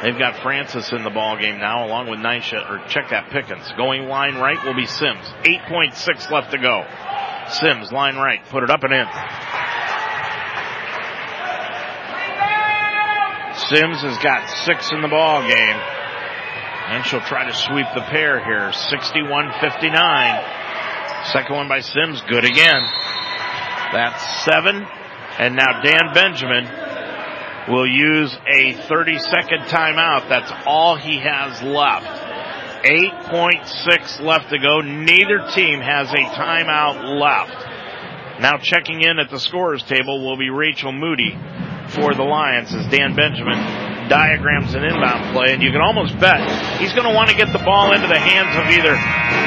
[0.03, 3.73] They've got Francis in the ball game now, along with Nisha, or check that Pickens.
[3.77, 5.27] Going line right will be Sims.
[5.43, 6.85] 8.6 left to go.
[7.49, 9.07] Sims, line right, put it up and in.
[13.57, 15.81] Sims has got six in the ball game.
[16.89, 18.71] And she'll try to sweep the pair here.
[18.71, 21.33] 61-59.
[21.33, 22.83] Second one by Sims, good again.
[23.93, 24.87] That's seven.
[25.39, 26.67] And now Dan Benjamin
[27.69, 30.29] will use a 30 second timeout.
[30.29, 32.07] That's all he has left.
[32.85, 34.81] 8.6 left to go.
[34.81, 38.41] Neither team has a timeout left.
[38.41, 41.35] Now checking in at the scorers table will be Rachel Moody
[41.95, 43.59] for the Lions as Dan Benjamin
[44.09, 46.39] diagrams an inbound play, and you can almost bet
[46.79, 48.95] he's going to want to get the ball into the hands of either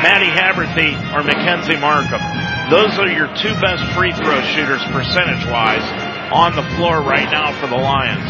[0.03, 2.19] Maddie Haberthy or Mackenzie Markham.
[2.67, 5.85] Those are your two best free throw shooters percentage wise
[6.31, 8.23] on the floor right now for the Lions.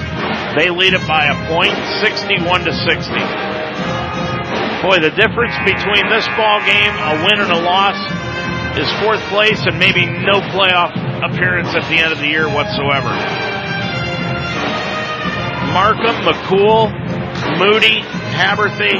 [0.55, 3.11] They lead it by a point, 61 to 60.
[4.81, 7.99] Boy, the difference between this ball game, a win and a loss,
[8.79, 13.11] is fourth place and maybe no playoff appearance at the end of the year whatsoever.
[15.73, 16.89] Markham, McCool,
[17.59, 18.01] Moody,
[18.33, 18.95] Haberthy,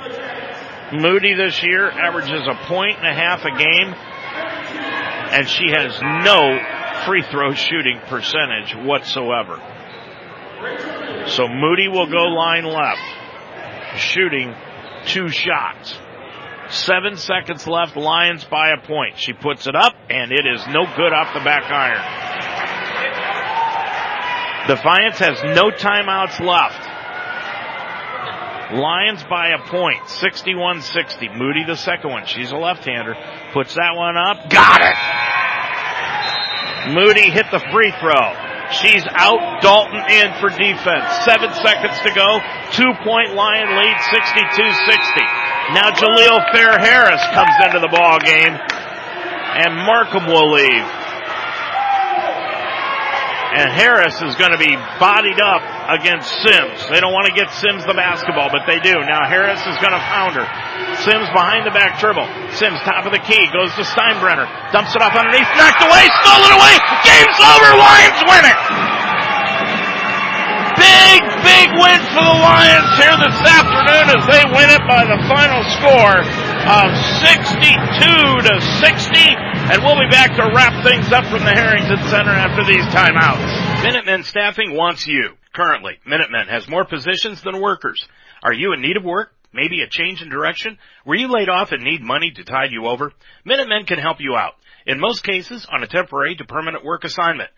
[0.94, 3.94] Moody this year averages a point and a half a game
[5.32, 6.60] and she has no
[7.06, 9.62] free throw shooting percentage whatsoever.
[11.28, 13.02] So Moody will go line left,
[13.98, 14.56] shooting
[15.08, 15.96] two shots.
[16.70, 19.18] Seven seconds left, Lions by a point.
[19.18, 22.04] She puts it up, and it is no good off the back iron.
[24.68, 26.84] Defiance has no timeouts left.
[28.74, 31.38] Lions by a point, 61-60.
[31.38, 32.26] Moody the second one.
[32.26, 33.16] She's a left-hander.
[33.54, 34.50] Puts that one up.
[34.50, 34.98] Got it!
[36.94, 38.47] Moody hit the free throw.
[38.72, 39.62] She's out.
[39.62, 41.08] Dalton in for defense.
[41.24, 42.28] Seven seconds to go.
[42.76, 45.74] Two point Lion lead, 62-60.
[45.74, 51.07] Now Jaleel Fair Harris comes into the ball game and Markham will leave.
[53.56, 55.64] And Harris is going to be bodied up
[55.96, 56.84] against Sims.
[56.92, 59.00] They don't want to get Sims the basketball, but they do.
[59.08, 60.48] Now Harris is going to pound her.
[61.08, 62.28] Sims behind the back dribble.
[62.58, 63.40] Sims top of the key.
[63.56, 64.50] Goes to Steinbrenner.
[64.76, 65.48] Dumps it off underneath.
[65.56, 66.06] Knocked away.
[66.26, 66.76] Stolen away.
[67.08, 67.70] Game's over.
[67.78, 68.97] Lions win it.
[71.18, 75.18] Big, big win for the Lions here this afternoon as they win it by the
[75.26, 76.94] final score of
[77.26, 77.66] 62
[78.46, 79.18] to 60.
[79.74, 83.82] And we'll be back to wrap things up from the Harrington Center after these timeouts.
[83.82, 85.34] Minutemen Staffing wants you.
[85.54, 88.08] Currently, Minutemen has more positions than workers.
[88.44, 89.32] Are you in need of work?
[89.52, 90.78] Maybe a change in direction?
[91.04, 93.12] Were you laid off and need money to tide you over?
[93.44, 94.54] Minutemen can help you out.
[94.86, 97.50] In most cases, on a temporary to permanent work assignment.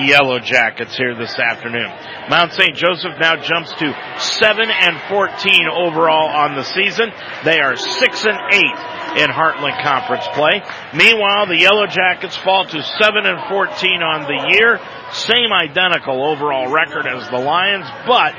[0.08, 1.90] Yellow Jackets here this afternoon.
[2.30, 2.76] Mount St.
[2.76, 7.12] Joseph now jumps to 7 and 14 overall on the season.
[7.44, 10.62] They are 6 and 8 in Heartland Conference play.
[10.94, 14.80] Meanwhile, the Yellow Jackets fall to 7 and 14 on the year.
[15.12, 18.34] Same identical overall record as the Lions, but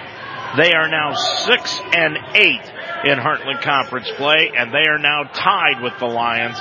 [0.56, 2.42] they are now 6 and 8
[3.04, 6.58] in Heartland Conference play, and they are now tied with the Lions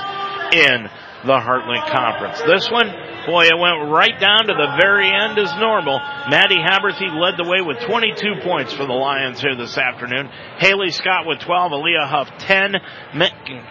[0.52, 0.88] in
[1.24, 2.40] the Heartland Conference.
[2.42, 2.88] This one,
[3.26, 5.98] boy, it went right down to the very end as normal.
[6.28, 10.28] Maddie Haberthy led the way with 22 points for the Lions here this afternoon.
[10.58, 12.74] Haley Scott with 12, Aaliyah Huff 10,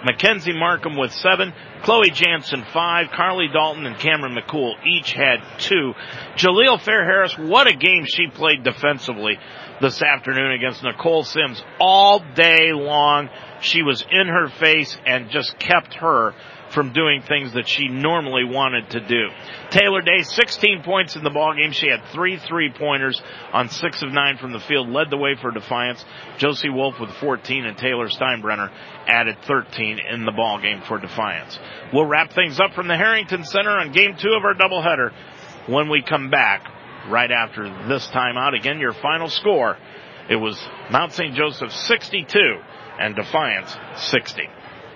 [0.04, 1.54] Mackenzie Markham with 7,
[1.84, 5.94] Chloe Jansen 5, Carly Dalton and Cameron McCool each had 2.
[6.36, 9.38] Jaleel Fair Harris, what a game she played defensively
[9.82, 13.30] this afternoon against Nicole Sims all day long.
[13.62, 16.34] She was in her face and just kept her
[16.76, 19.30] from doing things that she normally wanted to do.
[19.72, 21.72] Taylor Day, 16 points in the ball game.
[21.72, 23.20] She had three three pointers
[23.54, 26.04] on six of nine from the field, led the way for Defiance.
[26.38, 28.70] Josie Wolf with 14 and Taylor Steinbrenner
[29.08, 31.58] added 13 in the ball game for Defiance.
[31.94, 35.12] We'll wrap things up from the Harrington Center on game two of our doubleheader
[35.68, 36.68] when we come back
[37.10, 38.54] right after this timeout.
[38.54, 39.78] Again, your final score.
[40.30, 40.60] It was
[40.92, 41.36] Mount St.
[41.36, 42.40] Joseph 62
[43.00, 44.44] and Defiance 60.